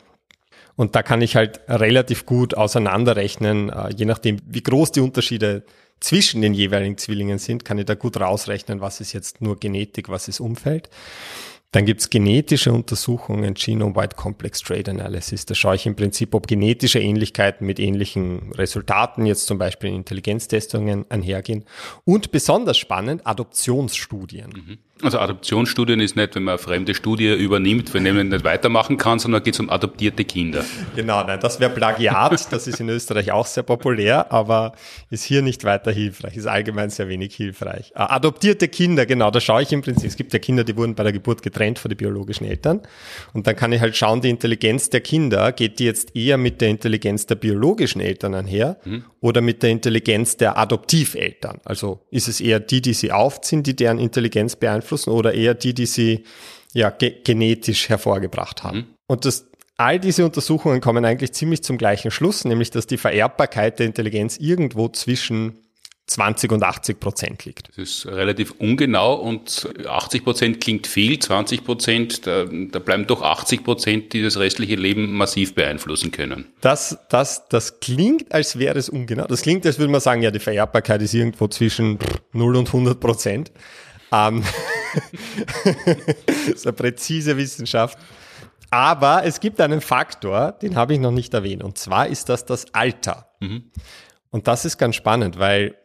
Und 0.76 0.94
da 0.94 1.02
kann 1.02 1.22
ich 1.22 1.36
halt 1.36 1.60
relativ 1.68 2.26
gut 2.26 2.54
auseinanderrechnen, 2.54 3.70
äh, 3.70 3.90
je 3.96 4.04
nachdem, 4.04 4.38
wie 4.46 4.62
groß 4.62 4.92
die 4.92 5.00
Unterschiede 5.00 5.64
zwischen 6.00 6.42
den 6.42 6.52
jeweiligen 6.52 6.98
Zwillingen 6.98 7.38
sind, 7.38 7.64
kann 7.64 7.78
ich 7.78 7.86
da 7.86 7.94
gut 7.94 8.20
rausrechnen, 8.20 8.80
was 8.80 9.00
ist 9.00 9.14
jetzt 9.14 9.40
nur 9.40 9.58
Genetik, 9.58 10.10
was 10.10 10.28
ist 10.28 10.40
Umfeld. 10.40 10.90
Dann 11.76 11.84
gibt's 11.84 12.08
genetische 12.08 12.72
Untersuchungen, 12.72 13.52
Genome-Wide 13.52 14.16
Complex 14.16 14.62
Trade 14.62 14.92
Analysis. 14.92 15.44
Da 15.44 15.54
schaue 15.54 15.74
ich 15.74 15.84
im 15.84 15.94
Prinzip, 15.94 16.34
ob 16.34 16.46
genetische 16.46 17.00
Ähnlichkeiten 17.00 17.66
mit 17.66 17.78
ähnlichen 17.78 18.50
Resultaten, 18.52 19.26
jetzt 19.26 19.46
zum 19.46 19.58
Beispiel 19.58 19.90
in 19.90 19.96
Intelligenztestungen, 19.96 21.04
einhergehen. 21.10 21.66
Und 22.06 22.30
besonders 22.30 22.78
spannend, 22.78 23.26
Adoptionsstudien. 23.26 24.54
Mhm. 24.56 24.78
Also 25.02 25.18
Adoptionsstudien 25.18 26.00
ist 26.00 26.16
nicht, 26.16 26.34
wenn 26.34 26.44
man 26.44 26.52
eine 26.52 26.58
fremde 26.58 26.94
Studie 26.94 27.30
übernimmt, 27.34 27.92
wenn 27.92 28.06
jemand 28.06 28.30
nicht 28.30 28.44
weitermachen 28.44 28.96
kann, 28.96 29.18
sondern 29.18 29.42
geht 29.42 29.52
es 29.52 29.60
um 29.60 29.68
adoptierte 29.68 30.24
Kinder. 30.24 30.64
Genau, 30.94 31.22
nein, 31.22 31.38
das 31.38 31.60
wäre 31.60 31.70
Plagiat, 31.70 32.50
das 32.50 32.66
ist 32.66 32.80
in 32.80 32.88
Österreich 32.88 33.30
auch 33.30 33.44
sehr 33.44 33.62
populär, 33.62 34.32
aber 34.32 34.72
ist 35.10 35.24
hier 35.24 35.42
nicht 35.42 35.64
weiter 35.64 35.92
hilfreich, 35.92 36.38
ist 36.38 36.46
allgemein 36.46 36.88
sehr 36.88 37.08
wenig 37.08 37.36
hilfreich. 37.36 37.92
Äh, 37.94 37.98
adoptierte 37.98 38.68
Kinder, 38.68 39.04
genau, 39.04 39.30
da 39.30 39.38
schaue 39.38 39.62
ich 39.62 39.72
im 39.72 39.82
Prinzip, 39.82 40.08
es 40.08 40.16
gibt 40.16 40.32
ja 40.32 40.38
Kinder, 40.38 40.64
die 40.64 40.74
wurden 40.78 40.94
bei 40.94 41.02
der 41.02 41.12
Geburt 41.12 41.42
getrennt 41.42 41.78
von 41.78 41.90
den 41.90 41.98
biologischen 41.98 42.46
Eltern 42.46 42.80
und 43.34 43.46
dann 43.46 43.54
kann 43.54 43.72
ich 43.72 43.82
halt 43.82 43.96
schauen, 43.96 44.22
die 44.22 44.30
Intelligenz 44.30 44.88
der 44.88 45.02
Kinder, 45.02 45.52
geht 45.52 45.78
die 45.78 45.84
jetzt 45.84 46.16
eher 46.16 46.38
mit 46.38 46.62
der 46.62 46.70
Intelligenz 46.70 47.26
der 47.26 47.34
biologischen 47.34 48.00
Eltern 48.00 48.34
einher 48.34 48.78
mhm. 48.86 49.04
oder 49.20 49.42
mit 49.42 49.62
der 49.62 49.70
Intelligenz 49.70 50.38
der 50.38 50.56
Adoptiveltern? 50.56 51.60
Also 51.64 52.00
ist 52.10 52.28
es 52.28 52.40
eher 52.40 52.60
die, 52.60 52.80
die 52.80 52.94
sie 52.94 53.12
aufziehen, 53.12 53.62
die 53.62 53.76
deren 53.76 53.98
Intelligenz 53.98 54.56
beeinflussen 54.56 54.85
beeinflussen 54.86 55.10
oder 55.10 55.34
eher 55.34 55.54
die, 55.54 55.74
die 55.74 55.86
sie 55.86 56.24
ja 56.72 56.90
ge 56.90 57.14
genetisch 57.24 57.88
hervorgebracht 57.88 58.62
haben. 58.62 58.78
Mhm. 58.78 58.86
Und 59.06 59.24
das, 59.24 59.46
all 59.76 59.98
diese 59.98 60.24
Untersuchungen 60.24 60.80
kommen 60.80 61.04
eigentlich 61.04 61.32
ziemlich 61.32 61.62
zum 61.62 61.78
gleichen 61.78 62.10
Schluss, 62.10 62.44
nämlich 62.44 62.70
dass 62.70 62.86
die 62.86 62.98
Vererbbarkeit 62.98 63.78
der 63.78 63.86
Intelligenz 63.86 64.36
irgendwo 64.38 64.88
zwischen 64.88 65.58
20 66.08 66.52
und 66.52 66.62
80 66.62 67.00
Prozent 67.00 67.44
liegt. 67.46 67.68
Das 67.70 67.78
ist 67.78 68.06
relativ 68.06 68.54
ungenau 68.58 69.14
und 69.14 69.68
80 69.88 70.22
Prozent 70.22 70.60
klingt 70.60 70.86
viel, 70.86 71.18
20 71.18 71.64
Prozent, 71.64 72.26
da, 72.28 72.44
da, 72.44 72.78
bleiben 72.78 73.08
doch 73.08 73.22
80 73.22 73.64
Prozent, 73.64 74.12
die 74.12 74.22
das 74.22 74.38
restliche 74.38 74.76
Leben 74.76 75.12
massiv 75.12 75.54
beeinflussen 75.54 76.12
können. 76.12 76.46
Das, 76.60 76.96
das, 77.08 77.48
das 77.48 77.80
klingt, 77.80 78.32
als 78.32 78.56
wäre 78.56 78.78
es 78.78 78.88
ungenau. 78.88 79.26
Das 79.26 79.42
klingt, 79.42 79.66
als 79.66 79.80
würde 79.80 79.90
man 79.90 80.00
sagen, 80.00 80.22
ja, 80.22 80.30
die 80.30 80.38
Vererbbarkeit 80.38 81.02
ist 81.02 81.12
irgendwo 81.12 81.48
zwischen 81.48 81.98
0 82.32 82.54
und 82.54 82.68
100 82.68 83.00
Prozent. 83.00 83.50
Ähm, 84.12 84.44
das 86.26 86.36
ist 86.48 86.66
eine 86.66 86.72
präzise 86.72 87.36
Wissenschaft. 87.36 87.98
Aber 88.70 89.24
es 89.24 89.40
gibt 89.40 89.60
einen 89.60 89.80
Faktor, 89.80 90.52
den 90.52 90.76
habe 90.76 90.94
ich 90.94 91.00
noch 91.00 91.12
nicht 91.12 91.32
erwähnt. 91.34 91.62
Und 91.62 91.78
zwar 91.78 92.08
ist 92.08 92.28
das 92.28 92.44
das 92.44 92.74
Alter. 92.74 93.30
Mhm. 93.40 93.70
Und 94.30 94.48
das 94.48 94.64
ist 94.64 94.76
ganz 94.78 94.96
spannend, 94.96 95.38
weil 95.38 95.76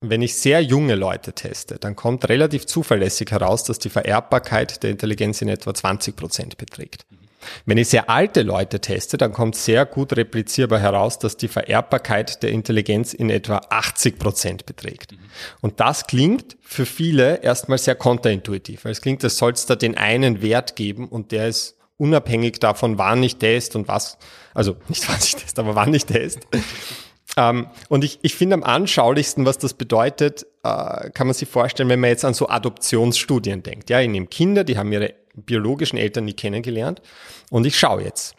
wenn 0.00 0.22
ich 0.22 0.36
sehr 0.36 0.62
junge 0.62 0.94
Leute 0.94 1.32
teste, 1.32 1.76
dann 1.78 1.96
kommt 1.96 2.28
relativ 2.28 2.66
zuverlässig 2.66 3.32
heraus, 3.32 3.64
dass 3.64 3.80
die 3.80 3.90
Vererbbarkeit 3.90 4.82
der 4.82 4.90
Intelligenz 4.90 5.42
in 5.42 5.48
etwa 5.48 5.74
20 5.74 6.14
Prozent 6.14 6.56
beträgt. 6.56 7.04
Mhm. 7.10 7.17
Wenn 7.66 7.78
ich 7.78 7.88
sehr 7.88 8.10
alte 8.10 8.42
Leute 8.42 8.80
teste, 8.80 9.16
dann 9.16 9.32
kommt 9.32 9.56
sehr 9.56 9.86
gut 9.86 10.16
replizierbar 10.16 10.78
heraus, 10.78 11.18
dass 11.18 11.36
die 11.36 11.48
Vererbbarkeit 11.48 12.42
der 12.42 12.50
Intelligenz 12.50 13.14
in 13.14 13.30
etwa 13.30 13.60
80 13.70 14.18
Prozent 14.18 14.66
beträgt. 14.66 15.12
Mhm. 15.12 15.18
Und 15.60 15.80
das 15.80 16.06
klingt 16.06 16.56
für 16.60 16.86
viele 16.86 17.42
erstmal 17.42 17.78
sehr 17.78 17.94
kontraintuitiv, 17.94 18.84
weil 18.84 18.92
es 18.92 19.00
klingt, 19.00 19.22
als 19.24 19.38
soll 19.38 19.52
es 19.52 19.66
da 19.66 19.76
den 19.76 19.96
einen 19.96 20.42
Wert 20.42 20.76
geben 20.76 21.08
und 21.08 21.32
der 21.32 21.48
ist 21.48 21.76
unabhängig 21.96 22.60
davon, 22.60 22.96
wann 22.96 23.22
ich 23.22 23.36
test 23.36 23.76
und 23.76 23.88
was, 23.88 24.18
also 24.54 24.76
nicht 24.88 25.08
was 25.12 25.26
ich 25.26 25.36
test, 25.36 25.58
aber 25.58 25.74
wann 25.74 25.92
ich 25.92 26.06
test. 26.06 26.40
Ähm, 27.38 27.68
und 27.88 28.02
ich, 28.02 28.18
ich 28.22 28.34
finde 28.34 28.54
am 28.54 28.64
anschaulichsten, 28.64 29.46
was 29.46 29.58
das 29.58 29.74
bedeutet, 29.74 30.44
äh, 30.64 31.10
kann 31.10 31.28
man 31.28 31.34
sich 31.34 31.48
vorstellen, 31.48 31.88
wenn 31.88 32.00
man 32.00 32.10
jetzt 32.10 32.24
an 32.24 32.34
so 32.34 32.48
Adoptionsstudien 32.48 33.62
denkt. 33.62 33.90
Ja, 33.90 34.00
ich 34.00 34.08
nehme 34.08 34.26
Kinder, 34.26 34.64
die 34.64 34.76
haben 34.76 34.90
ihre 34.90 35.14
biologischen 35.34 35.98
Eltern 35.98 36.24
nie 36.24 36.32
kennengelernt. 36.32 37.00
Und 37.50 37.64
ich 37.64 37.78
schaue 37.78 38.02
jetzt, 38.02 38.34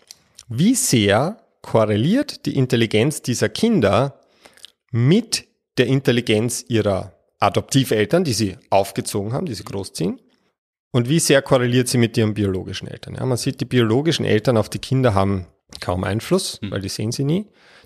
wie 0.50 0.76
sehr 0.76 1.38
korreliert 1.62 2.46
die 2.46 2.58
Intelligenz 2.58 3.22
dieser 3.22 3.48
Kinder 3.48 4.20
mit 4.92 5.46
der 5.78 5.88
Intelligenz 5.88 6.66
ihrer 6.68 7.14
Adoptiveltern, 7.40 8.26
die 8.26 8.34
sie 8.34 8.58
aufgezogen 8.70 9.32
haben, 9.32 9.46
die 9.46 9.54
sie 9.54 9.64
großziehen. 9.64 10.20
Und 10.92 11.08
wie 11.08 11.20
sehr 11.20 11.42
korreliert 11.42 11.88
sie 11.88 12.00
mit 12.00 12.18
ihren 12.18 12.34
biologischen 12.34 12.90
Eltern? 12.90 13.16
Ja, 13.16 13.26
man 13.26 13.38
sieht, 13.38 13.62
die 13.62 13.66
biologischen 13.66 14.26
Eltern 14.26 14.58
auf 14.58 14.68
die 14.68 14.80
Kinder 14.80 15.14
haben 15.14 15.46
kaum 15.80 16.04
Einfluss, 16.04 16.60
hm. 16.62 16.72
weil 16.72 16.82
die 16.82 16.90
sehen 16.90 17.14
sie 17.14 17.24
nie. 17.24 17.46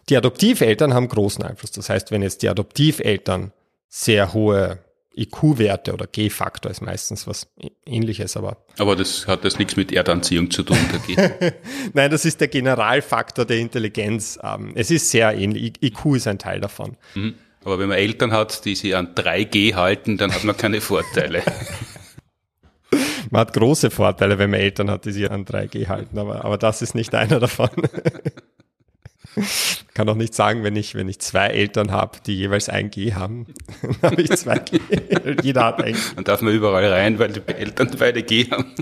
Die 0.09 0.17
Adoptiveltern 0.17 0.93
haben 0.93 1.07
großen 1.07 1.43
Einfluss. 1.43 1.71
Das 1.71 1.89
heißt, 1.89 2.11
wenn 2.11 2.21
jetzt 2.21 2.41
die 2.41 2.49
Adoptiveltern 2.49 3.51
sehr 3.87 4.33
hohe 4.33 4.79
IQ-Werte 5.15 5.93
oder 5.93 6.07
G-Faktor 6.07 6.71
ist 6.71 6.81
meistens 6.81 7.27
was 7.27 7.47
ähnliches, 7.85 8.35
aber. 8.35 8.57
Aber 8.79 8.95
das 8.95 9.27
hat 9.27 9.45
das 9.45 9.59
nichts 9.59 9.75
mit 9.75 9.91
Erdanziehung 9.91 10.49
zu 10.49 10.63
tun. 10.63 10.77
Nein, 11.93 12.09
das 12.09 12.25
ist 12.25 12.41
der 12.41 12.47
Generalfaktor 12.47 13.45
der 13.45 13.59
Intelligenz. 13.59 14.39
Ähm, 14.41 14.71
es 14.75 14.89
ist 14.89 15.11
sehr 15.11 15.37
ähnlich. 15.37 15.73
IQ 15.83 16.15
ist 16.15 16.27
ein 16.27 16.39
Teil 16.39 16.59
davon. 16.59 16.97
Mhm. 17.13 17.35
Aber 17.63 17.79
wenn 17.79 17.89
man 17.89 17.97
Eltern 17.97 18.31
hat, 18.33 18.65
die 18.65 18.75
sich 18.75 18.95
an 18.95 19.13
3G 19.15 19.75
halten, 19.75 20.17
dann 20.17 20.33
hat 20.33 20.43
man 20.43 20.57
keine 20.57 20.81
Vorteile. 20.81 21.43
man 23.29 23.41
hat 23.41 23.53
große 23.53 23.89
Vorteile, 23.89 24.37
wenn 24.37 24.49
man 24.49 24.59
Eltern 24.59 24.89
hat, 24.89 25.05
die 25.05 25.11
sich 25.11 25.29
an 25.29 25.45
3G 25.45 25.87
halten, 25.87 26.17
aber, 26.17 26.43
aber 26.43 26.57
das 26.57 26.81
ist 26.81 26.95
nicht 26.95 27.15
einer 27.15 27.39
davon. 27.39 27.69
kann 29.93 30.09
auch 30.09 30.15
nicht 30.15 30.33
sagen, 30.33 30.63
wenn 30.63 30.75
ich, 30.75 30.95
wenn 30.95 31.07
ich 31.07 31.19
zwei 31.19 31.47
Eltern 31.47 31.91
habe, 31.91 32.19
die 32.25 32.35
jeweils 32.35 32.69
ein 32.69 32.89
G 32.89 33.13
haben, 33.13 33.47
dann 34.01 34.11
habe 34.11 34.21
ich 34.21 34.31
zwei 34.31 34.59
G. 34.59 34.79
Jeder 35.41 35.65
hat 35.65 35.81
ein 35.81 35.93
G. 35.93 35.99
Dann 36.15 36.23
darf 36.23 36.41
man 36.41 36.53
überall 36.53 36.85
rein, 36.91 37.19
weil 37.19 37.31
die 37.31 37.41
Eltern 37.47 37.91
beide 37.97 38.23
G 38.23 38.49
haben. 38.49 38.73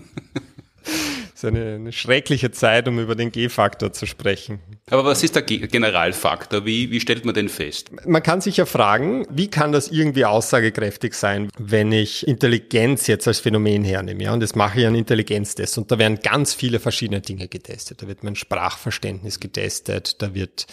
Ist 1.41 1.45
eine, 1.45 1.73
eine 1.73 1.91
schreckliche 1.91 2.51
Zeit, 2.51 2.88
um 2.88 2.99
über 2.99 3.15
den 3.15 3.32
G-Faktor 3.32 3.91
zu 3.93 4.06
sprechen. 4.06 4.60
Aber 4.91 5.06
was 5.06 5.23
ist 5.23 5.34
der 5.34 5.41
Generalfaktor? 5.41 6.67
Wie, 6.67 6.91
wie 6.91 6.99
stellt 6.99 7.25
man 7.25 7.34
den 7.34 7.49
fest? 7.49 7.89
Man 8.06 8.21
kann 8.21 8.41
sich 8.41 8.58
ja 8.58 8.67
fragen, 8.67 9.25
wie 9.27 9.47
kann 9.47 9.71
das 9.71 9.88
irgendwie 9.88 10.25
aussagekräftig 10.25 11.15
sein, 11.15 11.49
wenn 11.58 11.91
ich 11.91 12.27
Intelligenz 12.27 13.08
jetzt 13.08 13.27
als 13.27 13.39
Phänomen 13.39 13.84
hernehme? 13.84 14.21
Ja, 14.21 14.34
und 14.34 14.39
das 14.39 14.54
mache 14.54 14.82
ich 14.82 14.86
einen 14.86 14.97
Intelligenztest. 14.97 15.80
Und 15.80 15.91
da 15.91 15.97
werden 15.97 16.19
ganz 16.21 16.54
viele 16.54 16.80
verschiedene 16.80 17.21
Dinge 17.21 17.47
getestet. 17.47 18.04
Da 18.04 18.08
wird 18.08 18.23
mein 18.23 18.36
Sprachverständnis 18.36 19.39
getestet, 19.39 20.21
da 20.21 20.36
wird 20.36 20.67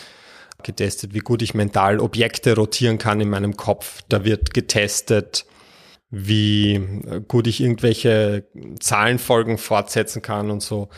getestet, 0.65 1.15
wie 1.15 1.21
gut 1.21 1.41
ich 1.41 1.55
mental 1.55 1.99
Objekte 1.99 2.55
rotieren 2.55 2.99
kann 2.99 3.23
in 3.23 3.31
meinem 3.31 3.57
Kopf. 3.57 4.03
Da 4.11 4.23
wird 4.23 4.53
getestet, 4.53 5.47
wie 6.11 6.81
gut 7.29 7.47
ich 7.47 7.61
irgendwelche 7.61 8.45
Zahlenfolgen 8.81 9.59
fortsetzen 9.59 10.23
kann 10.23 10.51
und 10.51 10.63
so. 10.63 10.89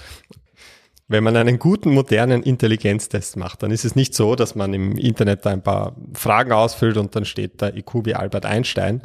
Wenn 1.08 1.24
man 1.24 1.36
einen 1.36 1.58
guten 1.58 1.92
modernen 1.92 2.44
Intelligenztest 2.44 3.36
macht, 3.36 3.64
dann 3.64 3.72
ist 3.72 3.84
es 3.84 3.96
nicht 3.96 4.14
so, 4.14 4.36
dass 4.36 4.54
man 4.54 4.72
im 4.72 4.96
Internet 4.96 5.44
ein 5.48 5.62
paar 5.62 5.96
Fragen 6.14 6.52
ausfüllt 6.52 6.96
und 6.96 7.16
dann 7.16 7.24
steht 7.24 7.60
da 7.60 7.68
IQ 7.68 8.04
wie 8.04 8.14
Albert 8.14 8.46
Einstein, 8.46 9.02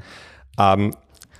ähm, 0.59 0.95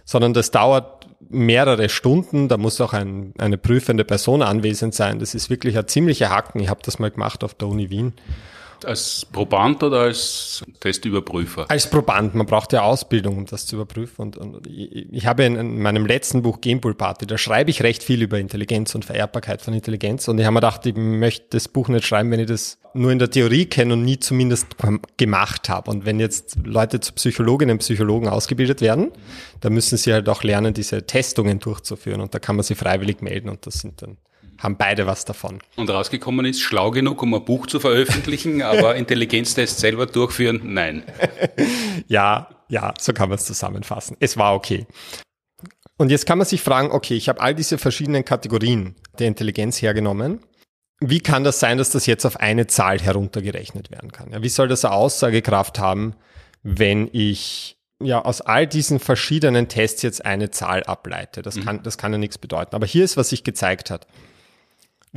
sondern 0.06 0.34
das 0.34 0.50
dauert 0.50 1.08
mehrere 1.30 1.88
Stunden. 1.90 2.48
Da 2.48 2.58
muss 2.58 2.82
auch 2.82 2.94
ein, 2.94 3.34
eine 3.38 3.60
prüfende 3.60 4.04
Person 4.04 4.42
anwesend 4.42 4.96
sein. 4.96 5.20
Das 5.20 5.36
ist 5.36 5.52
wirklich 5.52 5.78
ein 5.78 5.88
ziemlicher 5.88 6.32
Hacken. 6.32 6.60
Ich 6.62 6.70
habe 6.70 6.82
das 6.84 6.98
mal 6.98 7.12
gemacht 7.12 7.44
auf 7.44 7.54
der 7.54 7.68
Uni 7.68 7.92
Wien. 7.92 8.14
Als 8.84 9.26
Proband 9.32 9.84
oder 9.84 10.02
als 10.02 10.64
Testüberprüfer? 10.80 11.66
Als 11.70 11.90
Proband. 11.90 12.36
Man 12.36 12.46
braucht 12.46 12.74
ja 12.74 12.82
Ausbildung, 12.82 13.38
um 13.38 13.46
das 13.46 13.66
zu 13.66 13.76
überprüfen. 13.76 14.22
Und, 14.22 14.38
und 14.38 14.68
ich, 14.68 15.12
ich, 15.12 15.26
habe 15.26 15.44
in, 15.46 15.82
meinem 15.82 16.06
letzten 16.06 16.42
Buch 16.42 16.62
Gamepool 16.62 16.96
Party, 16.96 17.26
da 17.26 17.38
schreibe 17.38 17.70
ich 17.70 17.84
recht 17.84 18.04
viel 18.04 18.22
über 18.22 18.40
Intelligenz 18.40 18.96
und 18.96 19.06
Vererbbarkeit 19.06 19.62
von 19.62 19.74
Intelligenz. 19.74 20.28
Und 20.28 20.40
ich 20.40 20.46
habe 20.46 20.54
mir 20.54 20.60
gedacht, 20.60 20.86
ich 20.86 20.96
möchte 20.96 21.46
das 21.52 21.68
Buch 21.68 21.88
nicht 21.88 22.06
schreiben, 22.06 22.32
wenn 22.32 22.40
ich 22.40 22.48
das 22.48 22.78
nur 22.94 23.12
in 23.12 23.20
der 23.20 23.30
Theorie 23.30 23.66
kenne 23.66 23.94
und 23.94 24.04
nie 24.04 24.20
zumindest 24.20 24.68
gemacht 25.18 25.70
habe. 25.70 25.92
Und 25.92 26.06
wenn 26.06 26.20
jetzt 26.20 26.58
Leute 26.64 27.00
zu 27.00 27.14
Psychologinnen 27.14 27.74
und 27.74 27.80
Psychologen 27.80 28.28
ausgebildet 28.28 28.82
werden, 28.82 29.12
dann 29.62 29.74
müssen 29.74 29.98
sie 29.98 30.14
halt 30.14 30.30
auch 30.30 30.44
lernen, 30.44 30.74
diese 30.74 31.06
Testungen 31.06 31.60
durchzuführen. 31.60 32.22
Und 32.22 32.34
da 32.34 32.40
kann 32.40 32.56
man 32.56 32.64
sie 32.64 32.76
freiwillig 32.76 33.22
melden 33.22 33.50
und 33.50 33.66
das 33.66 33.76
sind 33.76 34.02
dann 34.02 34.18
haben 34.60 34.78
beide 34.78 35.06
was 35.08 35.26
davon. 35.26 35.60
Und 35.76 35.90
rausgekommen 35.90 36.46
ist, 36.46 36.62
schlau 36.62 36.92
genug, 36.92 37.22
um 37.22 37.34
ein 37.34 37.46
Buch 37.46 37.68
zu 37.68 37.80
veröffentlichen, 37.80 38.62
aber 38.62 38.96
Intelligenztests 38.98 39.80
selber 39.80 40.06
durchführen, 40.06 40.62
nein. 40.64 41.04
ja, 42.08 42.50
ja, 42.70 42.94
so 43.00 43.14
kann 43.14 43.30
man 43.30 43.38
es 43.38 43.46
zusammenfassen. 43.46 44.18
Es 44.20 44.38
war 44.38 44.56
okay. 44.56 44.88
Und 45.98 46.10
jetzt 46.10 46.26
kann 46.26 46.38
man 46.38 46.48
sich 46.48 46.62
fragen, 46.62 46.92
okay, 46.92 47.16
ich 47.16 47.30
habe 47.30 47.42
all 47.42 47.56
diese 47.56 47.78
verschiedenen 47.78 48.26
Kategorien 48.26 48.96
der 49.20 49.28
Intelligenz 49.28 49.82
hergenommen. 49.82 50.40
Wie 51.00 51.20
kann 51.20 51.44
das 51.44 51.60
sein, 51.60 51.78
dass 51.78 51.90
das 51.90 52.06
jetzt 52.06 52.26
auf 52.26 52.38
eine 52.38 52.68
Zahl 52.68 53.00
heruntergerechnet 53.00 53.92
werden 53.92 54.12
kann? 54.12 54.32
Ja, 54.32 54.42
wie 54.42 54.50
soll 54.50 54.68
das 54.68 54.86
eine 54.86 54.94
Aussagekraft 54.94 55.80
haben, 55.80 56.16
wenn 56.64 57.10
ich 57.12 57.78
ja 58.02 58.24
aus 58.24 58.42
all 58.42 58.68
diesen 58.68 59.00
verschiedenen 59.00 59.68
Tests 59.68 60.02
jetzt 60.02 60.26
eine 60.26 60.52
Zahl 60.52 60.84
ableite? 60.84 61.42
Das 61.42 61.60
kann, 61.60 61.84
das 61.84 61.98
kann 61.98 62.12
ja 62.12 62.18
nichts 62.18 62.38
bedeuten. 62.38 62.76
Aber 62.76 62.86
hier 62.86 63.04
ist, 63.04 63.18
was 63.18 63.30
sich 63.30 63.44
gezeigt 63.44 63.90
hat. 63.90 64.08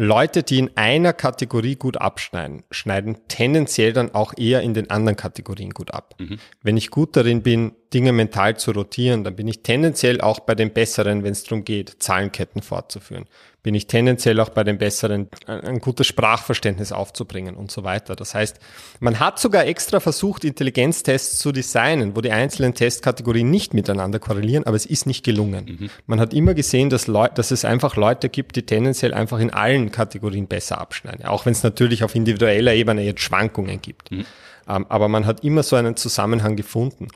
Leute, 0.01 0.45
die 0.45 0.61
in 0.61 0.71
einer 0.77 1.13
Kategorie 1.13 1.75
gut 1.75 2.01
abschneiden, 2.01 2.63
schneiden 2.71 3.17
tendenziell 3.27 3.93
dann 3.93 4.15
auch 4.15 4.33
eher 4.37 4.63
in 4.63 4.73
den 4.73 4.91
anderen 4.91 5.17
Kategorien 5.17 5.71
gut 5.71 5.93
ab. 5.93 6.15
Mhm. 6.19 6.39
Wenn 6.63 6.77
ich 6.77 6.91
gut 6.91 7.17
darin 7.17 7.43
bin, 7.43 7.73
Dinge 7.93 8.13
mental 8.13 8.57
zu 8.57 8.71
rotieren, 8.71 9.25
dann 9.25 9.35
bin 9.35 9.49
ich 9.49 9.63
tendenziell 9.65 10.21
auch 10.21 10.39
bei 10.39 10.55
den 10.55 10.73
Besseren, 10.73 11.25
wenn 11.25 11.33
es 11.33 11.43
darum 11.43 11.65
geht, 11.65 11.97
Zahlenketten 11.99 12.63
fortzuführen 12.63 13.25
bin 13.69 13.75
ich 13.75 13.87
tendenziell 13.87 14.41
auch 14.41 14.49
bei 14.49 14.65
den 14.65 14.79
Besseren, 14.79 15.29
ein 15.47 15.81
gutes 15.81 16.07
Sprachverständnis 16.07 16.91
aufzubringen 16.91 17.55
und 17.55 17.71
so 17.71 17.85
weiter. 17.85 18.17
Das 18.17 18.35
heißt, 18.35 18.57
man 18.99 19.21
hat 19.21 19.39
sogar 19.39 19.67
extra 19.67 20.01
versucht, 20.01 20.43
Intelligenztests 20.47 21.39
zu 21.39 21.53
designen, 21.53 22.17
wo 22.17 22.23
die 22.23 22.31
einzelnen 22.31 22.73
Testkategorien 22.73 23.51
nicht 23.51 23.75
miteinander 23.75 24.21
korrelieren, 24.21 24.65
aber 24.65 24.75
es 24.75 24.87
ist 24.87 25.05
nicht 25.05 25.23
gelungen. 25.23 25.77
Mhm. 25.81 25.91
Man 26.07 26.19
hat 26.19 26.33
immer 26.33 26.55
gesehen, 26.55 26.89
dass, 26.89 27.09
Leu 27.09 27.29
dass 27.29 27.51
es 27.51 27.67
einfach 27.67 27.97
Leute 27.97 28.31
gibt, 28.31 28.57
die 28.57 28.63
tendenziell 28.63 29.13
einfach 29.13 29.39
in 29.39 29.51
allen 29.51 29.93
Kategorien 29.93 30.47
besser 30.47 30.81
abschneiden, 30.81 31.27
auch 31.27 31.45
wenn 31.45 31.53
es 31.53 31.63
natürlich 31.63 32.05
auf 32.05 32.15
individueller 32.15 32.73
Ebene 32.73 33.03
jetzt 33.03 33.21
Schwankungen 33.21 33.83
gibt. 33.83 34.11
Mhm. 34.11 34.25
Ähm, 34.67 34.87
aber 34.89 35.09
man 35.09 35.27
hat 35.27 35.45
immer 35.45 35.63
so 35.63 35.77
einen 35.77 35.95
Zusammenhang 35.95 36.57
gefunden. 36.57 37.09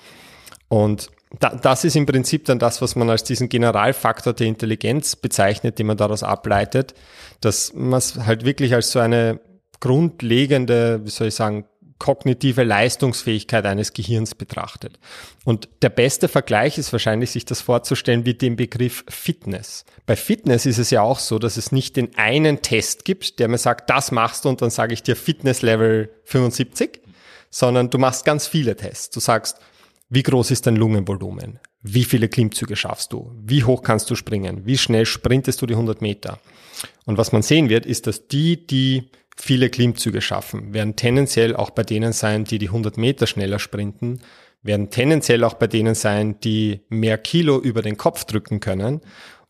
Und 0.68 1.08
da, 1.40 1.50
das 1.50 1.84
ist 1.84 1.96
im 1.96 2.06
Prinzip 2.06 2.44
dann 2.44 2.58
das, 2.58 2.82
was 2.82 2.96
man 2.96 3.08
als 3.10 3.24
diesen 3.24 3.48
Generalfaktor 3.48 4.32
der 4.32 4.46
Intelligenz 4.46 5.16
bezeichnet, 5.16 5.78
den 5.78 5.86
man 5.86 5.96
daraus 5.96 6.22
ableitet, 6.22 6.94
dass 7.40 7.72
man 7.74 7.98
es 7.98 8.16
halt 8.26 8.44
wirklich 8.44 8.74
als 8.74 8.92
so 8.92 8.98
eine 8.98 9.40
grundlegende, 9.80 11.04
wie 11.04 11.10
soll 11.10 11.28
ich 11.28 11.34
sagen, 11.34 11.64
kognitive 11.98 12.64
Leistungsfähigkeit 12.64 13.64
eines 13.64 13.92
Gehirns 13.92 14.34
betrachtet. 14.34 14.98
Und 15.44 15.68
der 15.82 15.88
beste 15.88 16.26
Vergleich 16.26 16.76
ist 16.76 16.90
wahrscheinlich, 16.90 17.30
sich 17.30 17.44
das 17.44 17.60
vorzustellen 17.60 18.26
wie 18.26 18.34
den 18.34 18.56
Begriff 18.56 19.04
Fitness. 19.08 19.84
Bei 20.04 20.16
Fitness 20.16 20.66
ist 20.66 20.78
es 20.78 20.90
ja 20.90 21.02
auch 21.02 21.20
so, 21.20 21.38
dass 21.38 21.56
es 21.56 21.70
nicht 21.70 21.96
den 21.96 22.16
einen 22.18 22.60
Test 22.60 23.04
gibt, 23.04 23.38
der 23.38 23.46
mir 23.46 23.58
sagt, 23.58 23.88
das 23.88 24.10
machst 24.10 24.44
du 24.44 24.48
und 24.48 24.60
dann 24.62 24.70
sage 24.70 24.94
ich 24.94 25.04
dir 25.04 25.14
Fitness 25.14 25.62
Level 25.62 26.10
75, 26.24 27.02
sondern 27.50 27.88
du 27.88 27.98
machst 27.98 28.24
ganz 28.24 28.48
viele 28.48 28.74
Tests. 28.74 29.10
Du 29.10 29.20
sagst, 29.20 29.58
wie 30.14 30.22
groß 30.22 30.50
ist 30.50 30.66
dein 30.66 30.76
Lungenvolumen? 30.76 31.58
Wie 31.80 32.04
viele 32.04 32.28
Klimmzüge 32.28 32.76
schaffst 32.76 33.14
du? 33.14 33.32
Wie 33.42 33.64
hoch 33.64 33.82
kannst 33.82 34.10
du 34.10 34.14
springen? 34.14 34.66
Wie 34.66 34.76
schnell 34.76 35.06
sprintest 35.06 35.62
du 35.62 35.66
die 35.66 35.72
100 35.72 36.02
Meter? 36.02 36.38
Und 37.06 37.16
was 37.16 37.32
man 37.32 37.40
sehen 37.40 37.70
wird, 37.70 37.86
ist, 37.86 38.06
dass 38.06 38.28
die, 38.28 38.66
die 38.66 39.08
viele 39.38 39.70
Klimmzüge 39.70 40.20
schaffen, 40.20 40.74
werden 40.74 40.96
tendenziell 40.96 41.56
auch 41.56 41.70
bei 41.70 41.82
denen 41.82 42.12
sein, 42.12 42.44
die 42.44 42.58
die 42.58 42.66
100 42.66 42.98
Meter 42.98 43.26
schneller 43.26 43.58
sprinten, 43.58 44.20
werden 44.62 44.90
tendenziell 44.90 45.44
auch 45.44 45.54
bei 45.54 45.66
denen 45.66 45.94
sein, 45.94 46.38
die 46.40 46.82
mehr 46.90 47.16
Kilo 47.16 47.58
über 47.58 47.80
den 47.80 47.96
Kopf 47.96 48.26
drücken 48.26 48.60
können. 48.60 49.00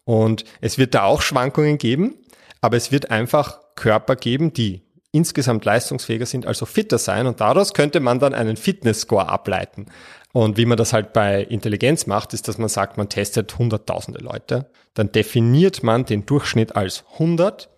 Und 0.05 0.45
es 0.61 0.79
wird 0.79 0.95
da 0.95 1.03
auch 1.03 1.23
Schwankungen 1.23 1.77
geben, 1.77 2.15
aber 2.61 2.77
es 2.77 2.93
wird 2.93 3.11
einfach 3.11 3.59
Körper 3.75 4.15
geben, 4.15 4.53
die 4.53 4.83
insgesamt 5.13 5.65
leistungsfähiger 5.65 6.27
sind, 6.27 6.47
also 6.47 6.67
fitter 6.67 6.99
sein. 6.99 7.27
Und 7.27 7.41
daraus 7.41 7.75
könnte 7.75 8.01
man 8.01 8.19
dann 8.19 8.33
einen 8.35 8.57
Fitness-Score 8.57 9.29
ableiten. 9.29 9.87
Und 10.33 10.57
wie 10.57 10.65
man 10.65 10.79
das 10.79 10.95
halt 10.95 11.13
bei 11.13 11.43
Intelligenz 11.43 12.07
macht, 12.07 12.33
ist, 12.33 12.49
dass 12.49 12.57
man 12.59 12.69
sagt, 12.69 12.97
man 12.97 13.11
testet 13.11 13.59
hunderttausende 13.59 14.21
Leute. 14.21 14.71
Dann 14.95 15.13
definiert 15.13 15.83
man 15.83 16.07
den 16.07 16.25
Durchschnitt 16.25 16.75
als 16.75 17.05
100 17.15 17.69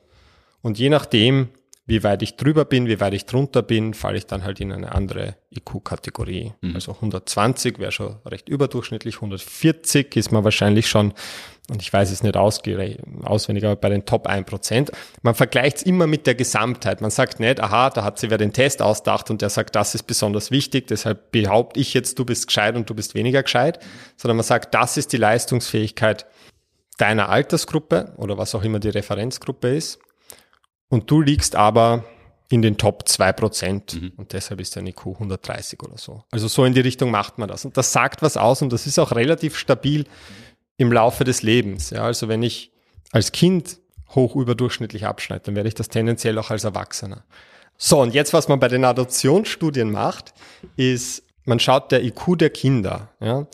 und 0.62 0.78
je 0.78 0.88
nachdem, 0.88 1.48
wie 1.87 2.03
weit 2.03 2.23
ich 2.23 2.37
drüber 2.37 2.64
bin, 2.64 2.87
wie 2.87 3.01
weit 3.01 3.12
ich 3.12 3.27
drunter 3.27 3.62
bin, 3.62 3.92
falle 3.92 4.16
ich 4.16 4.27
dann 4.27 4.42
halt 4.42 4.59
in 4.61 4.73
eine 4.73 4.92
andere 4.92 5.37
IQ-Kategorie. 5.51 6.55
Mhm. 6.62 6.74
Also 6.74 6.93
120 6.93 7.78
wäre 7.78 7.93
schon 7.93 8.16
recht 8.24 8.49
überdurchschnittlich, 8.49 9.16
140 9.16 10.16
ist 10.16 10.32
man 10.32 10.45
wahrscheinlich 10.45 10.89
schon 10.89 11.12
und 11.70 11.80
ich 11.80 11.91
weiß 11.91 12.11
es 12.11 12.22
nicht 12.22 12.37
auswendig, 12.37 13.64
aber 13.64 13.76
bei 13.76 13.89
den 13.89 14.05
Top 14.05 14.28
1%. 14.28 14.93
Man 15.22 15.35
vergleicht 15.35 15.78
es 15.78 15.82
immer 15.82 16.07
mit 16.07 16.26
der 16.26 16.35
Gesamtheit. 16.35 17.01
Man 17.01 17.11
sagt 17.11 17.41
nicht, 17.41 17.59
aha, 17.59 17.89
da 17.89 18.05
hat 18.05 18.18
sie 18.18 18.28
wer 18.28 18.37
den 18.37 18.53
Test 18.53 18.82
ausdacht 18.82 19.30
und 19.30 19.41
der 19.41 19.49
sagt, 19.49 19.74
das 19.74 19.95
ist 19.95 20.03
besonders 20.03 20.51
wichtig, 20.51 20.89
deshalb 20.89 21.32
behaupte 21.32 21.80
ich 21.80 21.95
jetzt, 21.95 22.18
du 22.18 22.26
bist 22.26 22.49
gescheit 22.49 22.76
und 22.76 22.91
du 22.91 22.95
bist 22.95 23.14
weniger 23.14 23.43
gescheit, 23.43 23.78
sondern 24.16 24.37
man 24.37 24.45
sagt, 24.45 24.74
das 24.74 24.99
ist 24.99 25.12
die 25.14 25.16
Leistungsfähigkeit 25.16 26.26
deiner 26.99 27.30
Altersgruppe 27.30 28.12
oder 28.18 28.37
was 28.37 28.55
auch 28.55 28.62
immer 28.62 28.78
die 28.78 28.91
Referenzgruppe 28.91 29.74
ist. 29.74 29.99
Und 30.95 31.11
du 31.11 31.20
liegst 31.20 31.57
aber 31.57 32.05
in 32.49 32.62
den 32.62 32.76
Top 32.76 33.03
2% 33.05 33.97
mhm. 34.01 34.12
und 34.16 34.32
deshalb 34.32 34.61
ist 34.61 34.76
dein 34.76 34.86
IQ 34.86 35.07
130 35.07 35.82
oder 35.82 35.99
so. 35.99 36.22
Also 36.30 36.47
so 36.47 36.64
in 36.64 36.72
die 36.72 36.82
Richtung 36.82 37.11
macht 37.11 37.36
man 37.36 37.49
das. 37.49 37.64
Und 37.64 37.76
das 37.76 37.92
sagt 37.92 38.22
was 38.22 38.36
aus 38.36 38.62
und 38.62 38.72
das 38.72 38.86
ist 38.86 39.01
auch 39.01 39.11
relativ 39.11 39.59
stabil 39.59 40.07
im 40.76 40.92
Laufe 40.92 41.24
des 41.24 41.42
Lebens. 41.42 41.90
Ja, 41.90 42.05
also 42.05 42.28
wenn 42.28 42.45
ich 42.45 42.70
als 43.11 43.32
Kind 43.32 43.80
hoch 44.11 44.36
überdurchschnittlich 44.36 45.05
abschneide, 45.05 45.42
dann 45.47 45.57
werde 45.57 45.66
ich 45.68 45.74
das 45.74 45.88
tendenziell 45.88 46.38
auch 46.38 46.53
als 46.53 46.62
Erwachsener. 46.62 47.24
So, 47.76 48.01
und 48.01 48.14
jetzt, 48.14 48.32
was 48.32 48.47
man 48.47 48.61
bei 48.61 48.68
den 48.68 48.84
Adoptionsstudien 48.84 49.90
macht, 49.90 50.32
ist, 50.76 51.24
man 51.45 51.59
schaut 51.59 51.90
der 51.90 52.05
IQ 52.05 52.38
der 52.38 52.51
Kinder. 52.51 53.09
Ja, 53.18 53.49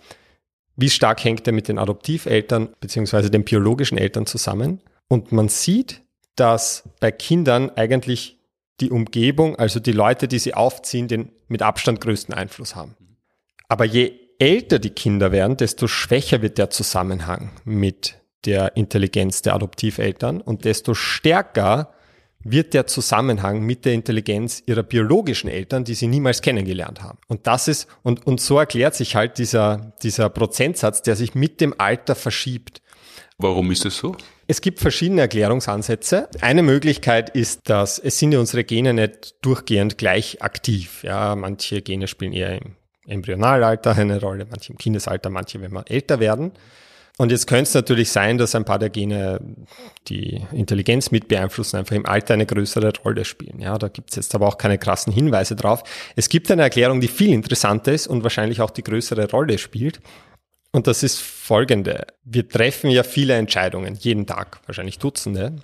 wie 0.76 0.90
stark 0.90 1.24
hängt 1.24 1.46
er 1.46 1.54
mit 1.54 1.68
den 1.68 1.78
Adoptiveltern 1.78 2.68
beziehungsweise 2.80 3.30
den 3.30 3.44
biologischen 3.44 3.96
Eltern 3.96 4.26
zusammen? 4.26 4.82
Und 5.08 5.32
man 5.32 5.48
sieht, 5.48 6.02
dass 6.36 6.88
bei 7.00 7.10
Kindern 7.10 7.70
eigentlich 7.70 8.38
die 8.80 8.90
Umgebung, 8.90 9.56
also 9.56 9.78
die 9.78 9.92
Leute, 9.92 10.26
die 10.26 10.38
sie 10.38 10.54
aufziehen, 10.54 11.08
den 11.08 11.32
mit 11.48 11.62
Abstand 11.62 12.00
größten 12.00 12.34
Einfluss 12.34 12.74
haben. 12.74 12.96
Aber 13.68 13.84
je 13.84 14.12
älter 14.38 14.78
die 14.78 14.90
Kinder 14.90 15.32
werden, 15.32 15.56
desto 15.56 15.86
schwächer 15.86 16.42
wird 16.42 16.58
der 16.58 16.70
Zusammenhang 16.70 17.50
mit 17.64 18.16
der 18.46 18.76
Intelligenz 18.76 19.42
der 19.42 19.54
Adoptiveltern 19.54 20.40
und 20.40 20.64
desto 20.64 20.94
stärker 20.94 21.92
wird 22.42 22.72
der 22.72 22.86
Zusammenhang 22.86 23.60
mit 23.60 23.84
der 23.84 23.92
Intelligenz 23.92 24.62
ihrer 24.64 24.82
biologischen 24.82 25.50
Eltern, 25.50 25.84
die 25.84 25.94
sie 25.94 26.06
niemals 26.06 26.40
kennengelernt 26.40 27.02
haben. 27.02 27.18
Und 27.28 27.46
das 27.46 27.68
ist, 27.68 27.86
und, 28.02 28.26
und 28.26 28.40
so 28.40 28.58
erklärt 28.58 28.94
sich 28.94 29.14
halt 29.14 29.36
dieser, 29.36 29.92
dieser 30.02 30.30
Prozentsatz, 30.30 31.02
der 31.02 31.16
sich 31.16 31.34
mit 31.34 31.60
dem 31.60 31.74
Alter 31.76 32.14
verschiebt. 32.14 32.80
Warum 33.36 33.70
ist 33.70 33.84
es 33.84 33.98
so? 33.98 34.16
Es 34.50 34.62
gibt 34.62 34.80
verschiedene 34.80 35.20
Erklärungsansätze. 35.20 36.28
Eine 36.40 36.64
Möglichkeit 36.64 37.30
ist, 37.30 37.70
dass 37.70 38.00
es 38.00 38.18
sind 38.18 38.32
ja 38.32 38.40
unsere 38.40 38.64
Gene 38.64 38.92
nicht 38.92 39.36
durchgehend 39.42 39.96
gleich 39.96 40.42
aktiv. 40.42 41.04
Ja, 41.04 41.36
manche 41.36 41.82
Gene 41.82 42.08
spielen 42.08 42.32
eher 42.32 42.60
im 42.60 42.74
Embryonalalter 43.06 43.96
eine 43.96 44.20
Rolle, 44.20 44.48
manche 44.50 44.72
im 44.72 44.76
Kindesalter, 44.76 45.30
manche, 45.30 45.62
wenn 45.62 45.70
wir 45.70 45.84
älter 45.86 46.18
werden. 46.18 46.50
Und 47.16 47.30
jetzt 47.30 47.46
könnte 47.46 47.62
es 47.62 47.74
natürlich 47.74 48.10
sein, 48.10 48.38
dass 48.38 48.56
ein 48.56 48.64
paar 48.64 48.80
der 48.80 48.90
Gene 48.90 49.40
die 50.08 50.42
Intelligenz 50.50 51.12
mit 51.12 51.28
beeinflussen, 51.28 51.76
einfach 51.76 51.94
im 51.94 52.06
Alter 52.06 52.34
eine 52.34 52.46
größere 52.46 52.92
Rolle 53.04 53.24
spielen. 53.24 53.60
Ja, 53.60 53.78
da 53.78 53.86
gibt 53.86 54.10
es 54.10 54.16
jetzt 54.16 54.34
aber 54.34 54.48
auch 54.48 54.58
keine 54.58 54.78
krassen 54.78 55.12
Hinweise 55.12 55.54
drauf. 55.54 55.84
Es 56.16 56.28
gibt 56.28 56.50
eine 56.50 56.62
Erklärung, 56.62 57.00
die 57.00 57.06
viel 57.06 57.32
interessanter 57.32 57.92
ist 57.92 58.08
und 58.08 58.24
wahrscheinlich 58.24 58.60
auch 58.62 58.70
die 58.70 58.82
größere 58.82 59.30
Rolle 59.30 59.58
spielt. 59.58 60.00
Und 60.72 60.86
das 60.86 61.02
ist 61.02 61.20
folgende. 61.20 62.06
Wir 62.24 62.48
treffen 62.48 62.90
ja 62.90 63.02
viele 63.02 63.34
Entscheidungen, 63.34 63.96
jeden 63.96 64.26
Tag, 64.26 64.60
wahrscheinlich 64.66 64.98
Dutzende. 64.98 65.56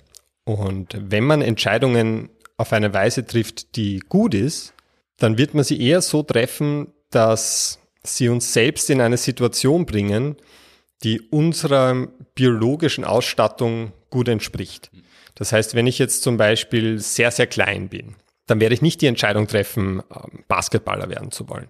Und 0.43 0.97
wenn 0.99 1.23
man 1.23 1.41
Entscheidungen 1.41 2.29
auf 2.57 2.73
eine 2.73 2.93
Weise 2.93 3.25
trifft, 3.25 3.75
die 3.75 3.99
gut 3.99 4.33
ist, 4.33 4.73
dann 5.17 5.37
wird 5.37 5.53
man 5.53 5.63
sie 5.63 5.81
eher 5.81 6.01
so 6.01 6.23
treffen, 6.23 6.93
dass 7.09 7.79
sie 8.03 8.29
uns 8.29 8.53
selbst 8.53 8.89
in 8.89 9.01
eine 9.01 9.17
Situation 9.17 9.85
bringen, 9.85 10.35
die 11.03 11.21
unserer 11.21 12.07
biologischen 12.35 13.03
Ausstattung 13.03 13.93
gut 14.09 14.27
entspricht. 14.27 14.91
Das 15.35 15.51
heißt, 15.51 15.75
wenn 15.75 15.87
ich 15.87 15.99
jetzt 15.99 16.23
zum 16.23 16.37
Beispiel 16.37 16.99
sehr, 16.99 17.31
sehr 17.31 17.47
klein 17.47 17.89
bin, 17.89 18.15
dann 18.47 18.59
werde 18.59 18.73
ich 18.73 18.81
nicht 18.81 19.01
die 19.01 19.07
Entscheidung 19.07 19.47
treffen, 19.47 20.01
ähm, 20.09 20.43
Basketballer 20.47 21.09
werden 21.09 21.31
zu 21.31 21.47
wollen. 21.49 21.69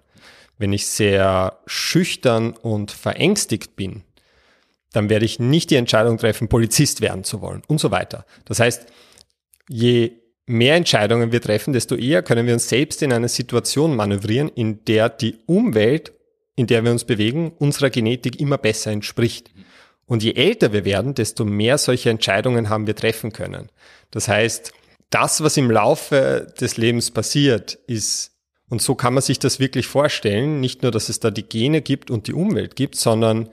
Wenn 0.58 0.72
ich 0.72 0.86
sehr 0.86 1.58
schüchtern 1.66 2.52
und 2.52 2.90
verängstigt 2.90 3.76
bin, 3.76 4.02
dann 4.92 5.08
werde 5.08 5.24
ich 5.24 5.38
nicht 5.38 5.70
die 5.70 5.76
Entscheidung 5.76 6.18
treffen, 6.18 6.48
Polizist 6.48 7.00
werden 7.00 7.24
zu 7.24 7.40
wollen 7.40 7.62
und 7.66 7.78
so 7.78 7.90
weiter. 7.90 8.24
Das 8.44 8.58
heißt, 8.58 8.86
je 9.68 10.12
mehr 10.46 10.74
Entscheidungen 10.76 11.30
wir 11.30 11.40
treffen, 11.40 11.72
desto 11.72 11.94
eher 11.94 12.22
können 12.22 12.46
wir 12.46 12.54
uns 12.54 12.68
selbst 12.68 13.02
in 13.02 13.12
eine 13.12 13.28
Situation 13.28 13.94
manövrieren, 13.94 14.48
in 14.48 14.84
der 14.86 15.08
die 15.10 15.36
Umwelt, 15.46 16.12
in 16.56 16.66
der 16.66 16.82
wir 16.84 16.90
uns 16.90 17.04
bewegen, 17.04 17.52
unserer 17.58 17.90
Genetik 17.90 18.40
immer 18.40 18.58
besser 18.58 18.90
entspricht. 18.90 19.50
Und 20.06 20.22
je 20.22 20.32
älter 20.32 20.72
wir 20.72 20.84
werden, 20.84 21.14
desto 21.14 21.44
mehr 21.44 21.76
solche 21.76 22.10
Entscheidungen 22.10 22.70
haben 22.70 22.86
wir 22.86 22.96
treffen 22.96 23.32
können. 23.32 23.68
Das 24.10 24.26
heißt, 24.26 24.72
das, 25.10 25.42
was 25.42 25.56
im 25.58 25.70
Laufe 25.70 26.52
des 26.58 26.78
Lebens 26.78 27.10
passiert, 27.10 27.74
ist, 27.86 28.32
und 28.68 28.82
so 28.82 28.94
kann 28.94 29.14
man 29.14 29.22
sich 29.22 29.38
das 29.38 29.60
wirklich 29.60 29.86
vorstellen, 29.86 30.60
nicht 30.60 30.82
nur, 30.82 30.92
dass 30.92 31.08
es 31.08 31.20
da 31.20 31.30
die 31.30 31.42
Gene 31.42 31.80
gibt 31.80 32.10
und 32.10 32.26
die 32.26 32.34
Umwelt 32.34 32.76
gibt, 32.76 32.96
sondern 32.96 33.48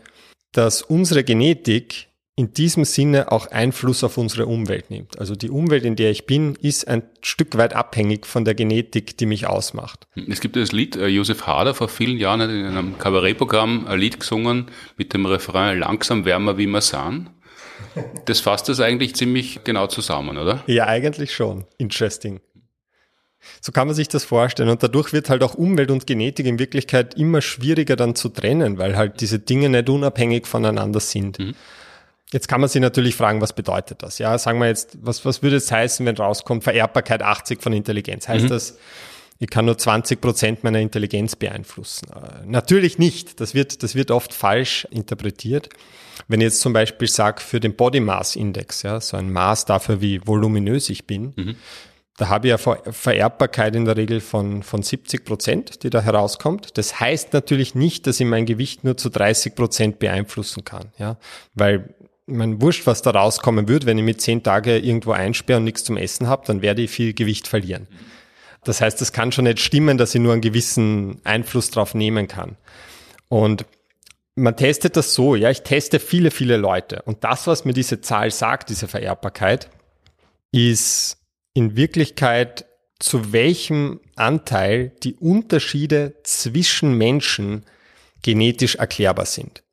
dass 0.51 0.82
unsere 0.82 1.24
Genetik 1.24 2.07
in 2.38 2.53
diesem 2.53 2.84
Sinne 2.84 3.32
auch 3.32 3.47
Einfluss 3.47 4.03
auf 4.03 4.18
unsere 4.18 4.45
Umwelt 4.45 4.89
nimmt. 4.89 5.20
Also 5.20 5.36
die 5.36 5.49
Umwelt, 5.49 5.86
in 5.86 5.95
der 5.95 6.11
ich 6.11 6.26
bin, 6.26 6.55
ist 6.55 6.86
ein 6.86 7.03
Stück 7.22 7.57
weit 7.57 7.74
abhängig 7.74 8.26
von 8.26 8.43
der 8.43 8.55
Genetik, 8.55 9.18
die 9.18 9.26
mich 9.26 9.47
ausmacht. 9.47 10.05
Es 10.30 10.41
gibt 10.41 10.57
das 10.57 10.74
Lied, 10.74 10.97
äh, 10.97 11.07
Josef 11.07 11.47
Hader 11.47 11.74
vor 11.74 11.88
vielen 11.88 12.18
Jahren 12.18 12.41
hat 12.41 12.49
in 12.49 12.66
einem 12.66 12.97
Kabarettprogramm 12.97 13.88
ein 13.88 13.99
Lied 13.99 14.20
gesungen 14.20 14.66
mit 14.97 15.13
dem 15.13 15.26
Refrain 15.26 15.80
Langsam 15.80 16.26
wärmer 16.26 16.57
wie 16.57 16.82
sahen. 16.82 17.30
Das 18.26 18.41
fasst 18.41 18.68
das 18.68 18.82
eigentlich 18.82 19.16
ziemlich 19.16 19.63
genau 19.63 19.88
zusammen, 19.88 20.38
oder? 20.38 20.61
Ja, 20.68 20.88
eigentlich 20.88 21.34
schon. 21.34 21.63
Interesting. 21.78 22.41
So 23.62 23.72
kann 23.72 23.88
man 23.88 23.96
sich 23.96 24.08
das 24.08 24.24
vorstellen. 24.24 24.70
Und 24.70 24.84
dadurch 24.84 25.14
wird 25.14 25.30
halt 25.30 25.43
auch 25.43 25.56
Umwelt 25.56 25.91
und 25.91 26.08
Genetik 26.08 26.46
in 26.46 26.60
Wirklichkeit 26.60 27.16
immer 27.16 27.41
schwieriger 27.41 27.96
dann 27.96 28.16
zu 28.16 28.30
trennen, 28.30 28.78
weil 28.78 28.96
halt 28.96 29.22
diese 29.22 29.39
Dinge 29.39 29.70
nicht 29.70 29.89
unabhängig 29.89 30.48
voneinander 30.48 31.00
sind. 31.00 31.39
Mhm. 31.39 31.56
Jetzt 32.32 32.48
kann 32.48 32.60
man 32.60 32.70
sich 32.70 32.82
natürlich 32.82 33.16
fragen, 33.16 33.39
was 33.39 33.54
bedeutet 33.54 34.04
das? 34.04 34.18
Ja, 34.18 34.38
sagen 34.38 34.60
wir 34.60 34.68
jetzt, 34.68 34.98
was, 35.02 35.26
was 35.26 35.43
würde 35.43 35.58
es 35.58 35.72
heißen, 35.72 36.06
wenn 36.06 36.18
rauskommt, 36.18 36.64
Vererbbarkeit 36.64 37.22
80 37.22 37.62
von 37.62 37.72
Intelligenz? 37.72 38.28
Heißt 38.28 38.46
mhm. 38.46 38.50
das, 38.50 38.78
ich 39.39 39.50
kann 39.50 39.66
nur 39.66 39.78
20 39.78 40.22
Prozent 40.22 40.64
meiner 40.64 40.80
Intelligenz 40.80 41.36
beeinflussen? 41.36 42.08
Äh, 42.12 42.46
natürlich 42.46 42.98
nicht. 42.98 43.39
Das 43.39 43.54
wird, 43.54 43.84
das 43.84 43.96
wird 43.96 44.12
oft 44.12 44.34
falsch 44.34 44.88
interpretiert. 44.91 45.70
Wenn 46.28 46.41
ich 46.41 46.46
jetzt 46.46 46.62
zum 46.62 46.74
Beispiel 46.74 47.08
sage, 47.08 47.41
für 47.41 47.60
den 47.60 47.76
Body 47.76 48.00
Mass 48.00 48.36
Index, 48.36 48.84
ja, 48.84 49.00
so 49.02 49.18
ein 49.18 49.32
Maß 49.32 49.66
dafür, 49.66 50.02
wie 50.02 50.26
voluminös 50.26 50.89
ich 50.89 51.06
bin, 51.06 51.34
mhm. 51.36 51.56
Da 52.18 52.30
habe 52.30 52.47
ich 52.47 52.51
ja 52.51 52.57
Vererbbarkeit 52.57 53.76
in 53.76 53.86
der 53.86 53.97
Regel 53.97 54.22
von, 54.22 54.63
von 54.63 54.82
70 54.82 55.26
Prozent, 55.26 55.84
die 55.84 55.89
da 55.89 56.01
herauskommt. 56.01 56.78
Das 56.78 56.99
heißt 56.99 57.34
natürlich 57.34 57.76
nicht, 57.76 58.07
dass 58.07 58.20
ich 58.20 58.26
mein 58.26 58.45
Gewicht 58.45 58.86
nur 58.86 58.95
zu 58.95 59.09
30 59.09 59.53
Prozent 59.53 59.99
beeinflussen 59.99 60.63
kann, 60.63 60.91
ja, 60.97 61.18
weil 61.53 61.93
mein 62.26 62.61
Wurscht, 62.61 62.88
was 62.88 63.01
da 63.01 63.11
rauskommen 63.11 63.68
wird, 63.68 63.86
wenn 63.86 63.97
ich 63.97 64.03
mit 64.03 64.22
zehn 64.22 64.41
Tage 64.41 64.78
irgendwo 64.78 65.11
einsperre 65.11 65.57
und 65.57 65.66
nichts 65.66 65.84
zum 65.84 65.97
Essen 65.97 66.28
habe, 66.28 66.43
dann 66.47 66.61
werde 66.61 66.82
ich 66.82 66.89
viel 66.89 67.13
Gewicht 67.13 67.47
verlieren. 67.47 67.88
Das 68.63 68.82
heißt, 68.82 69.01
es 69.01 69.11
kann 69.11 69.32
schon 69.32 69.45
nicht 69.45 69.59
stimmen, 69.59 69.97
dass 69.97 70.16
ich 70.16 70.22
nur 70.22 70.34
einen 70.34 70.41
gewissen 70.41 71.22
Einfluss 71.24 71.70
drauf 71.70 71.93
nehmen 71.93 72.28
kann. 72.28 72.57
Und 73.30 73.66
man 74.34 74.57
testet 74.57 74.97
das 74.97 75.13
so, 75.13 75.36
ja, 75.36 75.51
ich 75.51 75.61
teste 75.61 75.99
viele, 75.99 76.32
viele 76.32 76.57
Leute. 76.57 77.03
Und 77.03 77.24
das, 77.24 77.45
was 77.45 77.63
mir 77.63 77.74
diese 77.74 78.01
Zahl 78.01 78.32
sagt, 78.32 78.70
diese 78.70 78.88
Vererbbarkeit, 78.88 79.70
ist 80.51 81.18
in 81.56 81.76
Wirklichkeit, 81.76 82.66
zu 82.99 83.34
welchem 83.34 83.99
Anteil 84.16 84.91
die 85.03 85.16
Unterschiede 85.16 86.14
zwischen 86.24 86.97
Menschen 86.97 87.64
genetisch 88.22 88.76
erklärbar 88.76 89.26
sind. 89.26 89.64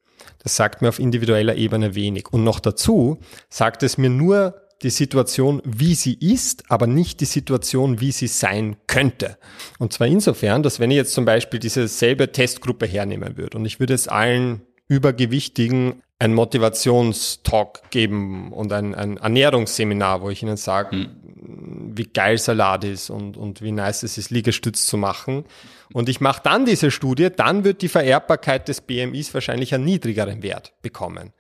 Das 0.43 0.57
sagt 0.57 0.81
mir 0.81 0.89
auf 0.89 0.99
individueller 0.99 1.57
Ebene 1.57 1.95
wenig. 1.95 2.33
Und 2.33 2.45
noch 2.45 2.61
dazu 2.61 3.19
sagt 3.49 3.83
es 3.83 3.99
mir 3.99 4.11
nur 4.11 4.63
die 4.83 4.91
Situation, 4.91 5.63
wie 5.65 5.95
sie 5.95 6.15
ist, 6.15 6.65
aber 6.71 6.87
nicht 6.87 7.21
die 7.21 7.27
Situation, 7.27 8.01
wie 8.01 8.13
sie 8.13 8.27
sein 8.27 8.77
könnte. 8.87 9.39
Und 9.79 9.93
zwar 9.93 10.07
insofern, 10.07 10.63
dass 10.63 10.81
wenn 10.81 10.91
ich 10.91 10.97
jetzt 10.97 11.15
zum 11.15 11.25
Beispiel 11.25 11.61
diese 11.61 11.87
selbe 11.87 12.33
Testgruppe 12.33 12.87
hernehmen 12.87 13.37
würde 13.37 13.59
und 13.59 13.65
ich 13.65 13.79
würde 13.79 13.95
es 13.95 14.09
allen 14.09 14.63
Übergewichtigen 14.89 16.03
ein 16.19 16.35
Motivationstalk 16.35 17.91
geben 17.91 18.53
und 18.53 18.73
ein, 18.73 18.95
ein 18.95 19.17
Ernährungsseminar, 19.17 20.23
wo 20.23 20.31
ich 20.31 20.43
ihnen 20.43 20.57
sage, 20.57 20.93
hm. 20.93 21.11
Wie 21.45 22.05
geil 22.05 22.39
Salat 22.39 22.85
ist 22.85 23.11
und, 23.11 23.37
und 23.37 23.63
wie 23.63 23.73
nice 23.73 24.03
es 24.05 24.19
ist, 24.19 24.31
Liegestütz 24.31 24.87
zu 24.87 24.97
machen. 24.97 25.45
Und 25.93 26.09
ich 26.09 26.21
mache 26.21 26.41
dann 26.45 26.65
diese 26.65 26.91
Studie, 26.91 27.29
dann 27.35 27.65
wird 27.65 27.83
die 27.83 27.89
Vererbbarkeit 27.89 28.69
des 28.69 28.81
BMIs 28.81 29.35
wahrscheinlich 29.35 29.75
einen 29.75 29.85
niedrigeren 29.85 30.43
Wert 30.43 30.73
bekommen. 30.83 31.33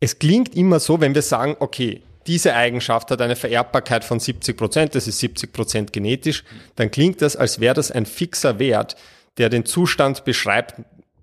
Es 0.00 0.18
klingt 0.18 0.54
immer 0.54 0.80
so, 0.80 1.00
wenn 1.00 1.14
wir 1.14 1.22
sagen, 1.22 1.56
okay, 1.60 2.02
diese 2.26 2.54
Eigenschaft 2.54 3.10
hat 3.10 3.20
eine 3.20 3.36
Vererbbarkeit 3.36 4.04
von 4.04 4.18
70 4.18 4.56
Prozent, 4.56 4.94
das 4.94 5.06
ist 5.06 5.20
70 5.20 5.52
Prozent 5.52 5.92
genetisch, 5.92 6.44
dann 6.74 6.90
klingt 6.90 7.22
das, 7.22 7.36
als 7.36 7.60
wäre 7.60 7.74
das 7.74 7.90
ein 7.90 8.04
fixer 8.04 8.58
Wert, 8.58 8.96
der 9.38 9.48
den 9.48 9.64
Zustand 9.64 10.24
beschreibt, 10.24 10.74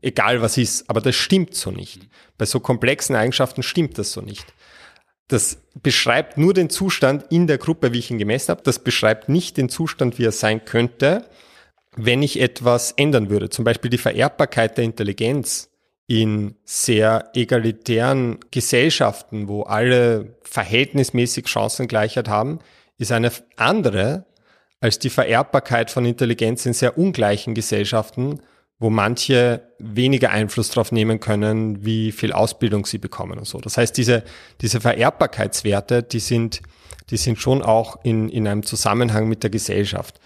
egal 0.02 0.42
was 0.42 0.58
ist. 0.58 0.90
Aber 0.90 1.02
das 1.02 1.16
stimmt 1.16 1.56
so 1.56 1.72
nicht. 1.72 2.08
Bei 2.38 2.46
so 2.46 2.60
komplexen 2.60 3.16
Eigenschaften 3.16 3.64
stimmt 3.64 3.98
das 3.98 4.14
so 4.14 4.22
nicht. 4.22 4.46
Das 5.34 5.58
beschreibt 5.82 6.38
nur 6.38 6.54
den 6.54 6.70
Zustand 6.70 7.26
in 7.32 7.48
der 7.48 7.58
Gruppe, 7.58 7.92
wie 7.92 7.98
ich 7.98 8.12
ihn 8.12 8.20
gemessen 8.20 8.50
habe. 8.50 8.62
Das 8.62 8.78
beschreibt 8.78 9.30
nicht 9.30 9.58
den 9.58 9.68
Zustand, 9.68 10.20
wie 10.20 10.26
er 10.26 10.32
sein 10.32 10.64
könnte, 10.64 11.26
wenn 11.96 12.22
ich 12.22 12.40
etwas 12.40 12.92
ändern 12.92 13.32
würde. 13.32 13.50
Zum 13.50 13.66
Beispiel 13.66 13.90
die 13.90 13.98
Vererbbarkeit 13.98 14.78
der 14.78 14.84
Intelligenz 14.84 15.72
in 16.06 16.54
sehr 16.66 17.32
egalitären 17.34 18.42
Gesellschaften, 18.52 19.48
wo 19.48 19.64
alle 19.64 20.38
verhältnismäßig 20.44 21.48
Chancengleichheit 21.48 22.28
haben, 22.28 22.60
ist 23.00 23.12
eine 23.12 23.32
andere 23.56 24.28
als 24.82 25.00
die 25.00 25.10
Vererbbarkeit 25.10 25.90
von 25.90 26.06
Intelligenz 26.06 26.64
in 26.68 26.74
sehr 26.74 26.96
ungleichen 26.96 27.56
Gesellschaften, 27.56 28.40
wo 28.84 28.90
manche 28.90 29.62
weniger 29.80 30.32
Einfluss 30.32 30.70
darauf 30.70 30.92
nehmen 30.92 31.22
können, 31.22 31.86
wie 31.86 32.12
viel 32.12 32.34
Ausbildung 32.34 32.86
sie 32.86 32.98
bekommen 32.98 33.40
und 33.40 33.48
so. 33.48 33.60
Das 33.60 33.78
heißt, 33.78 33.98
diese, 33.98 34.24
diese 34.60 34.82
Vererbbarkeitswerte, 34.82 36.04
die 36.04 36.20
sind, 36.20 36.62
die 37.10 37.16
sind 37.16 37.40
schon 37.40 37.62
auch 37.62 38.04
in, 38.04 38.28
in 38.28 38.46
einem 38.46 38.64
Zusammenhang 38.64 39.30
mit 39.30 39.42
der 39.42 39.50
Gesellschaft. 39.50 40.20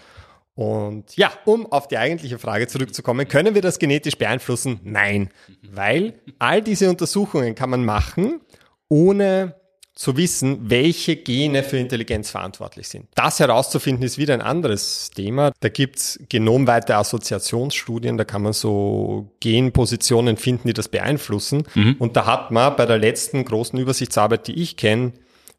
Und 0.56 1.16
ja, 1.16 1.30
um 1.44 1.70
auf 1.70 1.86
die 1.86 1.98
eigentliche 1.98 2.40
Frage 2.40 2.66
zurückzukommen, 2.66 3.28
können 3.28 3.54
wir 3.54 3.62
das 3.62 3.78
genetisch 3.78 4.18
beeinflussen? 4.18 4.80
Nein, 4.82 5.30
weil 5.62 6.14
all 6.40 6.60
diese 6.60 6.90
Untersuchungen 6.90 7.54
kann 7.54 7.70
man 7.70 7.84
machen, 7.84 8.40
ohne 8.88 9.54
zu 9.98 10.16
wissen, 10.16 10.70
welche 10.70 11.16
Gene 11.16 11.64
für 11.64 11.76
Intelligenz 11.76 12.30
verantwortlich 12.30 12.86
sind. 12.86 13.08
Das 13.16 13.40
herauszufinden 13.40 14.04
ist 14.04 14.16
wieder 14.16 14.32
ein 14.32 14.42
anderes 14.42 15.10
Thema. 15.10 15.50
Da 15.58 15.68
gibt's 15.70 16.20
genomweite 16.28 16.94
Assoziationsstudien, 16.94 18.16
da 18.16 18.24
kann 18.24 18.42
man 18.42 18.52
so 18.52 19.32
Genpositionen 19.40 20.36
finden, 20.36 20.68
die 20.68 20.72
das 20.72 20.88
beeinflussen. 20.88 21.64
Mhm. 21.74 21.96
Und 21.98 22.16
da 22.16 22.26
hat 22.26 22.52
man 22.52 22.76
bei 22.76 22.86
der 22.86 22.98
letzten 22.98 23.44
großen 23.44 23.76
Übersichtsarbeit, 23.76 24.46
die 24.46 24.62
ich 24.62 24.76
kenne, 24.76 25.14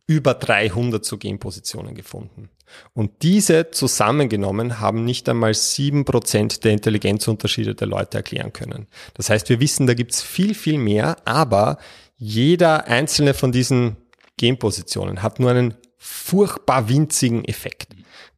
über 0.08 0.36
300 0.36 1.04
so 1.04 1.18
Genpositionen 1.18 1.94
gefunden. 1.94 2.48
Und 2.94 3.24
diese 3.24 3.72
zusammengenommen 3.72 4.80
haben 4.80 5.04
nicht 5.04 5.28
einmal 5.28 5.54
sieben 5.54 6.06
Prozent 6.06 6.64
der 6.64 6.72
Intelligenzunterschiede 6.72 7.76
der 7.76 7.88
Leute 7.88 8.16
erklären 8.16 8.54
können. 8.54 8.88
Das 9.16 9.30
heißt, 9.30 9.50
wir 9.50 9.60
wissen, 9.60 9.86
da 9.86 9.96
gibt's 9.96 10.22
viel, 10.22 10.54
viel 10.54 10.78
mehr, 10.78 11.18
aber 11.26 11.78
jeder 12.16 12.88
einzelne 12.88 13.34
von 13.34 13.52
diesen 13.52 13.98
Genpositionen 14.40 15.22
hat 15.22 15.40
nur 15.40 15.52
einen 15.52 15.76
furchtbar 15.98 16.90
winzigen 16.90 17.44
Effekt. 17.46 17.90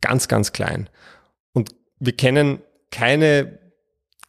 Ganz, 0.01 0.27
ganz 0.27 0.51
klein. 0.51 0.89
Und 1.53 1.69
wir 1.99 2.17
kennen 2.17 2.61
keine 2.89 3.59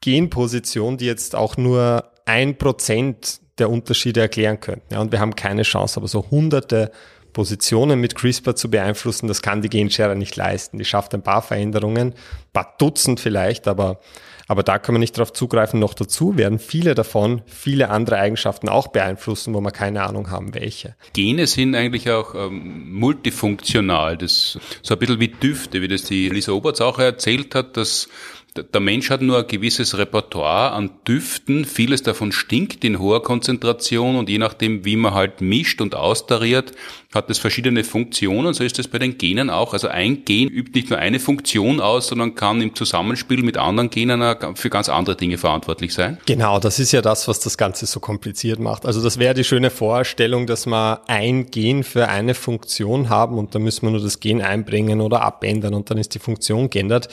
Genposition, 0.03 0.99
die 0.99 1.07
jetzt 1.07 1.35
auch 1.35 1.57
nur 1.57 2.13
ein 2.27 2.59
Prozent 2.59 3.41
der 3.59 3.71
Unterschiede 3.71 4.21
erklären 4.21 4.61
könnten. 4.61 4.93
Ja, 4.93 5.01
und 5.01 5.13
wir 5.13 5.21
haben 5.21 5.35
keine 5.35 5.63
Chance, 5.63 5.99
aber 5.99 6.09
so 6.09 6.31
hunderte 6.31 6.93
Positionen 7.33 8.01
mit 8.01 8.15
CRISPR 8.15 8.55
zu 8.55 8.71
beeinflussen, 8.71 9.27
das 9.27 9.41
kann 9.41 9.63
die 9.63 9.71
Genschere 9.71 10.15
nicht 10.15 10.37
leisten. 10.37 10.77
Die 10.79 10.85
schafft 10.85 11.15
ein 11.15 11.23
paar 11.23 11.41
Veränderungen, 11.41 12.15
paar 12.53 12.75
Dutzend 12.79 13.19
vielleicht, 13.19 13.67
aber 13.67 14.01
aber 14.49 14.63
da 14.63 14.79
können 14.79 14.97
wir 14.97 15.01
nicht 15.01 15.17
darauf 15.17 15.33
zugreifen. 15.33 15.81
Noch 15.81 15.95
dazu 15.95 16.37
werden 16.37 16.59
viele 16.59 16.95
davon 16.95 17.43
viele 17.47 17.91
andere 17.91 18.17
Eigenschaften 18.19 18.69
auch 18.69 18.89
beeinflussen, 18.89 19.55
wo 19.55 19.61
wir 19.61 19.71
keine 19.71 20.03
Ahnung 20.03 20.31
haben, 20.31 20.55
welche. 20.55 20.95
Gene 21.13 21.47
sind 21.47 21.75
eigentlich 21.75 22.11
auch 22.11 22.35
ähm, 22.35 22.93
multifunktional. 22.93 24.17
Das 24.17 24.59
so 24.83 24.95
ein 24.95 24.99
bisschen 24.99 25.21
wie 25.21 25.29
Düfte, 25.29 25.83
wie 25.83 25.89
das 25.89 26.05
die 26.05 26.29
Lisa 26.29 26.53
Oberts 26.53 26.81
auch 26.81 26.99
erzählt 26.99 27.55
hat, 27.55 27.77
dass 27.77 28.09
der 28.55 28.81
Mensch 28.81 29.09
hat 29.09 29.23
nur 29.23 29.39
ein 29.39 29.47
gewisses 29.47 29.97
Repertoire 29.97 30.73
an 30.73 30.91
Düften. 31.09 31.65
Vieles 31.65 32.03
davon 32.03 32.33
stinkt 32.33 32.85
in 32.85 32.99
hoher 32.99 33.23
Konzentration 33.23 34.17
und 34.17 34.29
je 34.29 34.37
nachdem, 34.37 34.85
wie 34.85 34.97
man 34.97 35.15
halt 35.15 35.41
mischt 35.41 35.81
und 35.81 35.95
austariert, 35.95 36.73
hat 37.15 37.31
es 37.31 37.39
verschiedene 37.39 37.83
Funktionen. 37.83 38.53
So 38.53 38.63
ist 38.63 38.79
es 38.79 38.89
bei 38.89 38.99
den 38.99 39.17
Genen 39.17 39.49
auch. 39.49 39.73
Also 39.73 39.89
ein 39.89 40.27
Gen 40.27 40.49
übt 40.49 40.73
nicht 40.75 40.91
nur 40.91 40.99
eine 40.99 41.19
Funktion 41.19 41.81
aus, 41.81 42.09
sondern 42.09 42.35
kann 42.35 42.61
im 42.61 42.75
Zusammenspiel 42.75 43.43
mit 43.43 43.57
anderen 43.57 43.89
Genen 43.89 44.23
für 44.55 44.69
ganz 44.69 44.91
andere 44.91 45.17
Dinge 45.17 45.39
verantwortlich 45.39 45.95
sein. 45.95 46.19
Genau, 46.27 46.61
das 46.61 46.79
ist 46.79 46.93
ja 46.93 47.01
das, 47.01 47.29
was 47.29 47.41
das 47.41 47.57
Ganze 47.57 47.87
so 47.87 48.01
kompliziert 48.01 48.61
macht. 48.61 48.85
Also 48.85 49.03
das 49.03 49.19
wäre 49.19 49.33
die 49.33 49.45
schöne 49.45 49.71
Vorstellung, 49.71 50.47
dass 50.47 50.67
wir 50.67 51.01
ein 51.07 51.47
Gen 51.47 51.85
für 51.85 52.09
eine 52.09 52.35
Funktion 52.35 53.09
haben 53.09 53.39
und 53.39 53.55
da 53.55 53.59
müssen 53.59 53.87
wir 53.87 53.93
nur 53.93 54.03
das 54.03 54.21
Gen 54.21 54.43
einbringen 54.43 55.01
oder 55.01 55.23
abändern 55.23 55.73
und 55.73 55.91
dann 55.91 55.97
ist 55.97 56.15
die 56.15 56.19
Funktion 56.19 56.69
geändert. 56.69 57.09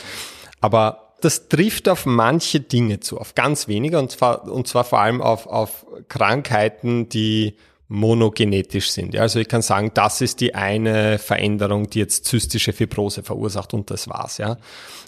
Aber 0.61 1.08
das 1.21 1.49
trifft 1.49 1.89
auf 1.89 2.05
manche 2.05 2.59
Dinge 2.59 2.99
zu, 2.99 3.17
auf 3.17 3.35
ganz 3.35 3.67
wenige 3.67 3.99
und 3.99 4.11
zwar, 4.11 4.43
und 4.51 4.67
zwar 4.67 4.83
vor 4.83 4.99
allem 4.99 5.21
auf, 5.21 5.47
auf 5.47 5.85
Krankheiten, 6.07 7.09
die 7.09 7.55
monogenetisch 7.89 8.91
sind. 8.91 9.15
Ja, 9.15 9.21
also 9.21 9.39
ich 9.39 9.47
kann 9.47 9.63
sagen, 9.63 9.91
das 9.95 10.21
ist 10.21 10.41
die 10.41 10.53
eine 10.53 11.17
Veränderung, 11.17 11.89
die 11.89 11.97
jetzt 11.97 12.25
zystische 12.25 12.71
Fibrose 12.71 13.23
verursacht 13.23 13.73
und 13.73 13.89
das 13.89 14.07
war's. 14.07 14.37
Ja. 14.37 14.57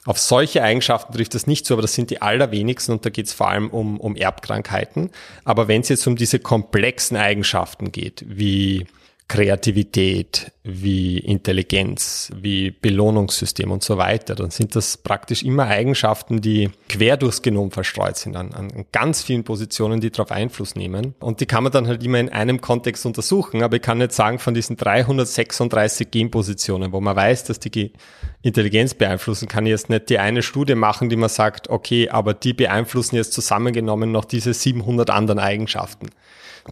Auf 0.05 0.17
solche 0.17 0.63
Eigenschaften 0.63 1.13
trifft 1.13 1.35
das 1.35 1.45
nicht 1.45 1.67
zu, 1.67 1.75
aber 1.75 1.83
das 1.83 1.93
sind 1.93 2.09
die 2.09 2.23
allerwenigsten 2.23 2.93
und 2.93 3.05
da 3.05 3.11
geht 3.11 3.27
es 3.27 3.33
vor 3.33 3.49
allem 3.49 3.69
um, 3.69 3.99
um 3.99 4.15
Erbkrankheiten. 4.15 5.11
Aber 5.43 5.67
wenn 5.67 5.81
es 5.81 5.89
jetzt 5.89 6.07
um 6.07 6.15
diese 6.15 6.39
komplexen 6.39 7.17
Eigenschaften 7.17 7.91
geht, 7.91 8.25
wie 8.27 8.87
Kreativität, 9.31 10.51
wie 10.65 11.17
Intelligenz, 11.17 12.33
wie 12.35 12.69
Belohnungssystem 12.69 13.71
und 13.71 13.81
so 13.81 13.97
weiter, 13.97 14.35
dann 14.35 14.51
sind 14.51 14.75
das 14.75 14.97
praktisch 14.97 15.41
immer 15.43 15.67
Eigenschaften, 15.67 16.41
die 16.41 16.69
quer 16.89 17.15
durchs 17.15 17.41
Genom 17.41 17.71
verstreut 17.71 18.17
sind, 18.17 18.35
an, 18.35 18.53
an 18.53 18.85
ganz 18.91 19.23
vielen 19.23 19.45
Positionen, 19.45 20.01
die 20.01 20.11
darauf 20.11 20.31
Einfluss 20.31 20.75
nehmen. 20.75 21.15
Und 21.21 21.39
die 21.39 21.45
kann 21.45 21.63
man 21.63 21.71
dann 21.71 21.87
halt 21.87 22.03
immer 22.03 22.19
in 22.19 22.27
einem 22.27 22.59
Kontext 22.59 23.05
untersuchen. 23.05 23.63
Aber 23.63 23.77
ich 23.77 23.81
kann 23.81 23.99
nicht 23.99 24.11
sagen, 24.11 24.37
von 24.37 24.53
diesen 24.53 24.75
336 24.75 26.11
Genpositionen, 26.11 26.91
wo 26.91 26.99
man 26.99 27.15
weiß, 27.15 27.45
dass 27.45 27.59
die 27.61 27.93
Intelligenz 28.41 28.95
beeinflussen, 28.95 29.47
kann 29.47 29.65
ich 29.65 29.69
jetzt 29.69 29.89
nicht 29.89 30.09
die 30.09 30.19
eine 30.19 30.41
Studie 30.41 30.75
machen, 30.75 31.07
die 31.07 31.15
man 31.15 31.29
sagt, 31.29 31.69
okay, 31.69 32.09
aber 32.09 32.33
die 32.33 32.51
beeinflussen 32.51 33.15
jetzt 33.15 33.31
zusammengenommen 33.31 34.11
noch 34.11 34.25
diese 34.25 34.53
700 34.53 35.09
anderen 35.09 35.39
Eigenschaften. 35.39 36.09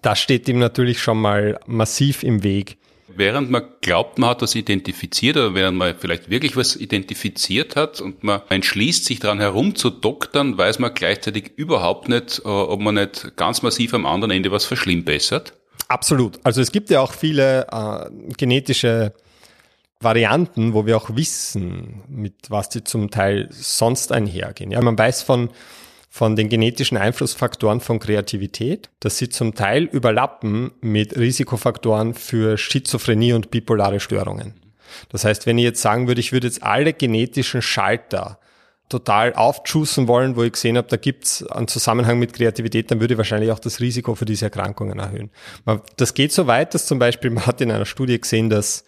Das 0.01 0.19
steht 0.19 0.47
ihm 0.47 0.59
natürlich 0.59 1.01
schon 1.01 1.19
mal 1.19 1.59
massiv 1.65 2.23
im 2.23 2.43
Weg. 2.43 2.77
Während 3.15 3.49
man 3.49 3.63
glaubt, 3.81 4.19
man 4.19 4.29
hat 4.29 4.41
das 4.41 4.55
identifiziert 4.55 5.35
oder 5.35 5.55
während 5.55 5.77
man 5.77 5.95
vielleicht 5.97 6.29
wirklich 6.29 6.55
was 6.55 6.75
identifiziert 6.75 7.75
hat 7.75 8.01
und 8.01 8.23
man 8.23 8.41
entschließt, 8.49 9.03
sich 9.03 9.19
daran 9.19 9.39
herumzudoktern, 9.39 10.57
weiß 10.57 10.79
man 10.79 10.93
gleichzeitig 10.93 11.51
überhaupt 11.55 12.07
nicht, 12.07 12.39
äh, 12.45 12.47
ob 12.47 12.79
man 12.79 12.95
nicht 12.95 13.35
ganz 13.35 13.61
massiv 13.61 13.93
am 13.93 14.05
anderen 14.05 14.31
Ende 14.31 14.51
was 14.51 14.65
verschlimmbessert. 14.65 15.53
Absolut. 15.87 16.39
Also 16.43 16.61
es 16.61 16.71
gibt 16.71 16.91
ja 16.91 17.01
auch 17.01 17.13
viele 17.13 17.67
äh, 17.71 18.09
genetische 18.37 19.13
Varianten, 19.99 20.73
wo 20.73 20.85
wir 20.85 20.95
auch 20.95 21.09
wissen, 21.15 22.03
mit 22.07 22.35
was 22.49 22.69
die 22.69 22.83
zum 22.83 23.09
Teil 23.09 23.49
sonst 23.51 24.11
einhergehen. 24.11 24.71
Ja, 24.71 24.81
man 24.81 24.97
weiß 24.97 25.23
von 25.23 25.49
von 26.19 26.35
den 26.35 26.49
genetischen 26.49 26.97
Einflussfaktoren 26.97 27.79
von 27.79 27.99
Kreativität, 27.99 28.89
dass 28.99 29.17
sie 29.17 29.29
zum 29.29 29.55
Teil 29.55 29.85
überlappen 29.85 30.71
mit 30.81 31.15
Risikofaktoren 31.17 32.13
für 32.13 32.57
Schizophrenie 32.57 33.31
und 33.31 33.51
bipolare 33.51 34.01
Störungen. 34.01 34.55
Das 35.07 35.23
heißt, 35.23 35.45
wenn 35.45 35.57
ich 35.57 35.63
jetzt 35.63 35.81
sagen 35.81 36.09
würde, 36.09 36.19
ich 36.19 36.33
würde 36.33 36.47
jetzt 36.47 36.61
alle 36.61 36.91
genetischen 36.91 37.61
Schalter 37.61 38.37
total 38.89 39.33
aufjuicen 39.33 40.09
wollen, 40.09 40.35
wo 40.35 40.43
ich 40.43 40.51
gesehen 40.51 40.75
habe, 40.75 40.89
da 40.89 40.97
gibt's 40.97 41.41
einen 41.47 41.69
Zusammenhang 41.69 42.19
mit 42.19 42.33
Kreativität, 42.33 42.91
dann 42.91 42.99
würde 42.99 43.13
ich 43.13 43.17
wahrscheinlich 43.17 43.51
auch 43.51 43.59
das 43.59 43.79
Risiko 43.79 44.13
für 44.13 44.25
diese 44.25 44.43
Erkrankungen 44.43 44.99
erhöhen. 44.99 45.29
Das 45.95 46.13
geht 46.15 46.33
so 46.33 46.47
weit, 46.47 46.73
dass 46.73 46.85
zum 46.85 46.99
Beispiel, 46.99 47.29
man 47.29 47.45
hat 47.45 47.61
in 47.61 47.71
einer 47.71 47.85
Studie 47.85 48.19
gesehen, 48.19 48.49
dass 48.49 48.83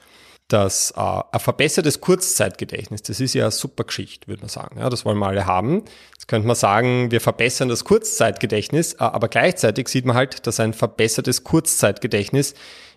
dass 0.51 0.91
äh, 0.91 0.99
ein 0.99 1.39
verbessertes 1.39 2.01
Kurzzeitgedächtnis, 2.01 3.01
das 3.03 3.19
ist 3.19 3.33
ja 3.33 3.45
eine 3.45 3.51
super 3.51 3.83
Geschichte, 3.83 4.27
würde 4.27 4.41
man 4.41 4.49
sagen. 4.49 4.79
Ja, 4.79 4.89
das 4.89 5.05
wollen 5.05 5.17
wir 5.17 5.27
alle 5.27 5.45
haben. 5.45 5.83
Jetzt 6.13 6.27
könnte 6.27 6.47
man 6.47 6.55
sagen, 6.55 7.11
wir 7.11 7.21
verbessern 7.21 7.69
das 7.69 7.83
Kurzzeitgedächtnis, 7.83 8.93
äh, 8.93 8.97
aber 8.99 9.29
gleichzeitig 9.29 9.87
sieht 9.87 10.05
man 10.05 10.15
halt, 10.15 10.45
dass 10.47 10.59
ein 10.59 10.73
verbessertes 10.73 11.43
Kurzzeitgedächtnis 11.43 12.53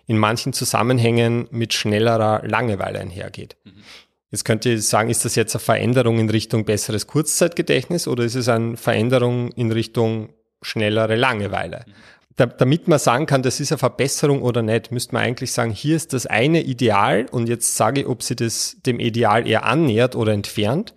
in 0.07 0.17
manchen 0.17 0.53
Zusammenhängen 0.53 1.47
mit 1.51 1.73
schnellerer 1.73 2.41
Langeweile 2.45 2.99
einhergeht. 2.99 3.55
Mhm. 3.63 3.83
Jetzt 4.31 4.43
könnte 4.43 4.69
ich 4.71 4.87
sagen, 4.87 5.09
ist 5.09 5.23
das 5.23 5.35
jetzt 5.35 5.55
eine 5.55 5.61
Veränderung 5.61 6.19
in 6.19 6.29
Richtung 6.29 6.65
besseres 6.65 7.07
Kurzzeitgedächtnis 7.07 8.07
oder 8.07 8.25
ist 8.25 8.35
es 8.35 8.49
eine 8.49 8.75
Veränderung 8.75 9.51
in 9.53 9.71
Richtung 9.71 10.33
schnellere 10.61 11.15
Langeweile? 11.15 11.85
Mhm 11.87 11.93
da, 12.35 12.45
damit 12.45 12.87
man 12.87 12.99
sagen 12.99 13.25
kann, 13.25 13.43
das 13.43 13.59
ist 13.59 13.71
eine 13.71 13.77
Verbesserung 13.77 14.41
oder 14.41 14.61
nicht, 14.61 14.91
müsste 14.91 15.13
man 15.13 15.23
eigentlich 15.23 15.53
sagen, 15.53 15.71
hier 15.71 15.95
ist 15.95 16.13
das 16.13 16.25
eine 16.25 16.61
Ideal 16.61 17.27
und 17.31 17.47
jetzt 17.47 17.75
sage 17.75 18.01
ich, 18.01 18.07
ob 18.07 18.23
sie 18.23 18.35
das 18.35 18.77
dem 18.85 18.99
Ideal 18.99 19.47
eher 19.47 19.65
annähert 19.65 20.15
oder 20.15 20.33
entfernt. 20.33 20.93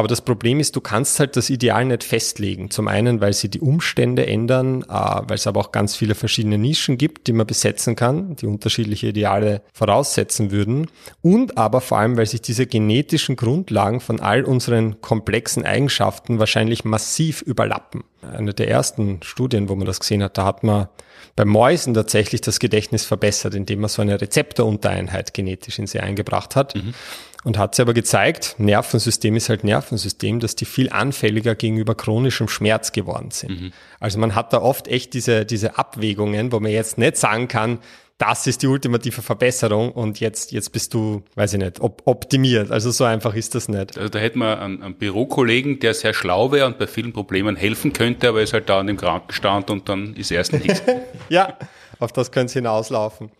Aber 0.00 0.08
das 0.08 0.22
Problem 0.22 0.60
ist, 0.60 0.76
du 0.76 0.80
kannst 0.80 1.20
halt 1.20 1.36
das 1.36 1.50
Ideal 1.50 1.84
nicht 1.84 2.04
festlegen. 2.04 2.70
Zum 2.70 2.88
einen, 2.88 3.20
weil 3.20 3.34
sie 3.34 3.50
die 3.50 3.60
Umstände 3.60 4.26
ändern, 4.26 4.82
äh, 4.84 4.86
weil 4.88 5.34
es 5.34 5.46
aber 5.46 5.60
auch 5.60 5.72
ganz 5.72 5.94
viele 5.94 6.14
verschiedene 6.14 6.56
Nischen 6.56 6.96
gibt, 6.96 7.26
die 7.26 7.34
man 7.34 7.46
besetzen 7.46 7.96
kann, 7.96 8.34
die 8.36 8.46
unterschiedliche 8.46 9.08
Ideale 9.08 9.60
voraussetzen 9.74 10.52
würden. 10.52 10.86
Und 11.20 11.58
aber 11.58 11.82
vor 11.82 11.98
allem, 11.98 12.16
weil 12.16 12.24
sich 12.24 12.40
diese 12.40 12.66
genetischen 12.66 13.36
Grundlagen 13.36 14.00
von 14.00 14.20
all 14.20 14.44
unseren 14.44 15.02
komplexen 15.02 15.66
Eigenschaften 15.66 16.38
wahrscheinlich 16.38 16.86
massiv 16.86 17.42
überlappen. 17.42 18.04
eine 18.22 18.54
der 18.54 18.68
ersten 18.68 19.22
Studien, 19.22 19.68
wo 19.68 19.76
man 19.76 19.84
das 19.84 20.00
gesehen 20.00 20.22
hat, 20.22 20.38
da 20.38 20.46
hat 20.46 20.62
man 20.64 20.88
bei 21.36 21.44
Mäusen 21.44 21.94
tatsächlich 21.94 22.40
das 22.40 22.58
Gedächtnis 22.58 23.04
verbessert, 23.04 23.54
indem 23.54 23.80
man 23.80 23.88
so 23.88 24.02
eine 24.02 24.20
Rezeptoruntereinheit 24.20 25.34
genetisch 25.34 25.78
in 25.78 25.86
sie 25.86 26.00
eingebracht 26.00 26.56
hat. 26.56 26.74
Mhm. 26.74 26.94
Und 27.42 27.56
hat 27.56 27.74
sie 27.74 27.80
aber 27.80 27.94
gezeigt, 27.94 28.56
Nervensystem 28.58 29.34
ist 29.34 29.48
halt 29.48 29.64
Nervensystem, 29.64 30.40
dass 30.40 30.56
die 30.56 30.66
viel 30.66 30.90
anfälliger 30.90 31.54
gegenüber 31.54 31.94
chronischem 31.94 32.48
Schmerz 32.48 32.92
geworden 32.92 33.30
sind. 33.30 33.60
Mhm. 33.60 33.72
Also 33.98 34.18
man 34.18 34.34
hat 34.34 34.52
da 34.52 34.60
oft 34.60 34.88
echt 34.88 35.14
diese, 35.14 35.46
diese 35.46 35.78
Abwägungen, 35.78 36.52
wo 36.52 36.60
man 36.60 36.70
jetzt 36.70 36.98
nicht 36.98 37.16
sagen 37.16 37.48
kann, 37.48 37.78
das 38.20 38.46
ist 38.46 38.62
die 38.62 38.66
ultimative 38.66 39.22
Verbesserung 39.22 39.92
und 39.92 40.20
jetzt, 40.20 40.52
jetzt 40.52 40.72
bist 40.72 40.92
du, 40.92 41.22
weiß 41.36 41.54
ich 41.54 41.58
nicht, 41.58 41.80
op 41.80 42.02
optimiert. 42.04 42.70
Also 42.70 42.90
so 42.90 43.04
einfach 43.04 43.34
ist 43.34 43.54
das 43.54 43.66
nicht. 43.66 43.96
Also 43.96 44.10
da 44.10 44.18
hätten 44.18 44.40
wir 44.40 44.60
einen, 44.60 44.82
einen 44.82 44.94
Bürokollegen, 44.94 45.80
der 45.80 45.94
sehr 45.94 46.12
schlau 46.12 46.52
wäre 46.52 46.66
und 46.66 46.78
bei 46.78 46.86
vielen 46.86 47.14
Problemen 47.14 47.56
helfen 47.56 47.94
könnte, 47.94 48.28
aber 48.28 48.42
ist 48.42 48.52
halt 48.52 48.68
da 48.68 48.80
an 48.80 48.88
dem 48.88 48.98
Krankenstand 48.98 49.70
und 49.70 49.88
dann 49.88 50.14
ist 50.16 50.30
erst 50.30 50.52
nichts. 50.52 50.82
ja, 51.30 51.56
auf 51.98 52.12
das 52.12 52.30
könnte 52.30 52.46
es 52.48 52.52
hinauslaufen. 52.52 53.30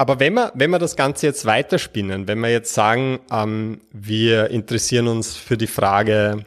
Aber 0.00 0.18
wenn 0.18 0.32
wir, 0.32 0.50
wenn 0.54 0.70
wir 0.70 0.78
das 0.78 0.96
Ganze 0.96 1.26
jetzt 1.26 1.44
weiterspinnen, 1.44 2.26
wenn 2.26 2.38
wir 2.40 2.48
jetzt 2.48 2.72
sagen, 2.72 3.18
ähm, 3.30 3.82
wir 3.92 4.48
interessieren 4.48 5.08
uns 5.08 5.36
für 5.36 5.58
die 5.58 5.66
Frage, 5.66 6.46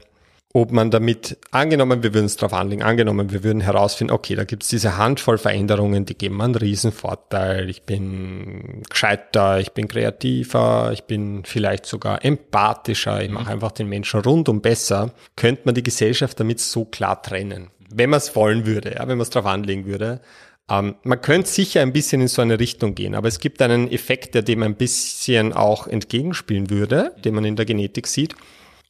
ob 0.53 0.71
man 0.71 0.89
damit, 0.89 1.37
angenommen, 1.51 2.01
wir 2.01 2.15
würden 2.15 2.25
es 2.25 2.35
darauf 2.35 2.53
anlegen, 2.53 2.81
angenommen, 2.81 3.31
wir 3.31 3.43
würden 3.43 3.61
herausfinden, 3.61 4.11
okay, 4.11 4.33
da 4.33 4.43
gibt 4.43 4.63
es 4.63 4.69
diese 4.69 4.97
Handvoll 4.97 5.37
Veränderungen, 5.37 6.05
die 6.05 6.17
geben 6.17 6.41
einen 6.41 6.55
Riesenvorteil, 6.55 7.69
ich 7.69 7.83
bin 7.83 8.81
gescheiter, 8.89 9.59
ich 9.59 9.73
bin 9.73 9.87
kreativer, 9.87 10.89
ich 10.91 11.03
bin 11.03 11.43
vielleicht 11.45 11.85
sogar 11.85 12.25
empathischer, 12.25 13.21
ich 13.21 13.29
mache 13.29 13.51
einfach 13.51 13.71
den 13.71 13.87
Menschen 13.87 14.21
rundum 14.21 14.61
besser, 14.61 15.11
könnte 15.35 15.61
man 15.65 15.75
die 15.75 15.83
Gesellschaft 15.83 16.39
damit 16.39 16.59
so 16.59 16.85
klar 16.85 17.21
trennen, 17.21 17.69
wenn 17.93 18.09
man 18.09 18.17
es 18.17 18.35
wollen 18.35 18.65
würde, 18.65 18.95
ja, 18.95 19.01
wenn 19.01 19.19
man 19.19 19.21
es 19.21 19.29
darauf 19.29 19.51
anlegen 19.51 19.85
würde. 19.85 20.21
Ähm, 20.69 20.95
man 21.03 21.21
könnte 21.21 21.49
sicher 21.49 21.81
ein 21.81 21.91
bisschen 21.91 22.21
in 22.21 22.27
so 22.27 22.41
eine 22.41 22.59
Richtung 22.59 22.95
gehen, 22.95 23.15
aber 23.15 23.27
es 23.27 23.39
gibt 23.39 23.61
einen 23.61 23.91
Effekt, 23.91 24.33
der 24.35 24.43
dem 24.43 24.63
ein 24.63 24.75
bisschen 24.75 25.53
auch 25.53 25.87
entgegenspielen 25.87 26.69
würde, 26.69 27.13
den 27.23 27.35
man 27.35 27.45
in 27.45 27.55
der 27.55 27.65
Genetik 27.65 28.07
sieht. 28.07 28.35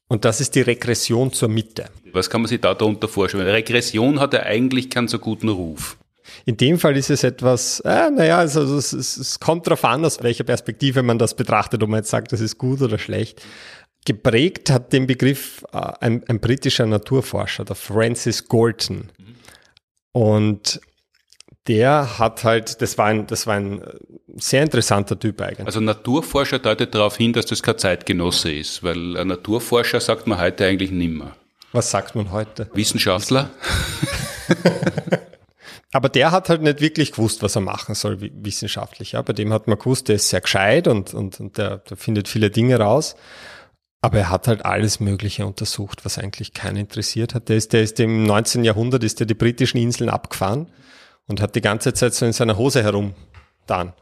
Und 0.08 0.26
das 0.26 0.42
ist 0.42 0.54
die 0.56 0.62
Regression 0.62 1.34
zur 1.34 1.50
Mitte. 1.50 1.86
Was 2.12 2.30
kann 2.30 2.42
man 2.42 2.50
sich 2.50 2.62
da 2.62 2.74
darunter 2.76 3.08
vorstellen? 3.08 3.48
Regression 3.48 4.20
hat 4.20 4.34
ja 4.34 4.42
eigentlich 4.44 4.90
keinen 4.90 5.08
so 5.08 5.18
guten 5.18 5.50
Ruf. 5.50 5.98
In 6.46 6.58
dem 6.58 6.78
Fall 6.78 6.96
ist 6.98 7.10
es 7.10 7.24
etwas, 7.24 7.80
äh, 7.82 8.10
naja, 8.10 8.38
also, 8.38 8.62
es, 8.78 8.94
es, 8.94 9.18
es 9.18 9.40
kommt 9.40 9.66
darauf 9.68 9.84
an, 9.84 10.06
aus 10.06 10.22
welcher 10.22 10.44
Perspektive 10.44 11.04
man 11.04 11.18
das 11.18 11.36
betrachtet, 11.36 11.84
ob 11.84 11.90
man 11.90 12.00
jetzt 12.00 12.10
sagt, 12.10 12.32
das 12.32 12.42
ist 12.42 12.58
gut 12.58 12.82
oder 12.82 12.98
schlecht. 12.98 13.42
Geprägt 14.06 14.70
hat 14.70 14.94
den 14.94 15.08
Begriff 15.08 15.66
äh, 15.74 15.78
ein, 16.00 16.24
ein 16.28 16.40
britischer 16.40 16.86
Naturforscher, 16.86 17.66
der 17.66 17.76
Francis 17.76 18.48
Galton. 18.48 19.10
Und 20.12 20.80
der 21.68 22.20
hat 22.20 22.44
halt, 22.44 22.82
das 22.82 22.98
war 22.98 23.06
ein, 23.08 23.28
das 23.28 23.48
war 23.48 23.56
ein 23.56 23.82
äh, 23.82 23.94
sehr 24.36 24.64
interessanter 24.64 25.18
Typ 25.18 25.42
eigentlich. 25.42 25.66
Also 25.66 25.80
Naturforscher 25.80 26.60
deutet 26.60 26.94
darauf 26.94 27.18
hin, 27.18 27.34
dass 27.34 27.46
das 27.46 27.64
kein 27.64 27.78
Zeitgenosse 27.78 28.52
ist, 28.52 28.84
weil 28.84 29.18
ein 29.18 29.28
Naturforscher 29.28 30.02
sagt 30.02 30.28
man 30.28 30.40
heute 30.40 30.66
eigentlich 30.66 30.92
nimmer. 30.92 31.36
Was 31.72 31.92
sagt 31.92 32.16
man 32.16 32.32
heute? 32.32 32.70
Wissenschaftler. 32.74 33.50
Aber 35.94 36.10
der 36.10 36.32
hat 36.32 36.50
halt 36.50 36.62
nicht 36.62 36.82
wirklich 36.82 37.12
gewusst, 37.12 37.42
was 37.44 37.56
er 37.56 37.62
machen 37.62 37.96
soll 37.96 38.18
wissenschaftlich. 38.20 39.14
Ja. 39.14 39.22
Bei 39.22 39.34
dem 39.34 39.54
hat 39.54 39.68
man 39.68 39.78
gewusst, 39.78 40.10
der 40.10 40.16
ist 40.16 40.30
sehr 40.30 40.42
gescheit 40.42 40.88
und, 40.88 41.14
und, 41.14 41.40
und 41.40 41.58
der, 41.58 41.78
der 41.78 41.98
findet 41.98 42.28
viele 42.28 42.50
Dinge 42.50 42.80
raus. 42.80 43.16
Aber 44.02 44.18
er 44.18 44.30
hat 44.30 44.48
halt 44.48 44.66
alles 44.66 45.00
Mögliche 45.00 45.46
untersucht, 45.46 46.04
was 46.04 46.18
eigentlich 46.18 46.54
keinen 46.54 46.78
interessiert 46.78 47.34
hat. 47.34 47.48
Der 47.48 47.56
ist, 47.56 47.72
der 47.72 47.84
ist 47.84 48.00
im 48.00 48.24
19. 48.24 48.66
Jahrhundert 48.66 49.04
ist 49.04 49.22
er 49.22 49.26
die 49.26 49.34
britischen 49.34 49.78
Inseln 49.78 50.10
abgefahren 50.10 50.68
und 51.28 51.42
hat 51.42 51.56
die 51.56 51.62
ganze 51.62 51.94
Zeit 51.94 52.14
so 52.14 52.26
in 52.26 52.34
seiner 52.34 52.58
Hose 52.58 52.84
herum 52.84 53.14
dann. 53.68 53.94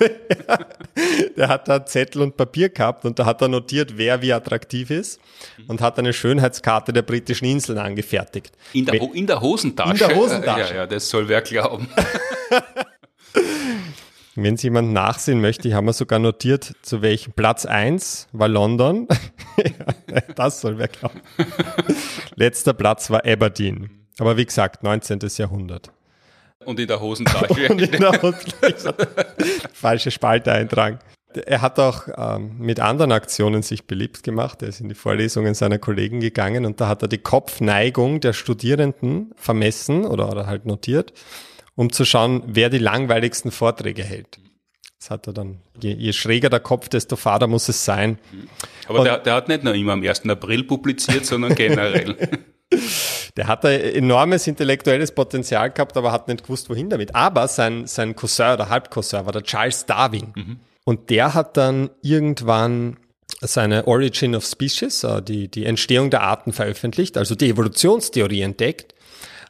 Der 1.36 1.48
hat 1.48 1.68
da 1.68 1.84
Zettel 1.84 2.22
und 2.22 2.36
Papier 2.36 2.70
gehabt 2.70 3.04
und 3.04 3.18
da 3.18 3.26
hat 3.26 3.42
er 3.42 3.48
notiert, 3.48 3.96
wer 3.96 4.22
wie 4.22 4.32
attraktiv 4.32 4.90
ist 4.90 5.20
und 5.68 5.80
hat 5.80 5.98
eine 5.98 6.12
Schönheitskarte 6.12 6.92
der 6.92 7.02
britischen 7.02 7.44
Inseln 7.44 7.78
angefertigt. 7.78 8.52
In 8.72 8.86
der, 8.86 9.00
in 9.14 9.26
der 9.26 9.40
Hosentasche? 9.40 9.92
In 9.92 9.98
der 9.98 10.16
Hosentasche. 10.16 10.74
Ja, 10.74 10.80
ja, 10.80 10.86
das 10.86 11.08
soll 11.08 11.28
wer 11.28 11.42
glauben. 11.42 11.88
Wenn 14.36 14.54
es 14.54 14.62
jemand 14.62 14.92
nachsehen 14.92 15.40
möchte, 15.40 15.74
haben 15.74 15.86
wir 15.86 15.92
sogar 15.92 16.18
notiert, 16.18 16.74
zu 16.82 17.02
welchem 17.02 17.32
Platz 17.32 17.66
1 17.66 18.28
war 18.32 18.48
London. 18.48 19.06
das 20.34 20.62
soll 20.62 20.78
wer 20.78 20.88
glauben. 20.88 21.20
Letzter 22.36 22.72
Platz 22.72 23.10
war 23.10 23.26
Aberdeen. 23.26 23.99
Aber 24.20 24.36
wie 24.36 24.44
gesagt, 24.44 24.82
19. 24.82 25.18
Jahrhundert. 25.36 25.90
Und 26.66 26.78
in 26.78 26.86
der 26.86 27.00
Hosentasche. 27.00 27.68
Und 27.70 27.80
in 27.80 28.00
der 28.00 28.20
Hosentasche. 28.20 28.94
Falsche 29.72 30.10
Spalte 30.10 30.52
eintragen. 30.52 30.98
Er 31.46 31.62
hat 31.62 31.78
auch 31.78 32.08
ähm, 32.16 32.58
mit 32.58 32.80
anderen 32.80 33.12
Aktionen 33.12 33.62
sich 33.62 33.86
beliebt 33.86 34.22
gemacht. 34.22 34.60
Er 34.62 34.68
ist 34.68 34.80
in 34.80 34.88
die 34.88 34.94
Vorlesungen 34.94 35.54
seiner 35.54 35.78
Kollegen 35.78 36.20
gegangen 36.20 36.66
und 36.66 36.80
da 36.80 36.88
hat 36.88 37.02
er 37.02 37.08
die 37.08 37.18
Kopfneigung 37.18 38.20
der 38.20 38.32
Studierenden 38.32 39.32
vermessen 39.36 40.04
oder, 40.04 40.28
oder 40.28 40.46
halt 40.46 40.66
notiert, 40.66 41.14
um 41.74 41.92
zu 41.92 42.04
schauen, 42.04 42.42
wer 42.46 42.68
die 42.68 42.78
langweiligsten 42.78 43.52
Vorträge 43.52 44.02
hält. 44.02 44.38
Das 44.98 45.10
hat 45.10 45.28
er 45.28 45.32
dann, 45.32 45.60
je, 45.80 45.92
je 45.92 46.12
schräger 46.12 46.50
der 46.50 46.60
Kopf, 46.60 46.88
desto 46.88 47.16
fader 47.16 47.46
muss 47.46 47.68
es 47.70 47.84
sein. 47.84 48.18
Aber 48.86 49.04
der, 49.04 49.18
der, 49.18 49.34
hat 49.34 49.48
nicht 49.48 49.64
nur 49.64 49.74
immer 49.74 49.92
am 49.92 50.02
1. 50.02 50.28
April 50.28 50.64
publiziert, 50.64 51.24
sondern 51.24 51.54
generell. 51.54 52.16
Der 53.36 53.46
hat 53.46 53.64
ein 53.64 53.80
enormes 53.80 54.46
intellektuelles 54.46 55.12
Potenzial 55.12 55.70
gehabt, 55.70 55.96
aber 55.96 56.12
hat 56.12 56.28
nicht 56.28 56.42
gewusst, 56.42 56.70
wohin 56.70 56.90
damit. 56.90 57.14
Aber 57.14 57.48
sein, 57.48 57.86
sein 57.86 58.14
Cousin 58.14 58.54
oder 58.54 58.68
Halbcousin 58.68 59.26
war 59.26 59.32
der 59.32 59.42
Charles 59.42 59.86
Darwin. 59.86 60.32
Mhm. 60.34 60.60
Und 60.84 61.10
der 61.10 61.34
hat 61.34 61.56
dann 61.56 61.90
irgendwann 62.02 62.96
seine 63.40 63.86
Origin 63.86 64.34
of 64.34 64.44
Species, 64.44 65.04
äh, 65.04 65.22
die, 65.22 65.48
die 65.48 65.64
Entstehung 65.64 66.10
der 66.10 66.22
Arten 66.22 66.52
veröffentlicht, 66.52 67.16
also 67.16 67.34
die 67.34 67.50
Evolutionstheorie 67.50 68.42
entdeckt. 68.42 68.94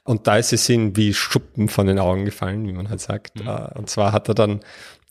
Und 0.05 0.27
da 0.27 0.39
ist 0.39 0.53
es 0.53 0.69
ihm 0.69 0.97
wie 0.97 1.13
Schuppen 1.13 1.69
von 1.69 1.87
den 1.87 1.99
Augen 1.99 2.25
gefallen, 2.25 2.67
wie 2.67 2.73
man 2.73 2.89
halt 2.89 3.01
sagt. 3.01 3.41
Mhm. 3.41 3.49
Äh, 3.49 3.79
und 3.79 3.91
zwar 3.91 4.13
hat 4.13 4.29
er 4.29 4.35
dann 4.35 4.61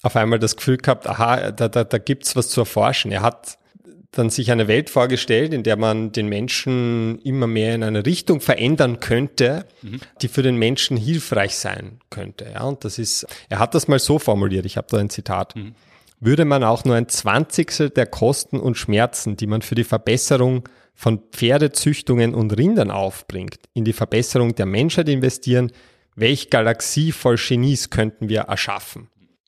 auf 0.02 0.16
einmal 0.16 0.40
das 0.40 0.56
Gefühl 0.56 0.78
gehabt, 0.78 1.08
aha, 1.08 1.52
da, 1.52 1.68
da, 1.68 1.84
da 1.84 1.98
gibt's 1.98 2.36
was 2.36 2.50
zu 2.50 2.62
erforschen. 2.62 3.12
Er 3.12 3.22
hat 3.22 3.59
dann 4.12 4.30
sich 4.30 4.52
eine 4.52 4.68
Welt 4.68 4.90
vorgestellt, 4.90 5.54
in 5.54 5.64
der 5.64 5.78
man 5.78 6.12
den 6.12 6.28
Menschen 6.28 7.20
immer 7.20 7.46
mehr 7.46 7.76
in 7.76 7.84
eine 7.84 8.06
Richtung 8.06 8.42
verändern 8.42 9.00
könnte, 9.00 9.66
mhm. 9.82 10.00
die 10.22 10.28
für 10.28 10.42
den 10.42 10.56
Menschen 10.58 10.98
hilfreich 10.98 11.56
sein 11.56 12.00
könnte. 12.10 12.48
Ja, 12.54 12.64
und 12.64 12.84
das 12.84 12.98
ist, 12.98 13.28
er 13.50 13.60
hat 13.60 13.76
das 13.76 13.88
mal 13.88 14.00
so 14.00 14.18
formuliert, 14.18 14.66
ich 14.66 14.78
habe 14.78 14.88
da 14.90 14.98
ein 14.98 15.10
Zitat. 15.10 15.56
Mhm. 15.56 15.76
Würde 16.20 16.44
man 16.44 16.64
auch 16.64 16.84
nur 16.86 16.96
ein 16.96 17.08
Zwanzigstel 17.08 17.92
der 17.92 18.08
Kosten 18.08 18.60
und 18.60 18.76
Schmerzen, 18.76 19.38
die 19.38 19.48
man 19.48 19.62
für 19.62 19.76
die 19.76 19.86
Verbesserung 19.86 20.68
von 20.94 21.20
Pferdezüchtungen 21.32 22.34
und 22.34 22.58
Rindern 22.58 22.92
aufbringt, 22.92 23.60
in 23.74 23.86
die 23.86 23.94
Verbesserung 23.94 24.54
der 24.56 24.66
Menschheit 24.66 25.08
investieren, 25.08 25.72
welch 26.16 26.50
Galaxie 26.50 27.14
voll 27.14 27.38
Genies 27.38 27.90
könnten 27.90 28.28
wir 28.28 28.42
erschaffen? 28.42 29.08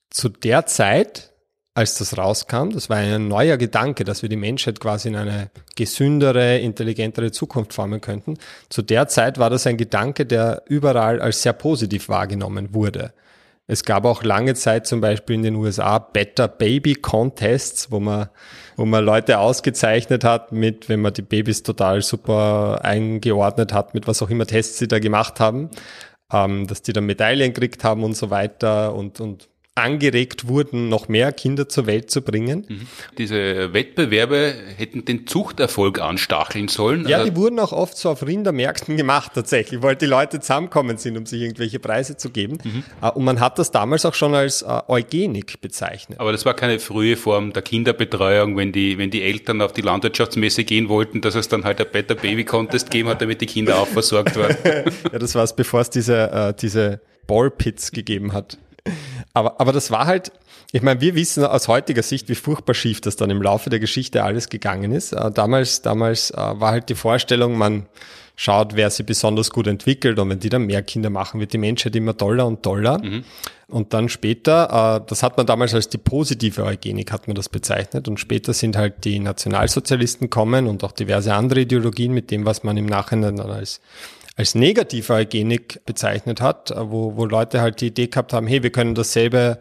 Zu 0.10 0.30
der 0.30 0.66
Zeit 0.66 1.31
als 1.74 1.98
das 1.98 2.18
rauskam. 2.18 2.72
Das 2.72 2.90
war 2.90 2.98
ein 2.98 3.28
neuer 3.28 3.58
Gedanke, 3.58 4.04
dass 4.04 4.22
wir 4.22 4.30
die 4.30 4.36
Menschheit 4.36 4.80
quasi 4.80 5.08
in 5.08 5.16
eine 5.16 5.50
gesündere, 5.76 6.60
intelligentere 6.60 7.32
Zukunft 7.32 7.74
formen 7.74 8.02
könnten. 8.02 8.38
Zu 8.70 8.82
der 8.82 9.08
Zeit 9.08 9.38
war 9.38 9.50
das 9.50 9.66
ein 9.68 9.78
Gedanke, 9.78 10.26
der 10.26 10.64
überall 10.68 11.22
als 11.22 11.42
sehr 11.42 11.54
positiv 11.54 12.10
wahrgenommen 12.10 12.74
wurde. 12.74 13.14
Es 13.68 13.86
gab 13.86 14.04
auch 14.04 14.24
lange 14.24 14.54
Zeit 14.56 14.86
zum 14.86 15.00
Beispiel 15.00 15.36
in 15.36 15.44
den 15.44 15.56
USA 15.56 15.98
Better 15.98 16.50
Baby 16.50 16.96
Contests, 16.96 17.90
wo 17.90 18.02
man, 18.02 18.28
wo 18.76 18.84
man 18.84 19.06
Leute 19.06 19.40
ausgezeichnet 19.40 20.26
hat 20.26 20.52
mit, 20.52 20.90
wenn 20.90 21.00
man 21.00 21.14
die 21.14 21.22
Babys 21.22 21.64
total 21.64 22.02
super 22.02 22.84
eingeordnet 22.84 23.72
hat, 23.72 23.94
mit 23.94 24.08
was 24.08 24.22
auch 24.22 24.30
immer 24.30 24.46
Tests 24.46 24.80
sie 24.80 24.90
da 24.90 25.00
gemacht 25.00 25.40
haben, 25.40 25.70
ähm, 26.34 26.68
dass 26.68 26.82
die 26.82 26.92
dann 26.92 27.06
Medaillen 27.06 27.54
gekriegt 27.54 27.86
haben 27.86 28.04
und 28.04 28.16
so 28.18 28.30
weiter 28.30 28.94
und, 28.94 29.22
und 29.22 29.48
angeregt 29.82 30.48
wurden, 30.48 30.90
noch 30.90 31.08
mehr 31.08 31.32
Kinder 31.32 31.68
zur 31.68 31.86
Welt 31.86 32.12
zu 32.12 32.22
bringen. 32.22 32.66
Mhm. 32.68 32.88
Diese 33.18 33.74
Wettbewerbe 33.74 34.54
hätten 34.78 35.06
den 35.06 35.28
Zuchterfolg 35.28 36.00
anstacheln 36.00 36.68
sollen. 36.68 37.08
Ja, 37.08 37.24
die 37.24 37.36
wurden 37.36 37.60
auch 37.60 37.72
oft 37.72 37.98
so 37.98 38.10
auf 38.10 38.26
Rindermärkten 38.26 38.98
gemacht 38.98 39.32
tatsächlich, 39.36 39.82
weil 39.82 39.96
die 39.96 40.06
Leute 40.06 40.40
zusammenkommen 40.40 40.98
sind, 40.98 41.18
um 41.18 41.26
sich 41.26 41.42
irgendwelche 41.42 41.80
Preise 41.80 42.18
zu 42.18 42.30
geben. 42.30 42.58
Mhm. 42.64 42.84
Äh, 43.02 43.10
und 43.12 43.24
man 43.24 43.40
hat 43.40 43.60
das 43.60 43.72
damals 43.72 44.06
auch 44.06 44.14
schon 44.14 44.34
als 44.34 44.62
äh, 44.62 44.82
Eugenik 44.88 45.60
bezeichnet. 45.62 46.20
Aber 46.20 46.32
das 46.32 46.46
war 46.46 46.54
keine 46.54 46.80
frühe 46.80 47.18
Form 47.18 47.54
der 47.54 47.62
Kinderbetreuung, 47.62 48.58
wenn 48.58 48.72
die, 48.72 48.98
wenn 48.98 49.12
die 49.12 49.24
Eltern 49.24 49.62
auf 49.62 49.74
die 49.74 49.82
Landwirtschaftsmesse 49.82 50.64
gehen 50.64 50.90
wollten, 50.90 51.22
dass 51.22 51.36
es 51.36 51.48
dann 51.48 51.64
halt 51.64 51.80
ein 51.82 51.88
Better 51.92 52.16
Baby 52.16 52.46
Contest 52.46 52.92
geben 52.92 53.10
hat, 53.10 53.22
damit 53.22 53.42
die 53.42 53.46
Kinder 53.46 53.78
auch 53.78 53.88
versorgt 53.88 54.38
waren. 54.38 54.56
ja, 55.12 55.20
das 55.20 55.36
war 55.36 55.44
es, 55.44 55.56
bevor 55.56 55.82
es 55.82 55.90
diese, 55.90 56.32
äh, 56.32 56.54
diese 56.54 57.02
Ballpits 57.28 57.92
gegeben 57.92 58.34
hat. 58.34 58.58
Aber, 59.34 59.60
aber 59.60 59.72
das 59.72 59.92
war 59.92 60.08
halt, 60.08 60.32
ich 60.72 60.82
meine, 60.82 61.02
wir 61.02 61.16
wissen 61.16 61.46
aus 61.46 61.68
heutiger 61.68 62.04
Sicht, 62.04 62.30
wie 62.30 62.36
furchtbar 62.36 62.74
schief 62.74 63.02
das 63.02 63.16
dann 63.16 63.30
im 63.30 63.42
Laufe 63.42 63.70
der 63.70 63.80
Geschichte 63.80 64.24
alles 64.24 64.50
gegangen 64.50 64.92
ist. 64.92 65.14
Äh, 65.14 65.32
damals, 65.32 65.82
damals 65.82 66.32
äh, 66.32 66.38
war 66.38 66.72
halt 66.72 66.90
die 66.90 66.96
Vorstellung, 66.96 67.58
man 67.58 67.86
schaut, 68.36 68.76
wer 68.76 68.90
sie 68.90 69.04
besonders 69.04 69.52
gut 69.52 69.68
entwickelt 69.68 70.18
und 70.18 70.30
wenn 70.30 70.40
die 70.40 70.50
dann 70.50 70.66
mehr 70.66 70.82
Kinder 70.82 71.10
machen, 71.10 71.40
wird 71.40 71.54
die 71.54 71.58
Menschheit 71.58 71.96
immer 71.96 72.18
toller 72.18 72.48
und 72.48 72.64
toller. 72.64 72.98
Mhm. 73.04 73.24
Und 73.68 73.94
dann 73.94 74.10
später, 74.10 74.98
äh, 74.98 75.08
das 75.08 75.24
hat 75.24 75.38
man 75.38 75.46
damals 75.46 75.74
als 75.74 75.88
die 75.88 75.98
positive 75.98 76.66
Eugenik, 76.66 77.12
hat 77.12 77.28
man 77.28 77.36
das 77.36 77.48
bezeichnet. 77.48 78.08
Und 78.08 78.20
später 78.20 78.54
sind 78.54 78.76
halt 78.76 79.06
die 79.06 79.20
Nationalsozialisten 79.20 80.30
kommen 80.30 80.68
und 80.68 80.84
auch 80.84 80.92
diverse 80.92 81.34
andere 81.34 81.62
Ideologien 81.62 82.14
mit 82.14 82.32
dem, 82.32 82.46
was 82.46 82.64
man 82.64 82.76
im 82.76 82.86
Nachhinein 82.86 83.38
dann 83.38 83.50
als 83.50 83.80
als 84.36 84.56
negative 84.56 85.14
Eugenik 85.14 85.82
bezeichnet 85.86 86.42
hat, 86.42 86.74
wo, 86.76 87.16
wo 87.16 87.26
Leute 87.26 87.62
halt 87.62 87.82
die 87.82 87.88
Idee 87.88 88.08
gehabt 88.08 88.34
haben, 88.34 88.48
hey, 88.48 88.64
wir 88.64 88.72
können 88.72 88.96
dasselbe 88.96 89.60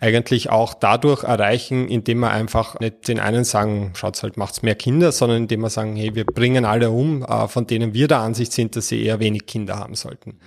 eigentlich 0.00 0.50
auch 0.50 0.74
dadurch 0.74 1.24
erreichen, 1.24 1.88
indem 1.88 2.20
wir 2.20 2.30
einfach 2.30 2.78
nicht 2.78 3.08
den 3.08 3.18
einen 3.18 3.44
sagen, 3.44 3.92
schaut's 3.94 4.22
halt, 4.22 4.36
macht's 4.36 4.62
mehr 4.62 4.74
Kinder, 4.74 5.12
sondern 5.12 5.42
indem 5.42 5.60
wir 5.60 5.70
sagen, 5.70 5.96
hey, 5.96 6.14
wir 6.14 6.26
bringen 6.26 6.64
alle 6.64 6.90
um, 6.90 7.22
äh, 7.22 7.48
von 7.48 7.66
denen 7.66 7.94
wir 7.94 8.06
der 8.06 8.18
Ansicht 8.18 8.52
sind, 8.52 8.76
dass 8.76 8.88
sie 8.88 9.02
eher 9.02 9.18
wenig 9.18 9.46
Kinder 9.46 9.78
haben 9.78 9.94
sollten. 9.94 10.38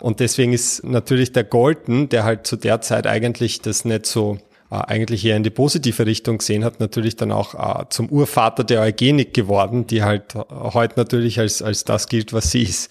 Und 0.00 0.20
deswegen 0.20 0.52
ist 0.52 0.84
natürlich 0.84 1.32
der 1.32 1.44
Golden, 1.44 2.08
der 2.08 2.24
halt 2.24 2.46
zu 2.46 2.56
der 2.56 2.80
Zeit 2.80 3.06
eigentlich 3.06 3.60
das 3.62 3.84
nicht 3.84 4.06
so 4.06 4.34
äh, 4.34 4.53
eigentlich 4.80 5.24
eher 5.24 5.36
in 5.36 5.42
die 5.42 5.50
positive 5.50 6.06
Richtung 6.06 6.38
gesehen 6.38 6.64
hat, 6.64 6.80
natürlich 6.80 7.16
dann 7.16 7.32
auch 7.32 7.54
äh, 7.54 7.84
zum 7.90 8.08
Urvater 8.08 8.64
der 8.64 8.80
Eugenik 8.80 9.34
geworden, 9.34 9.86
die 9.86 10.02
halt 10.02 10.34
heute 10.34 10.94
natürlich 10.98 11.38
als, 11.38 11.62
als 11.62 11.84
das 11.84 12.08
gilt, 12.08 12.32
was 12.32 12.50
sie 12.50 12.62
ist. 12.62 12.90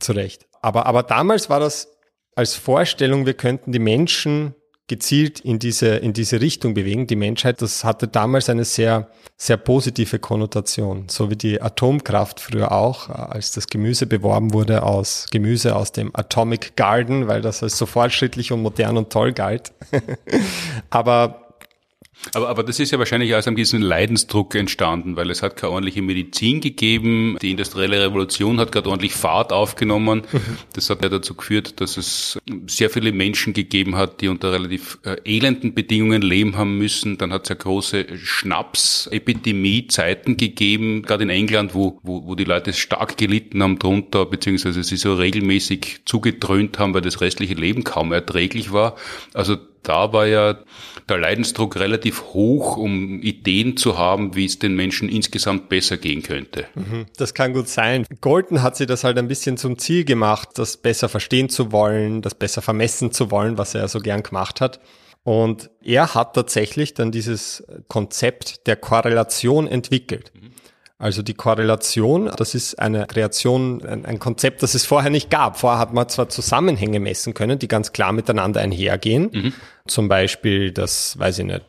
Zu 0.00 0.12
Recht. 0.12 0.46
Aber, 0.60 0.86
aber 0.86 1.02
damals 1.02 1.48
war 1.48 1.60
das 1.60 1.88
als 2.34 2.54
Vorstellung, 2.54 3.26
wir 3.26 3.34
könnten 3.34 3.70
die 3.70 3.78
Menschen 3.78 4.54
gezielt 4.86 5.40
in 5.40 5.58
diese, 5.58 5.96
in 5.96 6.12
diese 6.12 6.40
Richtung 6.40 6.74
bewegen. 6.74 7.06
Die 7.06 7.16
Menschheit, 7.16 7.62
das 7.62 7.84
hatte 7.84 8.06
damals 8.06 8.50
eine 8.50 8.64
sehr, 8.64 9.08
sehr 9.36 9.56
positive 9.56 10.18
Konnotation. 10.18 11.06
So 11.08 11.30
wie 11.30 11.36
die 11.36 11.62
Atomkraft 11.62 12.40
früher 12.40 12.72
auch, 12.72 13.08
als 13.08 13.52
das 13.52 13.66
Gemüse 13.66 14.06
beworben 14.06 14.52
wurde 14.52 14.82
aus 14.82 15.26
Gemüse 15.30 15.74
aus 15.74 15.92
dem 15.92 16.10
Atomic 16.14 16.76
Garden, 16.76 17.28
weil 17.28 17.40
das 17.40 17.62
als 17.62 17.78
so 17.78 17.86
fortschrittlich 17.86 18.52
und 18.52 18.60
modern 18.62 18.98
und 18.98 19.10
toll 19.10 19.32
galt. 19.32 19.72
Aber 20.90 21.43
aber, 22.32 22.48
aber 22.48 22.62
das 22.62 22.80
ist 22.80 22.90
ja 22.90 22.98
wahrscheinlich 22.98 23.34
aus 23.34 23.46
einem 23.46 23.56
gewissen 23.56 23.82
Leidensdruck 23.82 24.54
entstanden, 24.54 25.16
weil 25.16 25.30
es 25.30 25.42
hat 25.42 25.56
keine 25.56 25.72
ordentliche 25.72 26.00
Medizin 26.02 26.60
gegeben. 26.60 27.36
Die 27.42 27.50
industrielle 27.50 28.00
Revolution 28.00 28.58
hat 28.58 28.72
gerade 28.72 28.88
ordentlich 28.88 29.14
Fahrt 29.14 29.52
aufgenommen. 29.52 30.22
Das 30.72 30.88
hat 30.90 31.02
ja 31.02 31.08
dazu 31.08 31.34
geführt, 31.34 31.80
dass 31.80 31.96
es 31.96 32.38
sehr 32.66 32.90
viele 32.90 33.12
Menschen 33.12 33.52
gegeben 33.52 33.96
hat, 33.96 34.20
die 34.20 34.28
unter 34.28 34.52
relativ 34.52 34.98
äh, 35.04 35.16
elenden 35.24 35.74
Bedingungen 35.74 36.22
leben 36.22 36.56
haben 36.56 36.78
müssen. 36.78 37.18
Dann 37.18 37.32
hat 37.32 37.42
es 37.44 37.48
ja 37.50 37.56
große 37.56 38.16
Schnaps-Epidemie-Zeiten 38.16 40.36
gegeben, 40.36 41.02
gerade 41.02 41.24
in 41.24 41.30
England, 41.30 41.74
wo, 41.74 41.98
wo, 42.02 42.26
wo 42.26 42.34
die 42.34 42.44
Leute 42.44 42.72
stark 42.72 43.16
gelitten 43.16 43.62
haben 43.62 43.78
drunter, 43.78 44.26
beziehungsweise 44.26 44.82
sie 44.82 44.96
so 44.96 45.14
regelmäßig 45.14 46.00
zugedröhnt 46.04 46.78
haben, 46.78 46.94
weil 46.94 47.02
das 47.02 47.20
restliche 47.20 47.54
Leben 47.54 47.84
kaum 47.84 48.12
erträglich 48.12 48.72
war. 48.72 48.96
Also 49.34 49.56
da 49.84 50.12
war 50.12 50.26
ja 50.26 50.56
der 51.08 51.18
Leidensdruck 51.18 51.76
relativ 51.76 52.22
hoch, 52.32 52.76
um 52.76 53.20
Ideen 53.20 53.76
zu 53.76 53.98
haben, 53.98 54.34
wie 54.34 54.46
es 54.46 54.58
den 54.58 54.74
Menschen 54.74 55.08
insgesamt 55.08 55.68
besser 55.68 55.96
gehen 55.96 56.22
könnte. 56.22 56.66
Mhm, 56.74 57.06
das 57.16 57.34
kann 57.34 57.52
gut 57.52 57.68
sein. 57.68 58.06
Golden 58.20 58.62
hat 58.62 58.76
sich 58.76 58.86
das 58.86 59.04
halt 59.04 59.18
ein 59.18 59.28
bisschen 59.28 59.56
zum 59.56 59.78
Ziel 59.78 60.04
gemacht, 60.04 60.50
das 60.54 60.76
besser 60.76 61.08
verstehen 61.08 61.48
zu 61.48 61.72
wollen, 61.72 62.22
das 62.22 62.34
besser 62.34 62.62
vermessen 62.62 63.12
zu 63.12 63.30
wollen, 63.30 63.58
was 63.58 63.74
er 63.74 63.82
ja 63.82 63.88
so 63.88 63.98
gern 64.00 64.22
gemacht 64.22 64.60
hat. 64.60 64.80
Und 65.24 65.70
er 65.82 66.14
hat 66.14 66.34
tatsächlich 66.34 66.94
dann 66.94 67.10
dieses 67.10 67.64
Konzept 67.88 68.66
der 68.66 68.76
Korrelation 68.76 69.66
entwickelt. 69.66 70.32
Mhm. 70.34 70.53
Also 71.04 71.20
die 71.20 71.34
Korrelation, 71.34 72.30
das 72.34 72.54
ist 72.54 72.78
eine 72.78 73.06
Kreation, 73.06 73.84
ein, 73.84 74.18
Konzept, 74.18 74.62
das 74.62 74.72
es 74.72 74.86
vorher 74.86 75.10
nicht 75.10 75.28
gab. 75.28 75.58
Vorher 75.58 75.78
hat 75.78 75.92
man 75.92 76.08
zwar 76.08 76.30
Zusammenhänge 76.30 76.98
messen 76.98 77.34
können, 77.34 77.58
die 77.58 77.68
ganz 77.68 77.92
klar 77.92 78.12
miteinander 78.12 78.62
einhergehen. 78.62 79.28
Mhm. 79.30 79.52
Zum 79.86 80.08
Beispiel, 80.08 80.72
das 80.72 81.18
weiß 81.18 81.40
ich 81.40 81.44
nicht. 81.44 81.60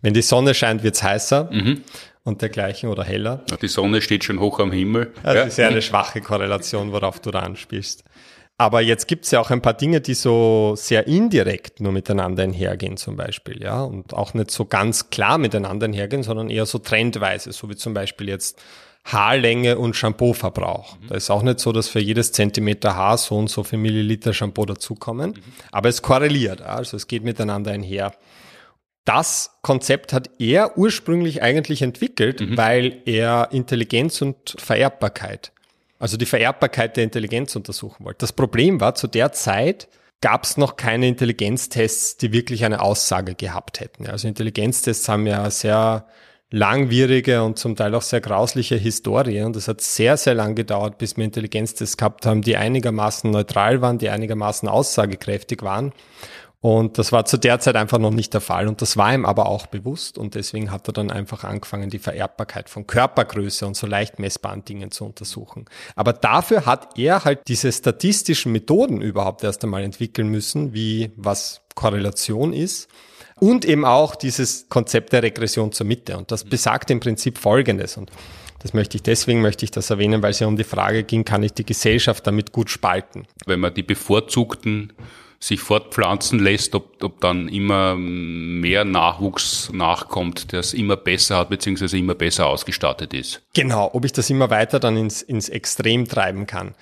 Wenn 0.00 0.14
die 0.14 0.22
Sonne 0.22 0.54
scheint, 0.54 0.82
wird's 0.82 1.02
heißer. 1.02 1.50
Mhm 1.52 1.82
und 2.26 2.40
dergleichen 2.40 2.88
oder 2.88 3.04
heller. 3.04 3.44
Die 3.60 3.68
Sonne 3.68 4.00
steht 4.00 4.24
schon 4.24 4.40
hoch 4.40 4.58
am 4.58 4.72
Himmel. 4.72 5.12
Das 5.22 5.34
ja. 5.34 5.42
ist 5.42 5.58
ja 5.58 5.68
eine 5.68 5.82
schwache 5.82 6.22
Korrelation, 6.22 6.90
worauf 6.90 7.20
du 7.20 7.30
da 7.30 7.40
anspielst. 7.40 8.02
Aber 8.56 8.80
jetzt 8.80 9.08
gibt 9.08 9.24
es 9.24 9.32
ja 9.32 9.40
auch 9.40 9.50
ein 9.50 9.62
paar 9.62 9.74
Dinge, 9.74 10.00
die 10.00 10.14
so 10.14 10.74
sehr 10.76 11.08
indirekt 11.08 11.80
nur 11.80 11.90
miteinander 11.90 12.44
einhergehen 12.44 12.96
zum 12.96 13.16
Beispiel, 13.16 13.60
ja, 13.60 13.82
und 13.82 14.14
auch 14.14 14.32
nicht 14.34 14.52
so 14.52 14.64
ganz 14.64 15.10
klar 15.10 15.38
miteinander 15.38 15.86
einhergehen, 15.86 16.22
sondern 16.22 16.50
eher 16.50 16.64
so 16.64 16.78
trendweise, 16.78 17.52
so 17.52 17.68
wie 17.68 17.74
zum 17.74 17.94
Beispiel 17.94 18.28
jetzt 18.28 18.62
Haarlänge 19.04 19.76
und 19.76 19.96
Shampooverbrauch. 19.96 20.98
Mhm. 21.00 21.08
Da 21.08 21.14
ist 21.16 21.30
auch 21.30 21.42
nicht 21.42 21.58
so, 21.58 21.72
dass 21.72 21.88
für 21.88 21.98
jedes 21.98 22.30
Zentimeter 22.30 22.94
Haar 22.94 23.18
so 23.18 23.36
und 23.36 23.50
so 23.50 23.64
viel 23.64 23.78
Milliliter 23.78 24.32
Shampoo 24.32 24.66
dazukommen, 24.66 25.30
mhm. 25.30 25.42
aber 25.72 25.88
es 25.88 26.00
korreliert, 26.00 26.62
also 26.62 26.96
es 26.96 27.08
geht 27.08 27.24
miteinander 27.24 27.72
einher. 27.72 28.12
Das 29.04 29.58
Konzept 29.62 30.12
hat 30.12 30.30
er 30.38 30.78
ursprünglich 30.78 31.42
eigentlich 31.42 31.82
entwickelt, 31.82 32.40
mhm. 32.40 32.56
weil 32.56 33.02
er 33.04 33.48
Intelligenz 33.50 34.22
und 34.22 34.54
Vererbbarkeit 34.58 35.52
also 35.98 36.16
die 36.16 36.26
Vererbbarkeit 36.26 36.96
der 36.96 37.04
Intelligenz 37.04 37.56
untersuchen 37.56 38.04
wollte. 38.04 38.18
Das 38.18 38.32
Problem 38.32 38.80
war, 38.80 38.94
zu 38.94 39.06
der 39.06 39.32
Zeit 39.32 39.88
gab 40.20 40.44
es 40.44 40.56
noch 40.56 40.76
keine 40.76 41.06
Intelligenztests, 41.06 42.16
die 42.16 42.32
wirklich 42.32 42.64
eine 42.64 42.80
Aussage 42.80 43.34
gehabt 43.34 43.80
hätten. 43.80 44.06
Also 44.06 44.26
Intelligenztests 44.26 45.08
haben 45.08 45.26
ja 45.26 45.50
sehr 45.50 46.06
langwierige 46.50 47.42
und 47.42 47.58
zum 47.58 47.74
Teil 47.74 47.94
auch 47.94 48.02
sehr 48.02 48.20
grausliche 48.20 48.76
Historie. 48.76 49.42
Und 49.42 49.56
es 49.56 49.66
hat 49.66 49.80
sehr, 49.80 50.16
sehr 50.16 50.34
lang 50.34 50.54
gedauert, 50.54 50.98
bis 50.98 51.16
wir 51.16 51.24
Intelligenztests 51.24 51.96
gehabt 51.96 52.26
haben, 52.26 52.42
die 52.42 52.56
einigermaßen 52.56 53.30
neutral 53.30 53.82
waren, 53.82 53.98
die 53.98 54.08
einigermaßen 54.08 54.68
aussagekräftig 54.68 55.62
waren. 55.62 55.92
Und 56.64 56.96
das 56.96 57.12
war 57.12 57.26
zu 57.26 57.36
der 57.36 57.60
Zeit 57.60 57.76
einfach 57.76 57.98
noch 57.98 58.10
nicht 58.10 58.32
der 58.32 58.40
Fall. 58.40 58.68
Und 58.68 58.80
das 58.80 58.96
war 58.96 59.12
ihm 59.12 59.26
aber 59.26 59.50
auch 59.50 59.66
bewusst. 59.66 60.16
Und 60.16 60.34
deswegen 60.34 60.70
hat 60.70 60.88
er 60.88 60.94
dann 60.94 61.10
einfach 61.10 61.44
angefangen, 61.44 61.90
die 61.90 61.98
Vererbbarkeit 61.98 62.70
von 62.70 62.86
Körpergröße 62.86 63.66
und 63.66 63.76
so 63.76 63.86
leicht 63.86 64.18
messbaren 64.18 64.64
Dingen 64.64 64.90
zu 64.90 65.04
untersuchen. 65.04 65.66
Aber 65.94 66.14
dafür 66.14 66.64
hat 66.64 66.98
er 66.98 67.26
halt 67.26 67.40
diese 67.48 67.70
statistischen 67.70 68.50
Methoden 68.50 69.02
überhaupt 69.02 69.44
erst 69.44 69.62
einmal 69.62 69.82
entwickeln 69.82 70.28
müssen, 70.28 70.72
wie 70.72 71.12
was 71.16 71.60
Korrelation 71.74 72.54
ist. 72.54 72.88
Und 73.38 73.66
eben 73.66 73.84
auch 73.84 74.14
dieses 74.14 74.70
Konzept 74.70 75.12
der 75.12 75.22
Regression 75.22 75.70
zur 75.70 75.84
Mitte. 75.84 76.16
Und 76.16 76.32
das 76.32 76.44
besagt 76.44 76.90
im 76.90 76.98
Prinzip 76.98 77.36
Folgendes. 77.36 77.98
Und 77.98 78.10
das 78.60 78.72
möchte 78.72 78.96
ich 78.96 79.02
deswegen 79.02 79.42
möchte 79.42 79.66
ich 79.66 79.70
das 79.70 79.90
erwähnen, 79.90 80.22
weil 80.22 80.30
es 80.30 80.38
ja 80.38 80.46
um 80.46 80.56
die 80.56 80.64
Frage 80.64 81.04
ging, 81.04 81.26
kann 81.26 81.42
ich 81.42 81.52
die 81.52 81.66
Gesellschaft 81.66 82.26
damit 82.26 82.52
gut 82.52 82.70
spalten? 82.70 83.26
Wenn 83.44 83.60
man 83.60 83.74
die 83.74 83.82
bevorzugten 83.82 84.94
sich 85.44 85.60
fortpflanzen 85.60 86.38
lässt, 86.38 86.74
ob, 86.74 87.04
ob 87.04 87.20
dann 87.20 87.48
immer 87.48 87.96
mehr 87.96 88.86
Nachwuchs 88.86 89.70
nachkommt, 89.74 90.52
der 90.52 90.60
es 90.60 90.72
immer 90.72 90.96
besser 90.96 91.36
hat, 91.36 91.50
beziehungsweise 91.50 91.98
immer 91.98 92.14
besser 92.14 92.46
ausgestattet 92.46 93.12
ist. 93.12 93.42
Genau, 93.52 93.90
ob 93.92 94.06
ich 94.06 94.12
das 94.12 94.30
immer 94.30 94.48
weiter 94.48 94.80
dann 94.80 94.96
ins, 94.96 95.20
ins 95.20 95.50
Extrem 95.50 96.08
treiben 96.08 96.46
kann. 96.46 96.74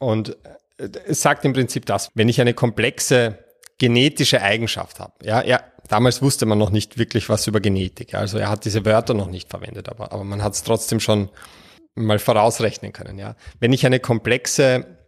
Und 0.00 0.36
äh, 0.78 0.88
es 1.06 1.22
sagt 1.22 1.44
im 1.44 1.52
Prinzip 1.52 1.86
das, 1.86 2.08
wenn 2.14 2.28
ich 2.28 2.40
eine 2.40 2.54
komplexe 2.54 3.38
genetische 3.78 4.42
Eigenschaft 4.42 4.98
habe, 4.98 5.12
ja, 5.22 5.44
ja, 5.44 5.62
damals 5.86 6.22
wusste 6.22 6.46
man 6.46 6.58
noch 6.58 6.70
nicht 6.70 6.98
wirklich 6.98 7.28
was 7.28 7.46
über 7.46 7.60
Genetik, 7.60 8.14
also 8.14 8.38
er 8.38 8.48
hat 8.50 8.64
diese 8.64 8.84
Wörter 8.84 9.14
noch 9.14 9.30
nicht 9.30 9.48
verwendet, 9.48 9.88
aber, 9.88 10.10
aber 10.10 10.24
man 10.24 10.42
hat 10.42 10.54
es 10.54 10.64
trotzdem 10.64 10.98
schon 10.98 11.30
mal 11.94 12.18
vorausrechnen 12.18 12.92
können, 12.92 13.16
ja. 13.16 13.36
Wenn 13.60 13.72
ich 13.72 13.86
eine 13.86 14.00
komplexe 14.00 14.99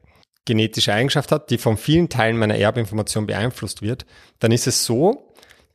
genetische 0.45 0.93
Eigenschaft 0.93 1.33
hat, 1.33 1.51
die 1.51 1.59
von 1.59 1.77
vielen 1.77 2.09
Teilen 2.09 2.37
meiner 2.37 2.57
Erbinformation 2.57 3.27
beeinflusst 3.27 3.83
wird, 3.83 4.07
dann 4.41 4.53
ist 4.53 4.67
es 4.67 4.85
so, 4.85 5.33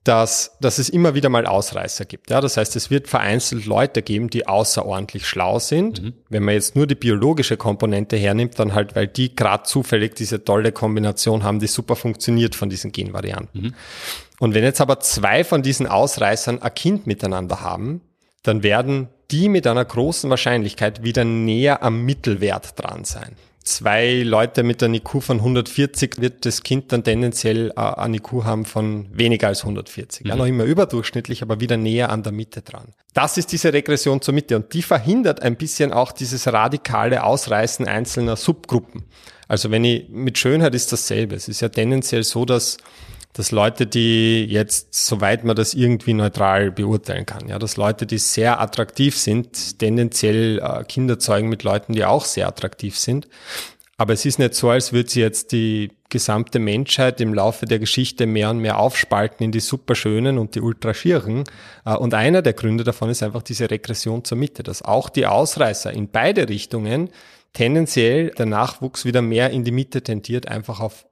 dass, 0.07 0.57
dass 0.61 0.77
es 0.77 0.87
immer 0.87 1.15
wieder 1.15 1.27
mal 1.27 1.45
Ausreißer 1.45 2.05
gibt. 2.05 2.29
Ja, 2.29 2.39
das 2.39 2.55
heißt, 2.55 2.75
es 2.77 2.89
wird 2.89 3.09
vereinzelt 3.09 3.65
Leute 3.65 4.01
geben, 4.01 4.29
die 4.29 4.47
außerordentlich 4.47 5.27
schlau 5.27 5.59
sind. 5.59 6.01
Mhm. 6.01 6.13
Wenn 6.29 6.43
man 6.43 6.53
jetzt 6.53 6.77
nur 6.77 6.87
die 6.87 6.95
biologische 6.95 7.57
Komponente 7.57 8.15
hernimmt, 8.15 8.57
dann 8.57 8.73
halt, 8.73 8.95
weil 8.95 9.07
die 9.07 9.35
gerade 9.35 9.63
zufällig 9.63 10.15
diese 10.15 10.43
tolle 10.45 10.71
Kombination 10.71 11.43
haben, 11.43 11.59
die 11.59 11.67
super 11.67 11.97
funktioniert 11.97 12.55
von 12.55 12.69
diesen 12.69 12.93
Genvarianten. 12.93 13.61
Mhm. 13.61 13.73
Und 14.39 14.53
wenn 14.53 14.63
jetzt 14.63 14.79
aber 14.79 15.01
zwei 15.01 15.43
von 15.43 15.61
diesen 15.61 15.87
Ausreißern 15.87 16.61
ein 16.61 16.73
Kind 16.73 17.05
miteinander 17.05 17.59
haben, 17.61 18.01
dann 18.43 18.63
werden 18.63 19.09
die 19.29 19.49
mit 19.49 19.67
einer 19.67 19.83
großen 19.83 20.29
Wahrscheinlichkeit 20.29 21.03
wieder 21.03 21.25
näher 21.25 21.83
am 21.83 22.05
Mittelwert 22.05 22.79
dran 22.81 23.03
sein 23.03 23.35
zwei 23.67 24.23
Leute 24.23 24.63
mit 24.63 24.81
einem 24.81 24.95
IQ 24.95 25.21
von 25.21 25.37
140 25.37 26.19
wird 26.19 26.45
das 26.45 26.63
Kind 26.63 26.91
dann 26.91 27.03
tendenziell 27.03 27.71
äh, 27.75 27.81
ein 27.81 28.13
IQ 28.13 28.43
haben 28.43 28.65
von 28.65 29.07
weniger 29.11 29.47
als 29.47 29.61
140. 29.61 30.23
Mhm. 30.23 30.29
Ja, 30.29 30.35
noch 30.35 30.45
immer 30.45 30.63
überdurchschnittlich, 30.63 31.41
aber 31.41 31.59
wieder 31.59 31.77
näher 31.77 32.09
an 32.09 32.23
der 32.23 32.31
Mitte 32.31 32.61
dran. 32.61 32.93
Das 33.13 33.37
ist 33.37 33.51
diese 33.51 33.73
Regression 33.73 34.21
zur 34.21 34.33
Mitte 34.33 34.55
und 34.55 34.73
die 34.73 34.81
verhindert 34.81 35.41
ein 35.41 35.55
bisschen 35.55 35.91
auch 35.91 36.11
dieses 36.11 36.47
radikale 36.47 37.23
Ausreißen 37.23 37.87
einzelner 37.87 38.35
Subgruppen. 38.35 39.05
Also 39.47 39.71
wenn 39.71 39.83
ich 39.83 40.09
mit 40.09 40.37
Schönheit 40.37 40.75
ist 40.75 40.91
dasselbe. 40.91 41.35
Es 41.35 41.47
ist 41.47 41.61
ja 41.61 41.69
tendenziell 41.69 42.23
so, 42.23 42.45
dass 42.45 42.77
dass 43.37 43.51
Leute, 43.51 43.85
die 43.85 44.45
jetzt, 44.45 44.93
soweit 44.93 45.43
man 45.43 45.55
das 45.55 45.73
irgendwie 45.73 46.13
neutral 46.13 46.71
beurteilen 46.71 47.25
kann, 47.25 47.47
ja, 47.47 47.59
dass 47.59 47.77
Leute, 47.77 48.05
die 48.05 48.17
sehr 48.17 48.59
attraktiv 48.59 49.17
sind, 49.17 49.79
tendenziell 49.79 50.59
äh, 50.59 50.83
Kinder 50.83 51.19
zeugen 51.19 51.49
mit 51.49 51.63
Leuten, 51.63 51.93
die 51.93 52.03
auch 52.03 52.25
sehr 52.25 52.47
attraktiv 52.47 52.97
sind. 52.97 53.27
Aber 53.97 54.13
es 54.13 54.25
ist 54.25 54.37
nicht 54.37 54.53
so, 54.53 54.69
als 54.69 54.93
würde 54.93 55.09
sie 55.09 55.21
jetzt 55.21 55.51
die 55.51 55.91
gesamte 56.09 56.59
Menschheit 56.59 57.19
im 57.19 57.33
Laufe 57.33 57.65
der 57.65 57.79
Geschichte 57.79 58.27
mehr 58.27 58.51
und 58.51 58.59
mehr 58.59 58.79
aufspalten 58.79 59.43
in 59.43 59.51
die 59.51 59.59
superschönen 59.59 60.37
und 60.37 60.55
die 60.55 60.61
ultraschieren. 60.61 61.43
Äh, 61.85 61.95
und 61.95 62.13
einer 62.13 62.41
der 62.41 62.53
Gründe 62.53 62.83
davon 62.83 63.09
ist 63.09 63.23
einfach 63.23 63.43
diese 63.43 63.69
Regression 63.69 64.23
zur 64.23 64.37
Mitte, 64.37 64.63
dass 64.63 64.81
auch 64.81 65.09
die 65.09 65.27
Ausreißer 65.27 65.91
in 65.91 66.09
beide 66.09 66.47
Richtungen 66.47 67.09
tendenziell 67.53 68.29
der 68.31 68.45
Nachwuchs 68.45 69.03
wieder 69.03 69.23
mehr 69.23 69.49
in 69.49 69.63
die 69.63 69.71
Mitte 69.71 70.03
tendiert, 70.03 70.47
einfach 70.47 70.79
auf 70.79 71.06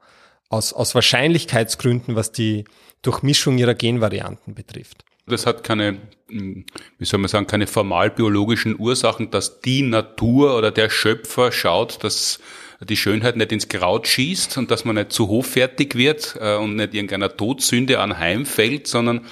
aus, 0.50 0.74
aus 0.74 0.96
Wahrscheinlichkeitsgründen, 0.96 2.16
was 2.16 2.32
die 2.32 2.66
Durchmischung 3.02 3.58
ihrer 3.58 3.76
Genvarianten 3.76 4.56
betrifft. 4.56 5.06
Das 5.28 5.46
hat 5.46 5.64
keine, 5.64 5.98
hm, 6.30 6.66
wie 7.00 7.06
soll 7.06 7.20
man 7.20 7.30
sagen, 7.30 7.48
keine 7.48 7.68
formal 7.68 8.12
biologischen 8.12 8.80
Ursachen, 8.80 9.32
dass 9.32 9.62
die 9.62 9.82
Natur 9.82 10.58
oder 10.58 10.72
der 10.72 10.89
Schöpfer 10.89 11.52
schaut, 11.52 12.04
dass 12.04 12.39
die 12.82 12.98
Schönheit 12.98 13.36
nicht 13.36 13.52
ins 13.52 13.68
Kraut 13.68 14.08
schießt 14.08 14.58
und 14.58 14.70
dass 14.70 14.86
man 14.86 14.96
nicht 14.96 15.12
zu 15.12 15.28
hochfertig 15.28 15.96
wird 15.96 16.38
äh, 16.39 16.56
und 16.56 16.76
nicht 16.76 16.93
irgendeiner 16.93 17.36
Todsünde 17.36 18.00
anheimfällt, 18.00 18.88
sondern 18.88 19.26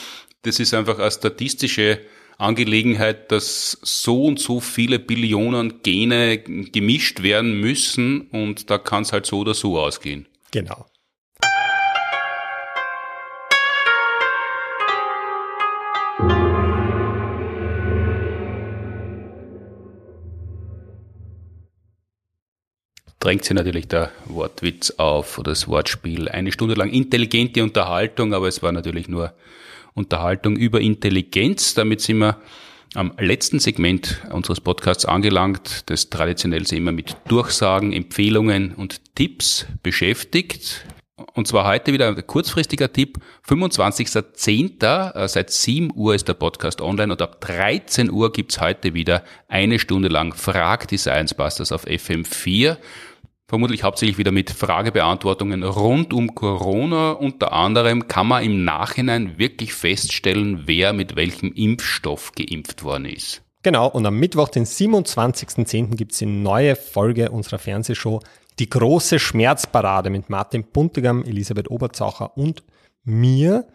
das 0.43 0.59
ist 0.59 0.73
einfach 0.73 0.99
eine 0.99 1.11
statistische 1.11 1.99
Angelegenheit, 2.37 3.31
dass 3.31 3.77
so 3.81 4.25
und 4.25 4.39
so 4.39 4.59
viele 4.59 4.99
Billionen 4.99 5.81
Gene 5.83 6.39
gemischt 6.39 7.21
werden 7.21 7.59
müssen 7.59 8.21
und 8.31 8.69
da 8.69 8.77
kann 8.77 9.03
es 9.03 9.13
halt 9.13 9.25
so 9.25 9.39
oder 9.39 9.53
so 9.53 9.79
ausgehen. 9.79 10.25
Genau. 10.51 10.85
Drängt 23.23 23.45
sich 23.45 23.55
natürlich 23.55 23.87
der 23.87 24.11
Wortwitz 24.25 24.91
auf 24.97 25.37
oder 25.37 25.51
das 25.51 25.69
Wortspiel. 25.69 26.27
Eine 26.27 26.51
Stunde 26.51 26.75
lang 26.75 26.89
intelligente 26.89 27.63
Unterhaltung, 27.63 28.33
aber 28.33 28.49
es 28.49 28.61
war 28.61 28.73
natürlich 28.73 29.07
nur 29.07 29.33
Unterhaltung 29.93 30.57
über 30.57 30.81
Intelligenz. 30.81 31.73
Damit 31.73 32.01
sind 32.01 32.17
wir 32.17 32.37
am 32.95 33.13
letzten 33.17 33.59
Segment 33.59 34.21
unseres 34.29 34.59
Podcasts 34.59 35.05
angelangt, 35.05 35.89
das 35.89 36.09
traditionell 36.09 36.63
immer 36.73 36.91
mit 36.91 37.15
Durchsagen, 37.29 37.93
Empfehlungen 37.93 38.75
und 38.75 39.15
Tipps 39.15 39.67
beschäftigt. 39.81 40.85
Und 41.33 41.47
zwar 41.47 41.65
heute 41.65 41.93
wieder 41.93 42.09
ein 42.09 42.27
kurzfristiger 42.27 42.91
Tipp. 42.91 43.19
25.10. 43.47 45.13
Äh, 45.15 45.27
seit 45.27 45.49
7 45.49 45.91
Uhr 45.95 46.13
ist 46.13 46.27
der 46.27 46.33
Podcast 46.33 46.81
online 46.81 47.13
und 47.13 47.21
ab 47.21 47.39
13 47.41 48.11
Uhr 48.11 48.33
gibt's 48.33 48.59
heute 48.59 48.93
wieder 48.93 49.23
eine 49.47 49.79
Stunde 49.79 50.09
lang 50.09 50.33
Frag 50.35 50.87
die 50.89 50.97
Science 50.97 51.33
Busters 51.33 51.71
auf 51.71 51.87
FM4 51.87 52.77
vermutlich 53.47 53.83
hauptsächlich 53.83 54.17
wieder 54.17 54.31
mit 54.31 54.51
Fragebeantwortungen 54.51 55.63
rund 55.63 56.13
um 56.13 56.35
Corona. 56.35 57.11
Unter 57.11 57.53
anderem 57.53 58.07
kann 58.07 58.27
man 58.27 58.43
im 58.43 58.63
Nachhinein 58.63 59.37
wirklich 59.37 59.73
feststellen, 59.73 60.63
wer 60.65 60.93
mit 60.93 61.15
welchem 61.15 61.51
Impfstoff 61.53 62.31
geimpft 62.33 62.83
worden 62.83 63.05
ist. 63.05 63.41
Genau, 63.63 63.87
und 63.87 64.05
am 64.05 64.19
Mittwoch, 64.19 64.49
den 64.49 64.65
27.10. 64.65 65.95
gibt 65.95 66.11
es 66.11 66.21
eine 66.21 66.31
neue 66.31 66.75
Folge 66.75 67.31
unserer 67.31 67.59
Fernsehshow 67.59 68.19
Die 68.59 68.69
große 68.69 69.19
Schmerzparade 69.19 70.09
mit 70.09 70.29
Martin 70.29 70.65
Buntigam, 70.65 71.23
Elisabeth 71.23 71.71
Oberzaucher 71.71 72.37
und 72.37 72.63
mir. 73.03 73.67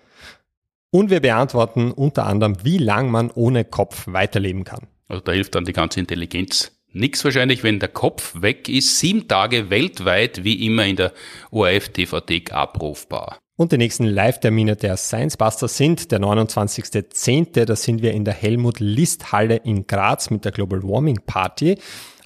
Und 0.90 1.10
wir 1.10 1.20
beantworten 1.20 1.90
unter 1.90 2.26
anderem, 2.26 2.64
wie 2.64 2.78
lang 2.78 3.10
man 3.10 3.30
ohne 3.30 3.64
Kopf 3.64 4.06
weiterleben 4.06 4.64
kann. 4.64 4.88
Also 5.08 5.22
da 5.22 5.32
hilft 5.32 5.54
dann 5.54 5.64
die 5.64 5.72
ganze 5.72 6.00
Intelligenz 6.00 6.77
Nix 6.92 7.24
wahrscheinlich, 7.24 7.62
wenn 7.62 7.80
der 7.80 7.90
Kopf 7.90 8.40
weg 8.40 8.68
ist. 8.68 8.98
Sieben 8.98 9.28
Tage 9.28 9.70
weltweit, 9.70 10.44
wie 10.44 10.66
immer 10.66 10.86
in 10.86 10.96
der 10.96 11.12
ORF-TV-Thek 11.50 12.52
abrufbar. 12.52 13.38
Und 13.56 13.72
die 13.72 13.76
nächsten 13.76 14.04
Live-Termine 14.04 14.76
der 14.76 14.96
Science 14.96 15.36
Buster 15.36 15.66
sind 15.66 16.12
der 16.12 16.20
29.10., 16.20 17.64
da 17.64 17.74
sind 17.74 18.02
wir 18.02 18.12
in 18.12 18.24
der 18.24 18.34
Helmut-List-Halle 18.34 19.56
in 19.56 19.86
Graz 19.86 20.30
mit 20.30 20.44
der 20.44 20.52
Global 20.52 20.82
Warming 20.82 21.18
Party. 21.26 21.76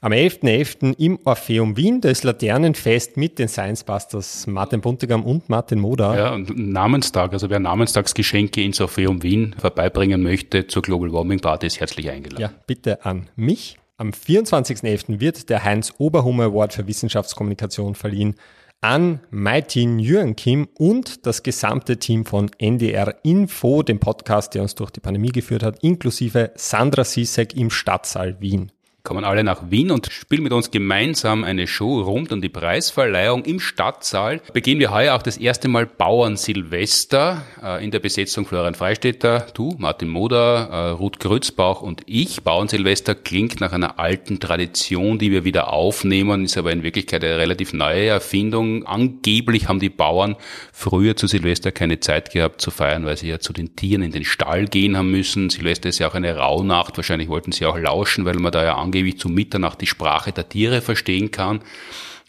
Am 0.03 0.13
11.11. 0.13 0.43
.11. 0.43 0.99
im 0.99 1.19
Orpheum 1.25 1.77
Wien, 1.77 2.01
da 2.01 2.11
ist 2.11 2.25
Laternenfest 2.25 3.17
mit 3.17 3.39
den 3.39 3.49
Science 3.49 3.85
Busters 3.85 4.47
Martin 4.47 4.81
Buntigam 4.81 5.25
und 5.25 5.49
Martin 5.49 5.79
Moda. 5.79 6.17
Ja, 6.17 6.35
und 6.35 6.57
Namenstag, 6.59 7.33
also 7.33 7.49
wer 7.49 7.61
Namenstagsgeschenke 7.61 8.63
ins 8.63 8.81
Orpheum 8.81 9.23
Wien 9.23 9.55
vorbeibringen 9.59 10.23
möchte 10.23 10.67
zur 10.67 10.83
Global 10.83 11.13
Warming 11.13 11.41
Party, 11.41 11.69
ist 11.69 11.81
herzlich 11.81 12.11
eingeladen. 12.11 12.43
Ja, 12.43 12.53
bitte 12.67 13.05
an 13.07 13.31
mich. 13.37 13.79
Am 14.03 14.11
24.11. 14.11 15.21
wird 15.21 15.49
der 15.49 15.63
Heinz 15.63 15.95
Oberhummer 15.99 16.47
Award 16.47 16.73
für 16.73 16.89
Wissenschaftskommunikation 16.89 17.95
verliehen 17.95 18.35
an 18.81 19.21
Maitin 19.31 20.01
Jürgen 20.01 20.35
Kim 20.35 20.67
und 20.77 21.25
das 21.25 21.45
gesamte 21.45 21.99
Team 21.99 22.25
von 22.25 22.51
NDR 22.59 23.15
Info, 23.23 23.85
dem 23.85 24.01
Podcast, 24.01 24.55
der 24.55 24.63
uns 24.63 24.75
durch 24.75 24.91
die 24.91 24.99
Pandemie 24.99 25.31
geführt 25.31 25.63
hat, 25.63 25.85
inklusive 25.85 26.51
Sandra 26.57 27.05
Sisek 27.05 27.55
im 27.55 27.71
Stadtsaal 27.71 28.41
Wien 28.41 28.73
kommen 29.05 29.25
alle 29.25 29.43
nach 29.43 29.71
Wien 29.71 29.91
und 29.91 30.13
spielen 30.13 30.45
mit 30.45 30.53
uns 30.53 30.71
gemeinsam 30.71 31.43
eine 31.43 31.67
Show 31.67 32.03
rund 32.03 32.31
um 32.33 32.41
die 32.41 32.49
Preisverleihung 32.49 33.45
im 33.45 33.59
Stadtsaal. 33.59 34.41
Beginnen 34.53 34.79
wir 34.79 34.93
heuer 34.93 35.17
auch 35.17 35.23
das 35.23 35.39
erste 35.39 35.67
Mal 35.67 35.87
Bauern 35.87 36.37
Silvester 36.37 37.43
äh, 37.61 37.85
in 37.85 37.91
der 37.91 37.99
Besetzung 37.99 38.47
Florian 38.47 38.77
Freistetter, 38.77 39.47
du, 39.55 39.75
Martin 39.79 40.09
Moder, 40.09 40.69
äh, 40.71 40.89
Ruth 40.91 41.19
Grützbauch 41.19 41.83
und 41.83 42.03
ich. 42.07 42.43
Bauern 42.43 42.69
Silvester 42.69 43.17
klingt 43.17 43.61
nach 43.61 43.73
einer 43.73 43.99
alten 43.99 44.39
Tradition, 44.39 45.19
die 45.19 45.33
wir 45.33 45.45
wieder 45.45 45.73
aufnehmen, 45.73 46.45
ist 46.45 46.57
aber 46.57 46.71
in 46.71 46.85
Wirklichkeit 46.85 47.25
eine 47.25 47.39
relativ 47.39 47.73
neue 47.73 48.07
Erfindung. 48.07 48.87
Angeblich 48.87 49.69
haben 49.69 49.81
die 49.81 49.91
Bauern 49.91 50.37
früher 50.73 51.17
zu 51.17 51.27
Silvester 51.27 51.73
keine 51.73 51.99
Zeit 51.99 52.31
gehabt 52.31 52.61
zu 52.61 52.71
feiern, 52.71 53.05
weil 53.05 53.17
sie 53.17 53.29
ja 53.29 53.41
zu 53.41 53.53
den 53.53 53.75
Tieren 53.75 54.03
in 54.03 54.13
den 54.13 54.25
Stall 54.25 54.67
gehen 54.67 54.97
haben 54.97 55.11
müssen. 55.11 55.51
Silvester 55.51 55.89
ist 55.89 55.99
ja 55.99 56.09
auch 56.09 56.15
eine 56.15 56.37
Rauhnacht, 56.37 56.97
wahrscheinlich 56.97 57.29
wollten 57.29 57.51
sie 57.51 57.67
auch 57.67 57.77
lauschen, 57.77 58.25
weil 58.25 58.37
man 58.37 58.53
da 58.53 58.63
ja 58.63 58.77
angeblich 58.93 59.19
zu 59.19 59.29
Mitternacht 59.29 59.81
die 59.81 59.87
Sprache 59.87 60.33
der 60.33 60.49
Tiere 60.49 60.83
verstehen 60.83 61.31
kann. 61.31 61.61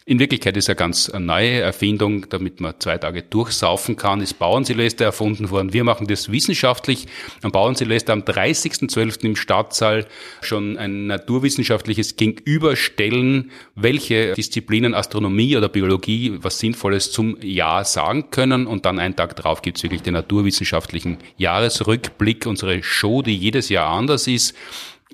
In 0.06 0.18
Wirklichkeit 0.18 0.54
ist 0.58 0.68
eine 0.68 0.76
ganz 0.76 1.10
neue 1.18 1.60
Erfindung, 1.60 2.28
damit 2.28 2.60
man 2.60 2.74
zwei 2.78 2.98
Tage 2.98 3.22
durchsaufen 3.22 3.96
kann, 3.96 4.20
ist 4.20 4.38
Bauernsilvester 4.38 5.06
erfunden 5.06 5.48
worden. 5.48 5.72
Wir 5.72 5.82
machen 5.82 6.06
das 6.06 6.30
wissenschaftlich. 6.30 7.06
Am 7.40 7.52
Bauernsilvester 7.52 8.12
am 8.12 8.20
30.12. 8.20 9.24
im 9.24 9.34
Stadtsaal 9.34 10.06
schon 10.42 10.76
ein 10.76 11.06
naturwissenschaftliches 11.06 12.16
Gegenüberstellen, 12.16 13.50
welche 13.76 14.34
Disziplinen 14.34 14.92
Astronomie 14.92 15.56
oder 15.56 15.70
Biologie 15.70 16.34
was 16.36 16.58
Sinnvolles 16.58 17.10
zum 17.10 17.40
Jahr 17.40 17.86
sagen 17.86 18.28
können. 18.30 18.66
Und 18.66 18.84
dann 18.84 18.98
einen 18.98 19.16
Tag 19.16 19.36
drauf 19.36 19.62
gibt's 19.62 19.84
wirklich 19.84 20.02
den 20.02 20.12
naturwissenschaftlichen 20.12 21.16
Jahresrückblick, 21.38 22.44
unsere 22.44 22.82
Show, 22.82 23.22
die 23.22 23.34
jedes 23.34 23.70
Jahr 23.70 23.88
anders 23.88 24.26
ist. 24.26 24.54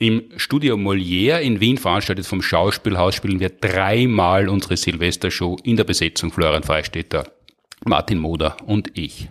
Im 0.03 0.31
Studio 0.39 0.79
Molière 0.79 1.41
in 1.41 1.61
Wien 1.61 1.77
veranstaltet 1.77 2.25
vom 2.25 2.41
Schauspielhaus 2.41 3.15
spielen 3.15 3.39
wir 3.39 3.51
dreimal 3.51 4.49
unsere 4.49 4.79
Silvestershow 4.79 5.59
in 5.63 5.77
der 5.77 5.85
Besetzung 5.85 6.33
Florian 6.33 6.63
Freistetter, 6.63 7.31
Martin 7.85 8.17
Moder 8.17 8.57
und 8.65 8.97
ich. 8.97 9.29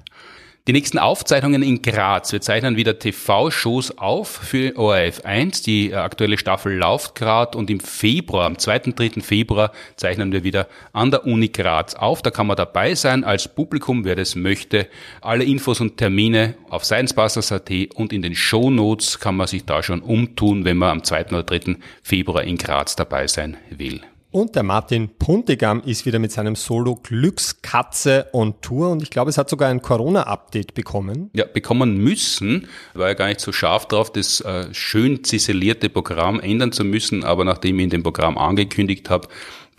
Die 0.69 0.73
nächsten 0.73 0.99
Aufzeichnungen 0.99 1.63
in 1.63 1.81
Graz. 1.81 2.31
Wir 2.31 2.41
zeichnen 2.41 2.75
wieder 2.75 2.99
TV-Shows 2.99 3.97
auf 3.97 4.27
für 4.29 4.77
ORF 4.77 5.21
1. 5.21 5.63
Die 5.63 5.89
äh, 5.89 5.95
aktuelle 5.95 6.37
Staffel 6.37 6.77
läuft 6.77 7.15
gerade 7.15 7.57
und 7.57 7.71
im 7.71 7.79
Februar, 7.79 8.45
am 8.45 8.59
2. 8.59 8.77
3. 8.95 9.21
Februar, 9.21 9.71
zeichnen 9.95 10.31
wir 10.31 10.43
wieder 10.43 10.67
an 10.93 11.09
der 11.09 11.25
Uni 11.25 11.47
Graz 11.47 11.95
auf. 11.95 12.21
Da 12.21 12.29
kann 12.29 12.45
man 12.45 12.55
dabei 12.55 12.93
sein 12.93 13.23
als 13.23 13.47
Publikum, 13.47 14.05
wer 14.05 14.15
das 14.15 14.35
möchte. 14.35 14.87
Alle 15.21 15.43
Infos 15.43 15.81
und 15.81 15.97
Termine 15.97 16.53
auf 16.69 16.85
sciencebusters.at 16.85 17.71
und 17.95 18.13
in 18.13 18.21
den 18.21 18.35
Show 18.35 18.69
Notes 18.69 19.19
kann 19.19 19.37
man 19.37 19.47
sich 19.47 19.65
da 19.65 19.81
schon 19.81 20.01
umtun, 20.01 20.65
wenn 20.65 20.77
man 20.77 20.91
am 20.91 21.03
2. 21.03 21.29
oder 21.29 21.41
3. 21.41 21.77
Februar 22.03 22.43
in 22.43 22.57
Graz 22.59 22.95
dabei 22.95 23.25
sein 23.25 23.57
will. 23.71 24.01
Und 24.31 24.55
der 24.55 24.61
Martin 24.61 25.09
Puntigam 25.17 25.81
ist 25.83 26.05
wieder 26.05 26.19
mit 26.19 26.31
seinem 26.31 26.55
Solo 26.55 26.95
Glückskatze 26.95 28.27
on 28.31 28.61
Tour 28.61 28.91
und 28.91 29.01
ich 29.01 29.09
glaube, 29.09 29.31
es 29.31 29.39
hat 29.39 29.49
sogar 29.49 29.69
ein 29.69 29.81
Corona-Update 29.81 30.75
bekommen. 30.75 31.31
Ja, 31.33 31.45
bekommen 31.45 31.97
müssen. 31.97 32.67
War 32.93 33.07
ja 33.07 33.15
gar 33.15 33.27
nicht 33.27 33.39
so 33.39 33.51
scharf 33.51 33.87
drauf, 33.87 34.13
das 34.13 34.41
äh, 34.41 34.71
schön 34.71 35.23
ziselierte 35.23 35.89
Programm 35.89 36.39
ändern 36.39 36.71
zu 36.71 36.83
müssen, 36.83 37.23
aber 37.23 37.43
nachdem 37.43 37.79
ich 37.79 37.85
in 37.85 37.89
dem 37.89 38.03
Programm 38.03 38.37
angekündigt 38.37 39.09
habe, 39.09 39.29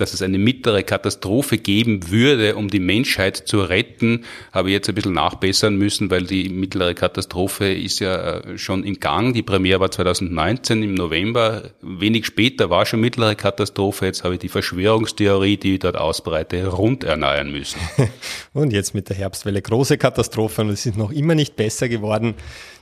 dass 0.00 0.14
es 0.14 0.22
eine 0.22 0.38
mittlere 0.38 0.82
Katastrophe 0.82 1.58
geben 1.58 2.10
würde, 2.10 2.56
um 2.56 2.68
die 2.68 2.80
Menschheit 2.80 3.36
zu 3.36 3.60
retten, 3.60 4.24
habe 4.52 4.68
ich 4.68 4.74
jetzt 4.74 4.88
ein 4.88 4.94
bisschen 4.94 5.12
nachbessern 5.12 5.76
müssen, 5.76 6.10
weil 6.10 6.24
die 6.24 6.48
mittlere 6.48 6.94
Katastrophe 6.94 7.72
ist 7.72 8.00
ja 8.00 8.38
äh, 8.38 8.58
schon 8.58 8.84
in 8.84 9.00
Gang. 9.00 9.34
Die 9.34 9.42
Premiere 9.42 9.80
war 9.80 9.90
2019 9.90 10.82
im 10.82 10.94
November. 10.94 11.70
Wenig 11.82 12.26
später 12.26 12.70
war 12.70 12.86
schon 12.86 13.00
mittlere 13.00 13.34
Katastrophe. 13.34 14.06
Jetzt 14.06 14.24
habe 14.24 14.34
ich 14.34 14.40
die 14.40 14.48
Verschwörungstheorie, 14.48 15.56
die 15.56 15.74
ich 15.74 15.80
dort 15.80 15.96
ausbreite, 15.96 16.66
rund 16.68 17.04
erneuern 17.04 17.50
müssen. 17.50 17.80
Und 18.52 18.72
jetzt 18.72 18.94
mit 18.94 19.08
der 19.08 19.16
Herbstwelle 19.16 19.62
große 19.62 19.98
Katastrophe 19.98 20.62
und 20.62 20.70
es 20.70 20.86
ist 20.86 20.96
noch 20.96 21.12
immer 21.12 21.34
nicht 21.34 21.56
besser 21.56 21.88
geworden. 21.88 22.34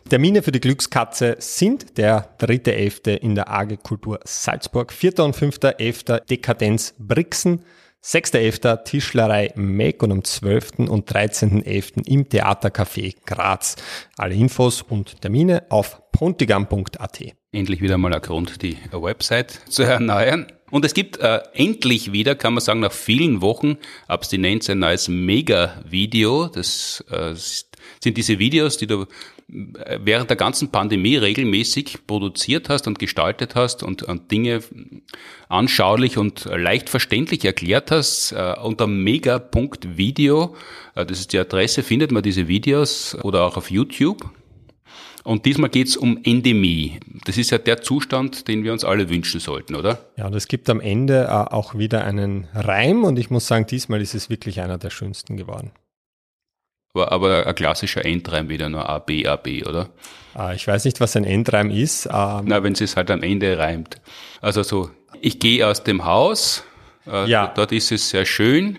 Termine 0.09 0.43
für 0.43 0.53
die 0.53 0.61
Glückskatze 0.61 1.37
sind 1.39 1.99
der 1.99 2.39
3.11. 2.39 3.17
in 3.17 3.35
der 3.35 3.51
AG 3.51 3.77
Kultur 3.83 4.21
Salzburg, 4.25 4.93
4. 4.93 5.19
und 5.19 5.37
5.11. 5.37 6.25
Dekadenz 6.25 6.95
Brixen, 6.99 7.65
6.11. 8.03 8.85
Tischlerei 8.85 9.53
Meck 9.55 10.03
und 10.03 10.13
am 10.13 10.25
12. 10.25 10.89
und 10.89 11.13
13.11. 11.13 12.07
im 12.07 12.25
Theatercafé 12.25 13.17
Graz. 13.27 13.77
Alle 14.17 14.35
Infos 14.35 14.81
und 14.81 15.21
Termine 15.21 15.65
auf 15.69 16.01
pontigam.at. 16.13 17.21
Endlich 17.53 17.83
wieder 17.83 17.99
mal 17.99 18.15
ein 18.15 18.23
Grund, 18.23 18.63
die 18.63 18.79
Website 18.93 19.61
zu 19.69 19.83
erneuern. 19.83 20.47
Und 20.71 20.85
es 20.85 20.95
gibt 20.95 21.19
äh, 21.19 21.41
endlich 21.55 22.13
wieder, 22.13 22.35
kann 22.35 22.55
man 22.55 22.61
sagen, 22.61 22.81
nach 22.81 22.93
vielen 22.93 23.41
Wochen 23.41 23.79
Abstinenz 24.07 24.69
ein 24.69 24.81
neues 24.81 25.09
Mega-Video. 25.09 26.49
Das 26.49 27.05
äh, 27.11 27.35
sind 28.03 28.17
diese 28.17 28.39
Videos, 28.39 28.77
die 28.77 28.87
du 28.87 29.07
während 29.49 30.29
der 30.29 30.37
ganzen 30.37 30.71
Pandemie 30.71 31.17
regelmäßig 31.17 32.07
produziert 32.07 32.69
hast 32.69 32.87
und 32.87 32.99
gestaltet 32.99 33.55
hast 33.55 33.83
und, 33.83 34.03
und 34.03 34.31
Dinge 34.31 34.61
anschaulich 35.49 36.19
und 36.19 36.45
leicht 36.45 36.91
verständlich 36.91 37.45
erklärt 37.45 37.91
hast 37.91 38.33
äh, 38.33 38.55
unter 38.63 38.87
mega.video. 38.87 40.55
Äh, 40.95 41.07
das 41.07 41.21
ist 41.21 41.33
die 41.33 41.39
Adresse, 41.39 41.83
findet 41.83 42.13
man 42.13 42.23
diese 42.23 42.47
Videos 42.47 43.17
oder 43.23 43.45
auch 43.45 43.57
auf 43.57 43.71
YouTube. 43.71 44.31
Und 45.25 45.45
diesmal 45.45 45.69
geht's 45.69 45.97
um 45.97 46.21
Endemie. 46.25 47.01
Das 47.25 47.37
ist 47.37 47.51
ja 47.51 47.59
der 47.59 47.83
Zustand, 47.83 48.49
den 48.49 48.65
wir 48.65 48.73
uns 48.73 48.85
alle 48.85 49.11
wünschen 49.11 49.41
sollten, 49.41 49.75
oder? 49.75 49.99
Ja, 50.17 50.27
und 50.27 50.35
es 50.35 50.49
gibt 50.49 50.71
am 50.71 50.81
Ende 50.81 51.25
äh, 51.25 51.29
auch 51.29 51.75
wieder 51.75 52.05
einen 52.05 52.49
Reim 52.55 53.05
und 53.05 53.19
ich 53.19 53.31
muss 53.31 53.47
sagen, 53.47 53.67
diesmal 53.67 54.01
ist 54.01 54.15
es 54.15 54.31
wirklich 54.31 54.61
einer 54.61 54.79
der 54.79 54.91
schönsten 54.91 55.37
geworden. 55.37 55.73
Aber, 56.99 57.13
aber 57.13 57.47
ein 57.47 57.55
klassischer 57.55 58.05
Endreim 58.05 58.49
wieder 58.49 58.69
nur 58.69 58.89
A, 58.89 58.99
B, 58.99 59.27
A, 59.27 59.37
B, 59.37 59.65
oder? 59.65 59.89
Ah, 60.35 60.53
ich 60.53 60.67
weiß 60.67 60.85
nicht, 60.85 61.01
was 61.01 61.17
ein 61.17 61.25
Endreim 61.25 61.71
ist. 61.71 62.07
Ähm 62.07 62.45
Na, 62.45 62.63
wenn 62.63 62.73
es 62.73 62.97
halt 62.97 63.11
am 63.11 63.23
Ende 63.23 63.59
reimt. 63.59 64.01
Also 64.41 64.63
so, 64.63 64.91
ich 65.21 65.39
gehe 65.39 65.67
aus 65.67 65.83
dem 65.85 66.05
Haus, 66.05 66.65
äh, 67.07 67.29
ja. 67.29 67.49
dort 67.55 67.73
ist 67.73 67.91
es 67.93 68.11
sehr 68.11 68.25
schön, 68.25 68.79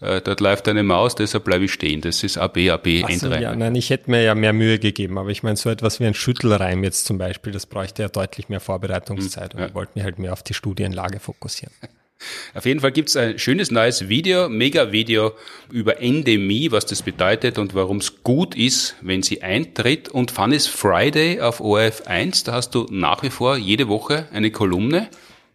äh, 0.00 0.20
dort 0.20 0.40
läuft 0.40 0.66
eine 0.68 0.82
Maus, 0.82 1.14
deshalb 1.14 1.44
bleibe 1.44 1.66
ich 1.66 1.72
stehen. 1.72 2.00
Das 2.00 2.24
ist 2.24 2.36
A, 2.36 2.48
B, 2.48 2.70
A, 2.70 2.76
B, 2.76 3.02
so, 3.02 3.06
Endreim. 3.06 3.42
Ja, 3.42 3.54
nein, 3.54 3.74
ich 3.76 3.90
hätte 3.90 4.10
mir 4.10 4.22
ja 4.22 4.34
mehr 4.34 4.52
Mühe 4.52 4.78
gegeben, 4.80 5.18
aber 5.18 5.30
ich 5.30 5.44
meine, 5.44 5.56
so 5.56 5.70
etwas 5.70 6.00
wie 6.00 6.06
ein 6.06 6.14
Schüttelreim 6.14 6.82
jetzt 6.82 7.06
zum 7.06 7.18
Beispiel, 7.18 7.52
das 7.52 7.66
bräuchte 7.66 8.02
ja 8.02 8.08
deutlich 8.08 8.48
mehr 8.48 8.60
Vorbereitungszeit 8.60 9.52
hm, 9.52 9.58
ja. 9.58 9.64
und 9.64 9.70
ich 9.70 9.74
wollte 9.76 9.92
mich 9.94 10.04
halt 10.04 10.18
mehr 10.18 10.32
auf 10.32 10.42
die 10.42 10.54
Studienlage 10.54 11.20
fokussieren. 11.20 11.72
Auf 12.54 12.66
jeden 12.66 12.80
Fall 12.80 12.92
gibt's 12.92 13.16
ein 13.16 13.38
schönes 13.38 13.70
neues 13.70 14.08
Video, 14.08 14.48
Mega-Video 14.48 15.32
über 15.70 16.00
Endemie, 16.00 16.70
was 16.70 16.86
das 16.86 17.02
bedeutet 17.02 17.58
und 17.58 17.74
warum 17.74 17.98
es 17.98 18.22
gut 18.22 18.54
ist, 18.54 18.96
wenn 19.00 19.22
sie 19.22 19.42
eintritt. 19.42 20.08
Und 20.08 20.30
Fun 20.30 20.52
is 20.52 20.66
Friday 20.66 21.40
auf 21.40 21.60
ORF 21.60 22.02
1, 22.06 22.44
da 22.44 22.52
hast 22.52 22.74
du 22.74 22.86
nach 22.90 23.22
wie 23.22 23.30
vor 23.30 23.56
jede 23.56 23.88
Woche 23.88 24.28
eine 24.32 24.50
Kolumne. 24.50 25.08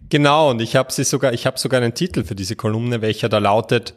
Genau, 0.09 0.51
und 0.51 0.61
ich 0.61 0.75
habe 0.75 0.91
sie 0.91 1.03
sogar, 1.03 1.33
ich 1.33 1.45
habe 1.45 1.59
sogar 1.59 1.81
einen 1.81 1.93
Titel 1.93 2.23
für 2.23 2.35
diese 2.35 2.55
Kolumne, 2.55 3.01
welcher 3.01 3.29
da 3.29 3.39
lautet 3.39 3.93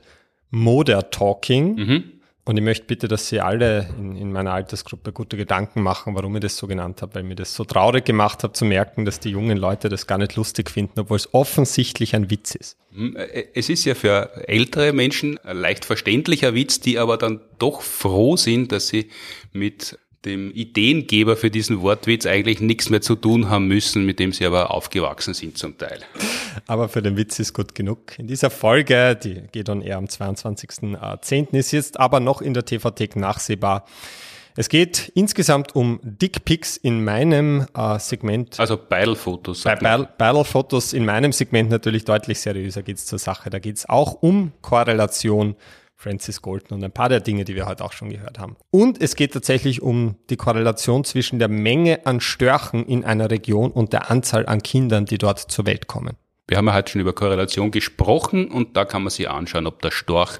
Moder 0.50 1.10
Talking. 1.10 1.74
Mhm. 1.74 2.19
Und 2.44 2.56
ich 2.56 2.62
möchte 2.62 2.86
bitte, 2.86 3.06
dass 3.06 3.28
Sie 3.28 3.40
alle 3.40 3.88
in, 3.98 4.16
in, 4.16 4.32
meiner 4.32 4.52
Altersgruppe 4.52 5.12
gute 5.12 5.36
Gedanken 5.36 5.82
machen, 5.82 6.14
warum 6.14 6.34
ich 6.36 6.40
das 6.40 6.56
so 6.56 6.66
genannt 6.66 7.02
habe, 7.02 7.16
weil 7.16 7.22
mir 7.22 7.36
das 7.36 7.54
so 7.54 7.64
traurig 7.64 8.04
gemacht 8.06 8.42
hat 8.42 8.56
zu 8.56 8.64
merken, 8.64 9.04
dass 9.04 9.20
die 9.20 9.30
jungen 9.30 9.58
Leute 9.58 9.88
das 9.88 10.06
gar 10.06 10.18
nicht 10.18 10.36
lustig 10.36 10.70
finden, 10.70 11.00
obwohl 11.00 11.16
es 11.16 11.32
offensichtlich 11.34 12.14
ein 12.16 12.30
Witz 12.30 12.54
ist. 12.54 12.78
Hm, 12.94 13.14
äh, 13.16 13.44
es 13.54 13.68
ist 13.68 13.84
ja 13.84 13.94
für 13.94 14.48
ältere 14.48 14.92
Menschen 14.92 15.38
ein 15.44 15.58
leicht 15.58 15.84
verständlicher 15.84 16.54
Witz, 16.54 16.80
die 16.80 16.98
aber 16.98 17.18
dann 17.18 17.40
doch 17.58 17.82
froh 17.82 18.36
sind, 18.36 18.72
dass 18.72 18.88
sie 18.88 19.10
mit 19.52 19.98
dem 20.24 20.50
Ideengeber 20.52 21.36
für 21.36 21.50
diesen 21.50 21.80
Wortwitz 21.80 22.26
eigentlich 22.26 22.60
nichts 22.60 22.90
mehr 22.90 23.00
zu 23.00 23.16
tun 23.16 23.48
haben 23.48 23.68
müssen, 23.68 24.04
mit 24.04 24.18
dem 24.18 24.32
sie 24.32 24.44
aber 24.44 24.70
aufgewachsen 24.70 25.32
sind 25.34 25.56
zum 25.56 25.78
Teil. 25.78 26.00
Aber 26.66 26.88
für 26.88 27.00
den 27.00 27.16
Witz 27.16 27.38
ist 27.38 27.54
gut 27.54 27.74
genug. 27.74 28.18
In 28.18 28.26
dieser 28.26 28.50
Folge, 28.50 29.16
die 29.16 29.42
geht 29.52 29.68
dann 29.68 29.80
eher 29.80 29.96
am 29.96 30.04
22.10., 30.06 31.56
ist 31.56 31.72
jetzt 31.72 31.98
aber 31.98 32.20
noch 32.20 32.42
in 32.42 32.52
der 32.52 32.64
TV-Thek 32.64 33.16
nachsehbar. 33.16 33.86
Es 34.56 34.68
geht 34.68 35.10
insgesamt 35.14 35.74
um 35.74 36.00
Dickpics 36.02 36.76
in 36.76 37.02
meinem 37.04 37.66
äh, 37.74 37.98
Segment. 37.98 38.58
Also 38.58 38.76
Beidel-Fotos. 38.76 39.62
Bei 39.62 39.76
Beidel-Fotos 39.76 40.92
in 40.92 41.06
meinem 41.06 41.32
Segment 41.32 41.70
natürlich 41.70 42.04
deutlich 42.04 42.40
seriöser 42.40 42.82
geht's 42.82 43.06
zur 43.06 43.18
Sache. 43.18 43.48
Da 43.48 43.58
geht's 43.58 43.88
auch 43.88 44.20
um 44.20 44.52
Korrelation 44.60 45.54
Francis 46.00 46.40
Galton 46.40 46.78
und 46.78 46.84
ein 46.84 46.92
paar 46.92 47.10
der 47.10 47.20
Dinge, 47.20 47.44
die 47.44 47.54
wir 47.54 47.66
heute 47.66 47.84
auch 47.84 47.92
schon 47.92 48.08
gehört 48.08 48.38
haben. 48.38 48.56
Und 48.70 49.00
es 49.02 49.16
geht 49.16 49.34
tatsächlich 49.34 49.82
um 49.82 50.16
die 50.30 50.36
Korrelation 50.36 51.04
zwischen 51.04 51.38
der 51.38 51.48
Menge 51.48 52.06
an 52.06 52.20
Störchen 52.20 52.86
in 52.86 53.04
einer 53.04 53.30
Region 53.30 53.70
und 53.70 53.92
der 53.92 54.10
Anzahl 54.10 54.46
an 54.46 54.62
Kindern, 54.62 55.04
die 55.04 55.18
dort 55.18 55.38
zur 55.38 55.66
Welt 55.66 55.88
kommen. 55.88 56.16
Wir 56.48 56.56
haben 56.56 56.66
ja 56.66 56.74
heute 56.74 56.92
schon 56.92 57.02
über 57.02 57.12
Korrelation 57.12 57.70
gesprochen 57.70 58.50
und 58.50 58.78
da 58.78 58.86
kann 58.86 59.02
man 59.02 59.10
sich 59.10 59.28
anschauen, 59.28 59.66
ob 59.66 59.82
der 59.82 59.90
Storch 59.90 60.38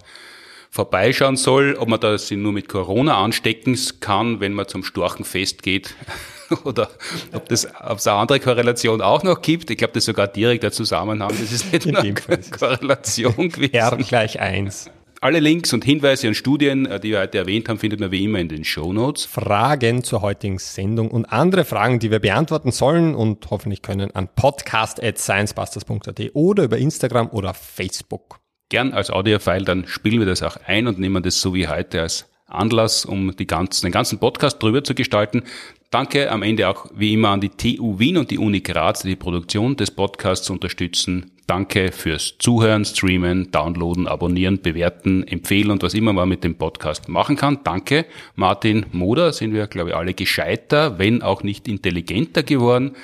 vorbeischauen 0.70 1.36
soll, 1.36 1.76
ob 1.78 1.88
man 1.88 2.00
das 2.00 2.30
nur 2.30 2.52
mit 2.52 2.68
Corona 2.68 3.22
anstecken 3.22 3.78
kann, 4.00 4.40
wenn 4.40 4.54
man 4.54 4.66
zum 4.66 4.82
Storchenfest 4.82 5.62
geht 5.62 5.94
oder 6.64 6.88
ob 7.32 7.50
das 7.50 7.66
ob 7.66 7.98
es 7.98 8.06
eine 8.06 8.16
andere 8.16 8.40
Korrelation 8.40 9.02
auch 9.02 9.24
noch 9.24 9.42
gibt. 9.42 9.70
Ich 9.70 9.76
glaube, 9.76 9.92
das 9.92 10.02
ist 10.02 10.06
sogar 10.06 10.26
direkt 10.26 10.62
der 10.62 10.72
Zusammenhang. 10.72 11.28
Das 11.28 11.52
ist 11.52 11.70
nicht 11.70 11.84
nur 11.84 12.00
eine 12.00 12.14
Korrelation 12.14 13.34
gewesen. 13.50 13.74
R 13.74 13.96
gleich 13.98 14.40
eins. 14.40 14.90
Alle 15.23 15.39
Links 15.39 15.75
und 15.75 15.85
Hinweise 15.85 16.29
und 16.29 16.35
Studien, 16.35 16.87
äh, 16.87 16.99
die 16.99 17.11
wir 17.11 17.21
heute 17.21 17.37
erwähnt 17.37 17.68
haben, 17.68 17.79
findet 17.79 18.01
man 18.01 18.11
wie 18.11 18.25
immer 18.25 18.39
in 18.39 18.49
den 18.49 18.64
Show 18.64 18.91
Notes. 18.91 19.27
Fragen 19.27 20.03
zur 20.03 20.23
heutigen 20.23 20.59
Sendung 20.59 21.11
und 21.11 21.27
andere 21.27 21.66
Fragen, 21.66 21.99
die 21.99 22.11
wir 22.11 22.21
beantworten 22.21 22.73
sollen 22.73 23.14
und 23.14 23.51
hoffentlich 23.51 23.83
können 23.83 24.11
an 24.12 24.31
podcast.sciencebusters.at 24.35 26.31
oder 26.33 26.64
über 26.64 26.79
Instagram 26.79 27.29
oder 27.33 27.53
Facebook. 27.53 28.41
Gern 28.71 28.95
als 28.95 29.11
Audiofile, 29.11 29.66
dann 29.66 29.87
spielen 29.87 30.21
wir 30.21 30.27
das 30.27 30.43
auch 30.43 30.57
ein 30.64 30.87
und 30.87 30.99
nehmen 30.99 31.23
das 31.23 31.39
so 31.39 31.53
wie 31.53 31.68
heute 31.68 32.01
als 32.01 32.25
Anlass, 32.47 33.05
um 33.05 33.37
die 33.37 33.47
ganzen, 33.47 33.85
den 33.85 33.93
ganzen 33.93 34.21
Podcast 34.21 34.62
drüber 34.62 34.83
zu 34.83 34.95
gestalten. 34.95 35.43
Danke 35.91 36.31
am 36.31 36.43
Ende 36.43 36.66
auch 36.66 36.87
wie 36.95 37.12
immer 37.12 37.29
an 37.29 37.43
die 37.43 37.51
TU 37.51 37.99
Wien 37.99 38.16
und 38.16 38.31
die 38.31 38.39
Uni 38.39 38.61
Graz, 38.61 39.03
die 39.03 39.09
die 39.09 39.16
Produktion 39.16 39.77
des 39.77 39.91
Podcasts 39.91 40.49
unterstützen. 40.49 41.33
Danke 41.51 41.90
fürs 41.90 42.36
Zuhören, 42.38 42.84
Streamen, 42.84 43.51
Downloaden, 43.51 44.07
Abonnieren, 44.07 44.62
Bewerten, 44.62 45.26
Empfehlen 45.26 45.72
und 45.72 45.82
was 45.82 45.94
immer 45.94 46.12
man 46.12 46.28
mit 46.28 46.44
dem 46.44 46.55
Podcast 46.55 47.09
machen 47.09 47.34
kann. 47.34 47.64
Danke, 47.64 48.07
Martin 48.36 48.86
Moder. 48.92 49.32
Sind 49.32 49.53
wir, 49.53 49.66
glaube 49.66 49.90
ich, 49.90 49.96
alle 49.96 50.14
gescheiter, 50.14 51.01
wenn 51.01 51.22
auch 51.22 51.42
nicht 51.42 51.66
intelligenter 51.66 52.44
geworden. 52.44 52.94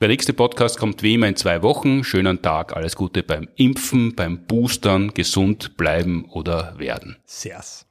Der 0.00 0.06
nächste 0.06 0.32
Podcast 0.32 0.78
kommt 0.78 1.02
wie 1.02 1.14
immer 1.14 1.26
in 1.26 1.34
zwei 1.34 1.60
Wochen. 1.64 2.04
Schönen 2.04 2.40
Tag, 2.40 2.76
alles 2.76 2.94
Gute 2.94 3.24
beim 3.24 3.48
Impfen, 3.56 4.14
beim 4.14 4.46
Boostern, 4.46 5.12
gesund 5.12 5.76
bleiben 5.76 6.26
oder 6.30 6.78
werden. 6.78 7.16
Servus. 7.24 7.84